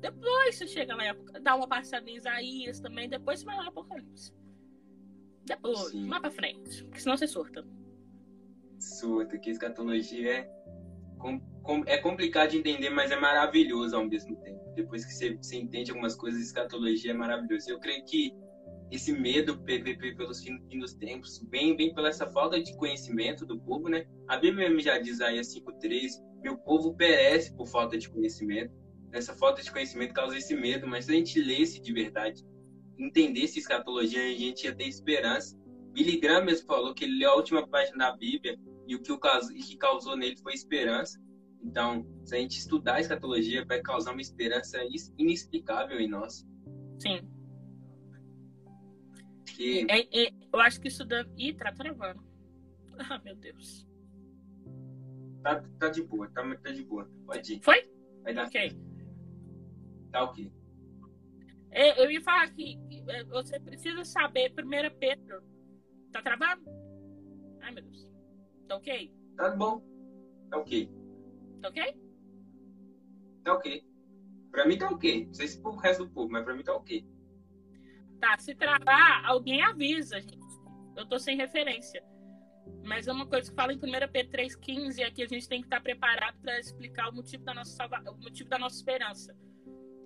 Depois 0.00 0.56
você 0.56 0.66
chega 0.66 0.94
lá 0.94 1.04
em 1.04 1.08
Apoca- 1.08 1.40
dá 1.40 1.56
uma 1.56 1.66
passada 1.66 2.08
em 2.08 2.16
Isaías 2.16 2.78
também, 2.78 3.08
depois 3.08 3.40
você 3.40 3.46
vai 3.46 3.56
lá 3.56 3.64
em 3.64 3.68
Apocalipse. 3.68 4.32
Depois, 5.44 5.78
Sim. 5.90 6.06
mais 6.06 6.20
pra 6.22 6.30
frente. 6.30 6.84
Porque 6.84 7.00
senão 7.00 7.16
você 7.16 7.26
surta. 7.26 7.66
Surta, 8.78 9.38
que 9.38 9.50
escatologia 9.50 10.32
é, 10.38 10.44
com- 11.18 11.40
com- 11.62 11.82
é 11.86 11.98
complicado 11.98 12.50
de 12.50 12.58
entender, 12.58 12.90
mas 12.90 13.10
é 13.10 13.16
maravilhoso 13.16 13.96
ao 13.96 14.04
mesmo 14.06 14.36
tempo. 14.36 14.55
Depois 14.76 15.04
que 15.04 15.12
você, 15.12 15.34
você 15.34 15.56
entende 15.56 15.90
algumas 15.90 16.14
coisas, 16.14 16.40
escatologia 16.40 17.10
é 17.10 17.14
maravilhoso. 17.14 17.68
Eu 17.68 17.80
creio 17.80 18.04
que 18.04 18.32
esse 18.90 19.12
medo 19.12 19.58
pelos 19.64 20.40
fim 20.42 20.78
dos 20.78 20.94
tempos, 20.94 21.44
vem, 21.50 21.76
vem 21.76 21.92
pela 21.92 22.08
essa 22.08 22.26
falta 22.26 22.62
de 22.62 22.76
conhecimento 22.76 23.44
do 23.44 23.58
povo, 23.58 23.88
né? 23.88 24.06
A 24.28 24.36
Bíblia 24.36 24.78
já 24.78 24.98
diz 24.98 25.20
aí, 25.20 25.40
5.3, 25.40 26.22
meu 26.42 26.56
povo 26.58 26.94
perece 26.94 27.52
por 27.54 27.66
falta 27.66 27.98
de 27.98 28.08
conhecimento. 28.08 28.72
Essa 29.12 29.34
falta 29.34 29.62
de 29.62 29.72
conhecimento 29.72 30.14
causa 30.14 30.36
esse 30.36 30.54
medo, 30.54 30.86
mas 30.86 31.06
se 31.06 31.12
a 31.12 31.14
gente 31.14 31.40
lesse 31.40 31.80
de 31.80 31.92
verdade, 31.92 32.44
entendesse 32.98 33.58
escatologia, 33.58 34.22
a 34.22 34.38
gente 34.38 34.64
ia 34.64 34.74
ter 34.74 34.86
esperança. 34.86 35.58
Billy 35.92 36.20
Graham 36.20 36.44
mesmo 36.44 36.66
falou 36.66 36.94
que 36.94 37.04
ele 37.04 37.18
leu 37.18 37.30
a 37.30 37.36
última 37.36 37.66
página 37.66 37.96
da 37.96 38.16
Bíblia 38.16 38.58
e 38.86 38.94
o 38.94 39.02
que, 39.02 39.10
o 39.10 39.18
que 39.18 39.76
causou 39.78 40.16
nele 40.16 40.36
foi 40.36 40.52
esperança. 40.52 41.18
Então, 41.66 42.06
se 42.24 42.36
a 42.36 42.38
gente 42.38 42.58
estudar 42.58 42.94
a 42.94 43.00
escatologia, 43.00 43.64
vai 43.64 43.82
causar 43.82 44.12
uma 44.12 44.20
esperança 44.20 44.78
inexplicável 45.18 45.98
em 45.98 46.08
nós. 46.08 46.46
Sim. 47.00 47.28
E... 49.58 49.84
É, 49.90 50.26
é, 50.26 50.30
eu 50.52 50.60
acho 50.60 50.80
que 50.80 50.86
estudando. 50.86 51.28
Ih, 51.36 51.52
tá 51.54 51.72
travando. 51.72 52.24
Ah, 52.98 53.20
meu 53.22 53.36
Deus. 53.36 53.86
Tá, 55.42 55.62
tá 55.78 55.90
de 55.90 56.02
boa, 56.02 56.30
tá, 56.30 56.42
tá 56.56 56.72
de 56.72 56.82
boa. 56.82 57.06
Pode 57.26 57.56
ir. 57.56 57.60
Foi? 57.62 57.86
Vai 58.22 58.32
dar 58.32 58.46
ok. 58.46 58.70
Tá 60.10 60.22
ok. 60.22 60.50
É, 61.72 62.02
eu 62.02 62.10
ia 62.10 62.22
falar 62.22 62.50
que 62.54 62.80
é, 63.06 63.22
você 63.24 63.60
precisa 63.60 64.02
saber, 64.02 64.50
1 64.52 64.98
Pedro. 64.98 65.42
Tá 66.10 66.22
travando? 66.22 66.64
Ai, 67.60 67.70
meu 67.72 67.82
Deus. 67.82 68.10
Tá 68.66 68.76
ok? 68.76 69.12
Tá 69.36 69.50
bom. 69.50 69.82
Tá 70.48 70.56
ok. 70.56 70.95
Tá 71.66 71.70
ok? 71.70 72.00
Tá 73.42 73.54
ok. 73.54 73.84
Pra 74.50 74.66
mim 74.66 74.78
tá 74.78 74.88
ok. 74.88 75.26
Não 75.26 75.34
sei 75.34 75.48
se 75.48 75.60
pro 75.60 75.74
resto 75.76 76.04
do 76.04 76.10
povo, 76.10 76.30
mas 76.30 76.44
pra 76.44 76.54
mim 76.54 76.62
tá 76.62 76.74
ok. 76.74 77.04
Tá, 78.20 78.38
se 78.38 78.54
travar, 78.54 79.24
alguém 79.24 79.62
avisa, 79.62 80.20
gente. 80.20 80.38
Eu 80.96 81.06
tô 81.06 81.18
sem 81.18 81.36
referência. 81.36 82.02
Mas 82.84 83.06
é 83.06 83.12
uma 83.12 83.26
coisa 83.26 83.50
que 83.50 83.56
fala 83.56 83.72
em 83.72 83.76
1 83.76 83.80
Pedro 84.12 84.32
3,15 84.32 85.00
é 85.00 85.10
que 85.10 85.22
a 85.22 85.26
gente 85.26 85.48
tem 85.48 85.60
que 85.60 85.66
estar 85.66 85.80
preparado 85.80 86.40
para 86.40 86.58
explicar 86.58 87.10
o 87.10 87.14
motivo 87.14 87.44
da 87.44 87.54
nossa 87.54 87.72
salva... 87.72 88.02
o 88.10 88.16
motivo 88.16 88.48
da 88.48 88.58
nossa 88.58 88.76
esperança. 88.76 89.36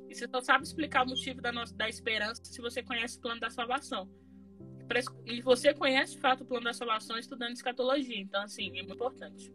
E 0.08 0.14
você 0.14 0.26
só 0.26 0.40
sabe 0.40 0.64
explicar 0.64 1.04
o 1.04 1.08
motivo 1.08 1.40
da, 1.40 1.52
nossa... 1.52 1.74
da 1.76 1.88
esperança 1.88 2.42
se 2.44 2.60
você 2.60 2.82
conhece 2.82 3.18
o 3.18 3.20
plano 3.20 3.40
da 3.40 3.50
salvação. 3.50 4.10
E 5.26 5.40
você 5.40 5.72
conhece, 5.72 6.14
de 6.14 6.20
fato, 6.20 6.42
o 6.42 6.46
plano 6.46 6.64
da 6.64 6.72
salvação 6.72 7.16
estudando 7.16 7.52
escatologia. 7.52 8.20
Então, 8.20 8.42
assim, 8.42 8.68
é 8.70 8.82
muito 8.82 8.94
importante. 8.94 9.54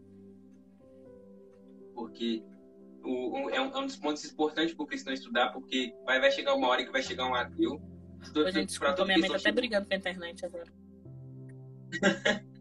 Porque 1.96 2.44
o, 3.04 3.46
o, 3.46 3.50
é, 3.50 3.60
um, 3.60 3.72
é, 3.72 3.80
um, 3.80 3.86
dos 3.86 3.96
pontos 3.96 4.24
importantes 4.26 4.76
para 4.76 4.84
o 4.84 4.88
cristão 4.88 5.14
estudar, 5.14 5.50
porque 5.50 5.96
vai, 6.06 6.20
vai 6.20 6.32
chegar 6.32 6.54
uma 6.54 6.68
hora 6.68 6.86
que 6.86 6.92
vai 6.92 7.02
chegar 7.02 7.26
um 7.26 7.34
ateu. 7.34 7.82
Tô, 8.34 8.46
gente, 8.52 8.68
desculpa, 8.68 9.06
minha 9.06 9.18
mãe 9.18 9.30
tá 9.30 9.38
até 9.38 9.52
brigando 9.52 9.88
com 9.88 9.94
a 9.94 9.98
internet 9.98 10.46
agora. 10.46 10.72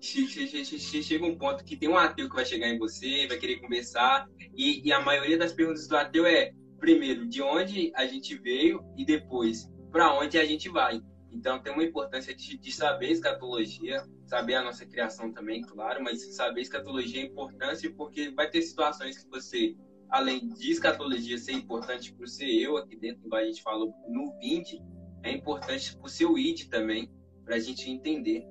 chega 0.00 1.24
um 1.24 1.36
ponto 1.36 1.64
que 1.64 1.76
tem 1.76 1.88
um 1.88 1.98
ateu 1.98 2.28
que 2.28 2.34
vai 2.34 2.44
chegar 2.44 2.68
em 2.68 2.78
você, 2.78 3.26
vai 3.26 3.36
querer 3.36 3.56
conversar, 3.56 4.28
e, 4.56 4.86
e, 4.86 4.92
a 4.92 5.00
maioria 5.00 5.36
das 5.36 5.52
perguntas 5.52 5.86
do 5.86 5.96
ateu 5.96 6.26
é, 6.26 6.52
primeiro, 6.78 7.26
de 7.26 7.42
onde 7.42 7.92
a 7.94 8.06
gente 8.06 8.36
veio, 8.36 8.84
e 8.96 9.04
depois, 9.04 9.70
para 9.90 10.14
onde 10.14 10.38
a 10.38 10.44
gente 10.44 10.68
vai. 10.68 11.02
Então, 11.30 11.60
tem 11.60 11.72
uma 11.72 11.84
importância 11.84 12.34
de, 12.34 12.56
de, 12.56 12.72
saber 12.72 13.10
escatologia, 13.10 14.02
saber 14.28 14.56
a 14.56 14.62
nossa 14.62 14.84
criação 14.84 15.32
também, 15.32 15.62
claro, 15.62 16.04
mas 16.04 16.36
saber 16.36 16.60
escatologia 16.60 17.22
é 17.22 17.24
importante 17.24 17.88
porque 17.88 18.30
vai 18.30 18.48
ter 18.48 18.60
situações 18.60 19.16
que 19.16 19.28
você, 19.30 19.74
além 20.10 20.46
de 20.50 20.70
escatologia 20.70 21.38
ser 21.38 21.52
importante 21.52 22.12
para 22.12 22.24
o 22.24 22.28
ser 22.28 22.46
eu 22.46 22.76
aqui 22.76 22.94
dentro, 22.94 23.24
igual 23.24 23.40
a 23.40 23.46
gente 23.46 23.62
falou 23.62 23.90
no 24.06 24.38
20, 24.38 24.82
é 25.22 25.32
importante 25.32 25.96
para 25.96 26.04
o 26.04 26.08
seu 26.08 26.36
id 26.36 26.68
também, 26.68 27.10
para 27.42 27.56
a 27.56 27.58
gente 27.58 27.90
entender. 27.90 28.46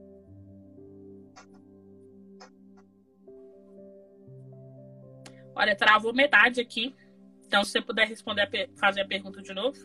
Olha, 5.56 5.76
travou 5.76 6.12
metade 6.12 6.60
aqui. 6.60 6.96
Então, 7.46 7.64
se 7.64 7.72
você 7.72 7.82
puder 7.82 8.08
responder, 8.08 8.50
fazer 8.80 9.02
a 9.02 9.08
pergunta 9.08 9.44
de 9.44 9.54
novo. 9.54 9.78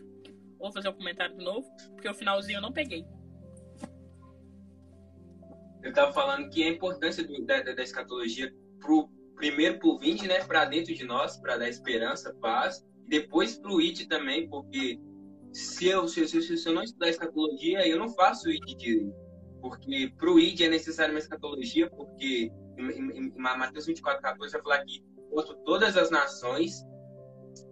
Vou 0.59 0.73
fazer 0.73 0.89
um 0.89 0.95
comentário 0.95 1.37
de 1.37 1.45
novo, 1.45 1.67
porque 1.95 2.09
o 2.09 2.15
finalzinho 2.15 2.59
eu 2.59 2.63
não 2.63 2.73
peguei. 2.73 3.05
Eu 5.83 5.91
estava 5.91 6.13
falando 6.13 6.49
que 6.49 6.63
a 6.63 6.69
importância 6.69 7.25
do, 7.25 7.45
da, 7.45 7.61
da 7.61 7.83
escatologia 7.83 8.53
pro, 8.79 9.09
primeiro 9.35 9.79
para 9.79 9.89
o 9.89 9.99
20, 9.99 10.27
né, 10.29 10.45
para 10.45 10.65
dentro 10.65 10.95
de 10.95 11.05
nós, 11.05 11.37
para 11.39 11.57
dar 11.57 11.69
esperança, 11.69 12.35
paz, 12.41 12.85
e 13.07 13.11
depois 13.11 13.57
para 13.57 13.73
o 13.73 13.81
IT 13.81 14.07
também, 14.07 14.49
porque 14.49 15.01
se 15.53 15.89
eu, 15.89 16.07
se, 16.07 16.27
se, 16.29 16.57
se 16.57 16.69
eu 16.69 16.73
não 16.73 16.83
estudar 16.83 17.09
escatologia, 17.09 17.87
eu 17.87 17.99
não 17.99 18.09
faço 18.09 18.49
o 18.49 18.53
IT 18.53 18.77
direito. 18.77 19.15
Porque 19.61 20.13
para 20.17 20.31
o 20.31 20.39
ID 20.39 20.63
é 20.63 20.69
necessário 20.69 21.15
uma 21.15 21.19
escatologia, 21.19 21.89
porque 21.91 22.51
em, 22.79 22.91
em, 22.91 23.27
em 23.29 23.33
Mateus 23.37 23.87
24, 23.87 24.23
14 24.23 24.53
vai 24.53 24.63
falar 24.63 24.85
que 24.85 25.03
todas 25.65 25.97
as 25.97 26.11
nações 26.11 26.85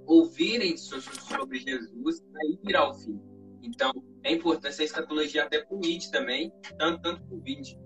ouvirem 0.07 0.77
sobre 0.77 1.59
Jesus, 1.59 2.23
aí 2.37 2.59
virá 2.64 2.88
o 2.88 2.94
fim. 2.94 3.20
Então, 3.62 3.92
é 4.23 4.33
importante 4.33 4.81
a 4.81 4.85
escatologia 4.85 5.44
até 5.44 5.62
para 5.62 5.77
o 5.77 5.85
ID 5.85 6.11
também, 6.11 6.53
tanto, 6.79 7.03
tanto 7.03 7.23
para 7.25 7.37
o 7.37 7.40
20. 7.40 7.79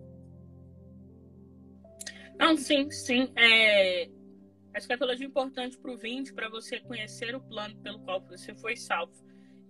Não, 2.44 2.58
sim, 2.58 2.90
sim. 2.90 3.32
É... 3.36 4.06
A 4.74 4.78
escatologia 4.78 5.24
é 5.24 5.28
importante 5.28 5.78
para 5.78 5.90
o 5.90 5.96
20, 5.96 6.34
para 6.34 6.50
você 6.50 6.78
conhecer 6.78 7.34
o 7.34 7.40
plano 7.40 7.74
pelo 7.76 8.00
qual 8.00 8.20
você 8.20 8.54
foi 8.54 8.76
salvo. 8.76 9.14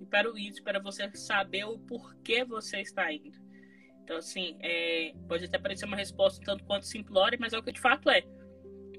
E 0.01 0.05
para 0.05 0.29
o 0.29 0.37
ID, 0.37 0.61
para 0.61 0.81
você 0.81 1.09
saber 1.15 1.65
o 1.67 1.79
porquê 1.79 2.45
você 2.45 2.81
está 2.81 3.13
indo. 3.13 3.39
Então, 4.03 4.17
assim, 4.17 4.57
é... 4.61 5.13
pode 5.29 5.45
até 5.45 5.57
parecer 5.57 5.85
uma 5.85 5.97
resposta 5.97 6.45
tanto 6.45 6.65
quanto 6.65 6.85
simplória, 6.85 7.39
mas 7.41 7.53
é 7.53 7.59
o 7.59 7.63
que 7.63 7.71
de 7.71 7.81
fato 7.81 8.11
é. 8.11 8.25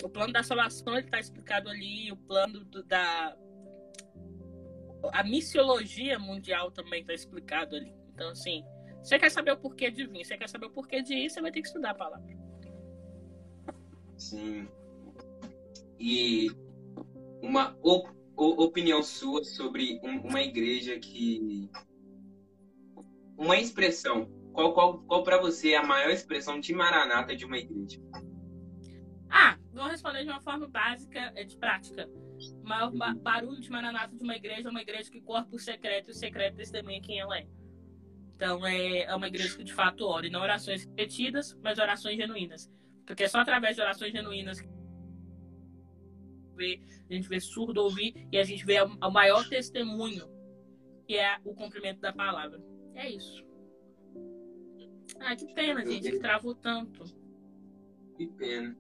O 0.02 0.08
plano 0.08 0.32
da 0.32 0.42
salvação 0.42 0.98
está 0.98 1.20
explicado 1.20 1.68
ali, 1.68 2.10
o 2.14 2.16
plano 2.16 2.64
do, 2.64 2.82
da, 2.82 3.36
a 5.12 5.24
missiologia 5.24 6.18
mundial 6.18 6.72
também 6.72 7.02
está 7.02 7.14
explicado 7.14 7.76
ali. 7.76 7.94
Então, 8.14 8.30
assim, 8.30 8.64
você 9.04 9.20
quer 9.20 9.32
saber 9.32 9.52
o 9.52 9.58
porquê 9.58 9.92
de 9.92 10.08
vir, 10.08 10.26
você 10.26 10.38
quer 10.38 10.48
saber 10.48 10.68
o 10.68 10.72
porquê 10.72 11.02
de 11.02 11.14
ir, 11.14 11.30
você 11.30 11.42
vai 11.42 11.52
ter 11.52 11.62
que 11.62 11.68
estudar 11.68 11.92
a 11.92 11.96
palavra. 11.96 12.45
Sim. 14.18 14.68
E 16.00 16.50
uma 17.42 17.78
op 17.82 18.14
opinião 18.38 19.02
sua 19.02 19.44
sobre 19.44 20.00
um, 20.04 20.28
uma 20.28 20.42
igreja 20.42 21.00
que. 21.00 21.70
Uma 23.38 23.58
expressão. 23.58 24.30
Qual, 24.54 24.74
qual, 24.74 25.00
qual 25.00 25.24
para 25.24 25.38
você 25.38 25.72
é 25.72 25.78
a 25.78 25.84
maior 25.84 26.10
expressão 26.10 26.60
de 26.60 26.74
maranata 26.74 27.36
de 27.36 27.46
uma 27.46 27.58
igreja? 27.58 28.00
Ah, 29.30 29.58
vou 29.74 29.88
responder 29.88 30.24
de 30.24 30.30
uma 30.30 30.40
forma 30.40 30.68
básica, 30.68 31.34
é 31.36 31.44
de 31.44 31.58
prática. 31.58 32.08
O 32.08 32.68
maior 32.68 32.92
barulho 33.18 33.60
de 33.60 33.70
maranata 33.70 34.16
de 34.16 34.24
uma 34.24 34.36
igreja 34.36 34.70
é 34.70 34.72
uma 34.72 34.82
igreja 34.82 35.12
que 35.12 35.20
corre 35.22 35.46
por 35.46 35.60
secreto 35.60 36.10
e 36.10 36.12
o 36.12 36.16
secreto 36.16 36.56
testemunha 36.56 37.02
quem 37.02 37.20
ela 37.20 37.38
é. 37.38 37.48
Então, 38.36 38.66
é, 38.66 39.04
é 39.04 39.16
uma 39.16 39.28
igreja 39.28 39.58
que 39.58 39.64
de 39.64 39.74
fato 39.74 40.06
ora, 40.06 40.28
e 40.28 40.30
não 40.30 40.42
orações 40.42 40.86
repetidas, 40.86 41.58
mas 41.62 41.80
orações 41.80 42.18
genuínas. 42.18 42.70
Porque 43.06 43.24
é 43.24 43.28
só 43.28 43.40
através 43.40 43.76
de 43.76 43.82
orações 43.82 44.12
genuínas 44.12 44.60
que 44.60 44.70
a 47.10 47.14
gente 47.14 47.28
vê 47.28 47.40
surdo 47.40 47.82
ouvir 47.82 48.28
e 48.32 48.38
a 48.38 48.44
gente 48.44 48.66
vê 48.66 48.82
o 48.82 49.12
maior 49.12 49.48
testemunho, 49.48 50.26
que 51.08 51.18
é 51.18 51.38
o 51.44 51.54
cumprimento 51.54 52.00
da 52.00 52.12
palavra. 52.14 52.62
É 52.94 53.10
isso. 53.10 53.46
Ah, 55.20 55.36
que 55.36 55.54
pena, 55.54 55.86
gente, 55.86 56.12
que 56.12 56.20
travou 56.20 56.56
tanto. 56.56 57.04
Que 58.18 58.28
pena. 58.28 58.76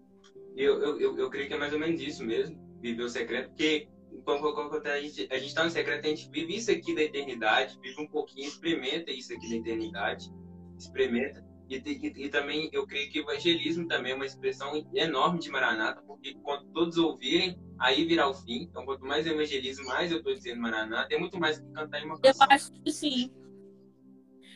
Eu, 0.55 0.81
eu, 0.81 0.99
eu, 0.99 1.17
eu 1.17 1.29
creio 1.29 1.47
que 1.47 1.53
é 1.53 1.57
mais 1.57 1.73
ou 1.73 1.79
menos 1.79 2.01
isso 2.01 2.23
mesmo 2.23 2.65
viver 2.81 3.03
o 3.03 3.09
secreto, 3.09 3.49
porque 3.49 3.89
quando 4.23 4.88
a 4.88 5.01
gente 5.01 5.27
a 5.31 5.38
está 5.38 5.63
no 5.63 5.69
secreto, 5.69 6.05
a 6.05 6.09
gente 6.09 6.29
vive 6.29 6.55
isso 6.55 6.71
aqui 6.71 6.95
da 6.95 7.03
eternidade, 7.03 7.77
vive 7.81 8.01
um 8.01 8.07
pouquinho, 8.07 8.47
experimenta 8.47 9.11
isso 9.11 9.33
aqui 9.33 9.49
da 9.49 9.55
eternidade, 9.57 10.31
experimenta. 10.77 11.44
E, 11.69 11.78
e, 11.78 12.25
e, 12.25 12.30
também 12.30 12.69
eu 12.71 12.86
creio 12.86 13.10
que 13.10 13.19
o 13.19 13.23
evangelismo 13.23 13.88
também 13.88 14.12
é 14.12 14.15
uma 14.15 14.25
expressão 14.25 14.86
enorme 14.93 15.39
de 15.39 15.49
Maranata, 15.49 16.01
porque 16.04 16.36
quando 16.36 16.71
todos 16.71 16.97
ouvirem, 16.97 17.59
aí 17.80 18.05
virá 18.05 18.30
o 18.30 18.34
fim. 18.34 18.63
Então, 18.63 18.86
quanto 18.86 19.03
mais 19.03 19.26
evangelismo, 19.26 19.86
mais 19.86 20.11
eu 20.11 20.20
estou 20.20 20.34
dizendo 20.34 20.61
Maranata. 20.61 21.13
É 21.13 21.18
muito 21.18 21.39
mais 21.39 21.59
que 21.59 21.72
cantar 21.72 22.01
em 22.01 22.05
uma 22.05 22.20
canção. 22.20 22.47
Eu 22.47 22.55
acho 22.55 22.72
que 22.72 22.91
sim. 22.91 23.32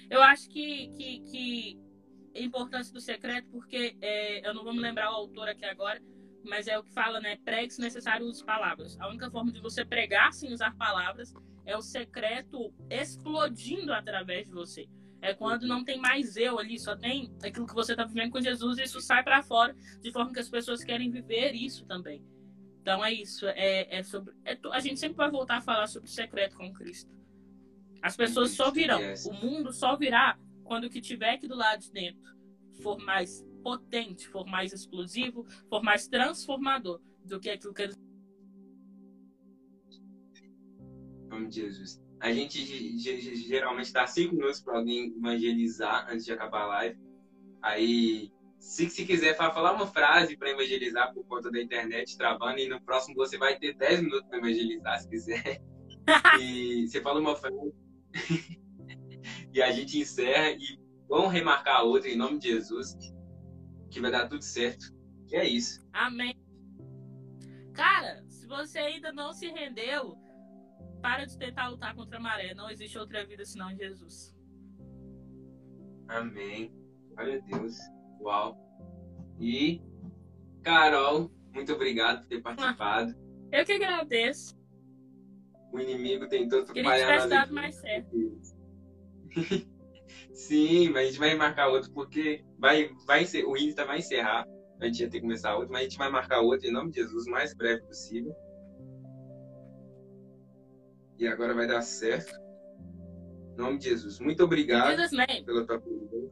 Eu 0.09 0.21
acho 0.21 0.49
que, 0.49 0.89
que, 0.89 1.19
que 1.21 1.79
a 2.35 2.39
importância 2.39 2.93
do 2.93 3.01
secreto, 3.01 3.47
porque 3.49 3.95
é, 4.01 4.47
eu 4.47 4.53
não 4.53 4.63
vou 4.63 4.73
me 4.73 4.79
lembrar 4.79 5.11
o 5.11 5.15
autor 5.15 5.49
aqui 5.49 5.65
agora, 5.65 6.01
mas 6.43 6.67
é 6.67 6.77
o 6.77 6.83
que 6.83 6.93
fala, 6.93 7.19
né? 7.19 7.37
Pregue 7.43 7.73
se 7.73 7.81
necessário 7.81 8.25
use 8.25 8.43
palavras. 8.43 8.99
A 8.99 9.07
única 9.07 9.29
forma 9.29 9.51
de 9.51 9.59
você 9.59 9.83
pregar 9.83 10.31
sem 10.33 10.53
usar 10.53 10.75
palavras 10.75 11.33
é 11.65 11.75
o 11.75 11.81
secreto 11.81 12.73
explodindo 12.89 13.93
através 13.93 14.47
de 14.47 14.53
você. 14.53 14.87
É 15.21 15.33
quando 15.33 15.67
não 15.67 15.83
tem 15.83 15.99
mais 15.99 16.37
eu 16.37 16.57
ali, 16.59 16.79
só 16.79 16.95
tem 16.95 17.33
aquilo 17.43 17.67
que 17.67 17.73
você 17.73 17.91
está 17.91 18.05
vivendo 18.05 18.31
com 18.31 18.41
Jesus 18.41 18.77
e 18.77 18.83
isso 18.83 19.01
sai 19.01 19.23
para 19.23 19.43
fora, 19.43 19.75
de 20.01 20.11
forma 20.11 20.31
que 20.31 20.39
as 20.39 20.49
pessoas 20.49 20.83
querem 20.83 21.11
viver 21.11 21.53
isso 21.53 21.85
também. 21.85 22.23
Então 22.81 23.03
é 23.03 23.13
isso. 23.13 23.45
É, 23.47 23.97
é 23.99 24.03
sobre. 24.03 24.33
É, 24.45 24.57
a 24.71 24.79
gente 24.79 24.99
sempre 24.99 25.17
vai 25.17 25.29
voltar 25.29 25.57
a 25.57 25.61
falar 25.61 25.87
sobre 25.87 26.07
o 26.07 26.11
secreto 26.11 26.55
com 26.55 26.71
Cristo. 26.73 27.11
As 28.01 28.15
pessoas 28.15 28.51
só 28.51 28.71
virão. 28.71 28.99
O 29.27 29.33
mundo 29.33 29.73
só 29.73 29.95
virá 29.97 30.39
quando 30.63 30.85
o 30.85 30.89
que 30.89 31.01
tiver 31.01 31.31
aqui 31.31 31.47
do 31.47 31.55
lado 31.55 31.81
de 31.81 31.91
dentro 31.91 32.39
for 32.81 32.97
mais 32.97 33.45
potente, 33.61 34.27
for 34.27 34.45
mais 34.45 34.71
explosivo, 34.71 35.45
for 35.69 35.83
mais 35.83 36.07
transformador 36.07 37.01
do 37.25 37.39
que 37.39 37.49
aquilo 37.49 37.73
que 37.73 37.81
eles. 37.81 37.95
Em 41.25 41.27
nome 41.27 41.47
de 41.49 41.61
Jesus. 41.61 42.01
A 42.19 42.33
gente 42.33 42.97
geralmente 43.47 43.93
dá 43.93 44.05
cinco 44.05 44.35
minutos 44.35 44.59
para 44.59 44.77
alguém 44.77 45.13
evangelizar 45.17 46.07
antes 46.09 46.25
de 46.25 46.33
acabar 46.33 46.63
a 46.63 46.67
live. 46.67 46.99
Aí, 47.61 48.31
se, 48.59 48.89
se 48.89 49.05
quiser 49.05 49.35
falar 49.35 49.73
uma 49.73 49.87
frase 49.87 50.35
para 50.37 50.49
evangelizar 50.49 51.13
por 51.13 51.25
conta 51.25 51.49
da 51.49 51.61
internet 51.61 52.17
travando, 52.17 52.59
e 52.59 52.67
no 52.67 52.81
próximo 52.81 53.15
você 53.15 53.37
vai 53.37 53.57
ter 53.57 53.73
10 53.73 54.01
minutos 54.01 54.27
para 54.27 54.37
evangelizar, 54.37 54.99
se 54.99 55.07
quiser. 55.07 55.61
e 56.41 56.87
você 56.87 57.01
fala 57.01 57.19
uma 57.21 57.35
frase. 57.35 57.73
e 59.53 59.61
a 59.61 59.71
gente 59.71 59.97
encerra 59.97 60.51
e 60.51 60.79
vamos 61.07 61.31
remarcar 61.31 61.77
a 61.77 61.83
outra 61.83 62.09
em 62.09 62.17
nome 62.17 62.37
de 62.37 62.49
Jesus, 62.49 62.95
que 63.89 64.01
vai 64.01 64.11
dar 64.11 64.27
tudo 64.27 64.43
certo. 64.43 64.93
E 65.29 65.35
é 65.35 65.47
isso. 65.47 65.79
Amém. 65.93 66.35
Cara, 67.73 68.25
se 68.27 68.45
você 68.45 68.79
ainda 68.79 69.11
não 69.13 69.31
se 69.31 69.47
rendeu, 69.47 70.17
para 71.01 71.25
de 71.25 71.37
tentar 71.37 71.69
lutar 71.69 71.95
contra 71.95 72.17
a 72.17 72.21
maré. 72.21 72.53
Não 72.53 72.69
existe 72.69 72.97
outra 72.97 73.25
vida 73.25 73.45
senão 73.45 73.75
Jesus. 73.75 74.35
Amém. 76.07 76.73
Glória 77.09 77.37
a 77.37 77.57
Deus. 77.57 77.77
Uau. 78.21 78.57
E, 79.39 79.81
Carol, 80.63 81.31
muito 81.53 81.73
obrigado 81.73 82.21
por 82.21 82.27
ter 82.27 82.41
participado. 82.41 83.13
Eu 83.51 83.65
que 83.65 83.73
agradeço. 83.73 84.57
O 85.71 85.79
inimigo 85.79 86.27
tentou 86.27 86.61
atrapalhar 86.61 87.07
Queria 87.07 87.27
dado 87.27 87.53
mais 87.53 87.75
certo. 87.75 88.09
Sim, 90.33 90.89
mas 90.89 91.03
a 91.03 91.05
gente 91.05 91.19
vai 91.19 91.35
marcar 91.35 91.67
outro 91.67 91.91
porque 91.91 92.43
vai, 92.57 92.89
vai 93.05 93.25
ser, 93.25 93.45
o 93.45 93.55
Insta 93.55 93.85
vai 93.85 93.99
encerrar. 93.99 94.45
A 94.81 94.85
gente 94.85 95.01
ia 95.01 95.09
ter 95.09 95.17
que 95.17 95.21
começar 95.21 95.55
outro, 95.55 95.71
mas 95.71 95.81
a 95.81 95.83
gente 95.83 95.97
vai 95.97 96.09
marcar 96.09 96.41
outro 96.41 96.67
em 96.67 96.71
nome 96.71 96.91
de 96.91 97.01
Jesus 97.01 97.27
o 97.27 97.31
mais 97.31 97.53
breve 97.53 97.81
possível. 97.83 98.33
E 101.19 101.27
agora 101.27 101.53
vai 101.53 101.67
dar 101.67 101.81
certo. 101.81 102.33
Em 103.53 103.57
nome 103.57 103.77
de 103.77 103.89
Jesus. 103.89 104.19
Muito 104.19 104.41
obrigado 104.41 104.95
pela 105.45 105.65
tua 105.65 105.79
pergunta. 105.81 106.31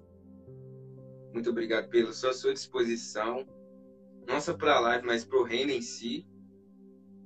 Muito 1.34 1.50
obrigado 1.50 1.90
pela 1.90 2.14
sua, 2.14 2.34
sua 2.34 2.54
disposição. 2.54 3.46
Não 4.26 4.40
só 4.40 4.54
para 4.54 4.78
a 4.78 4.80
live, 4.80 5.06
mas 5.06 5.26
para 5.26 5.38
o 5.38 5.44
reino 5.44 5.72
em 5.72 5.82
si. 5.82 6.26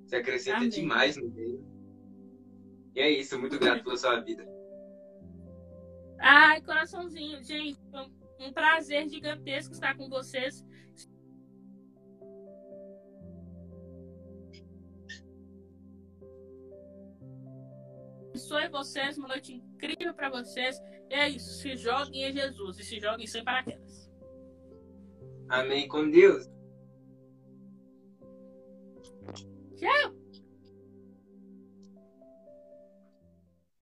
Você 0.06 0.16
acrescenta 0.16 0.58
Amém. 0.58 0.70
demais 0.70 1.16
no 1.18 1.30
reino. 1.30 1.64
E 2.96 3.00
é 3.00 3.10
isso. 3.12 3.40
Muito 3.40 3.60
grato 3.60 3.84
pela 3.84 3.96
sua 3.96 4.20
vida. 4.20 4.44
Ai, 6.20 6.62
coraçãozinho, 6.62 7.44
gente. 7.44 7.80
Um 8.40 8.52
prazer 8.52 9.08
gigantesco 9.08 9.74
estar 9.74 9.96
com 9.96 10.10
vocês. 10.10 10.66
Abençoe 18.52 18.70
vocês, 18.70 19.18
uma 19.18 19.30
noite 19.30 19.54
incrível 19.54 20.14
para 20.14 20.30
vocês. 20.30 20.78
E 21.10 21.14
é 21.14 21.30
isso, 21.30 21.54
se 21.54 21.76
joguem 21.76 22.24
em 22.24 22.34
Jesus 22.34 22.80
e 22.80 22.84
se 22.84 23.00
joguem 23.00 23.28
sem 23.28 23.44
paraquedas. 23.44 24.10
Amém 25.50 25.88
com 25.88 26.10
Deus. 26.10 26.50
Tchau. 29.78 30.21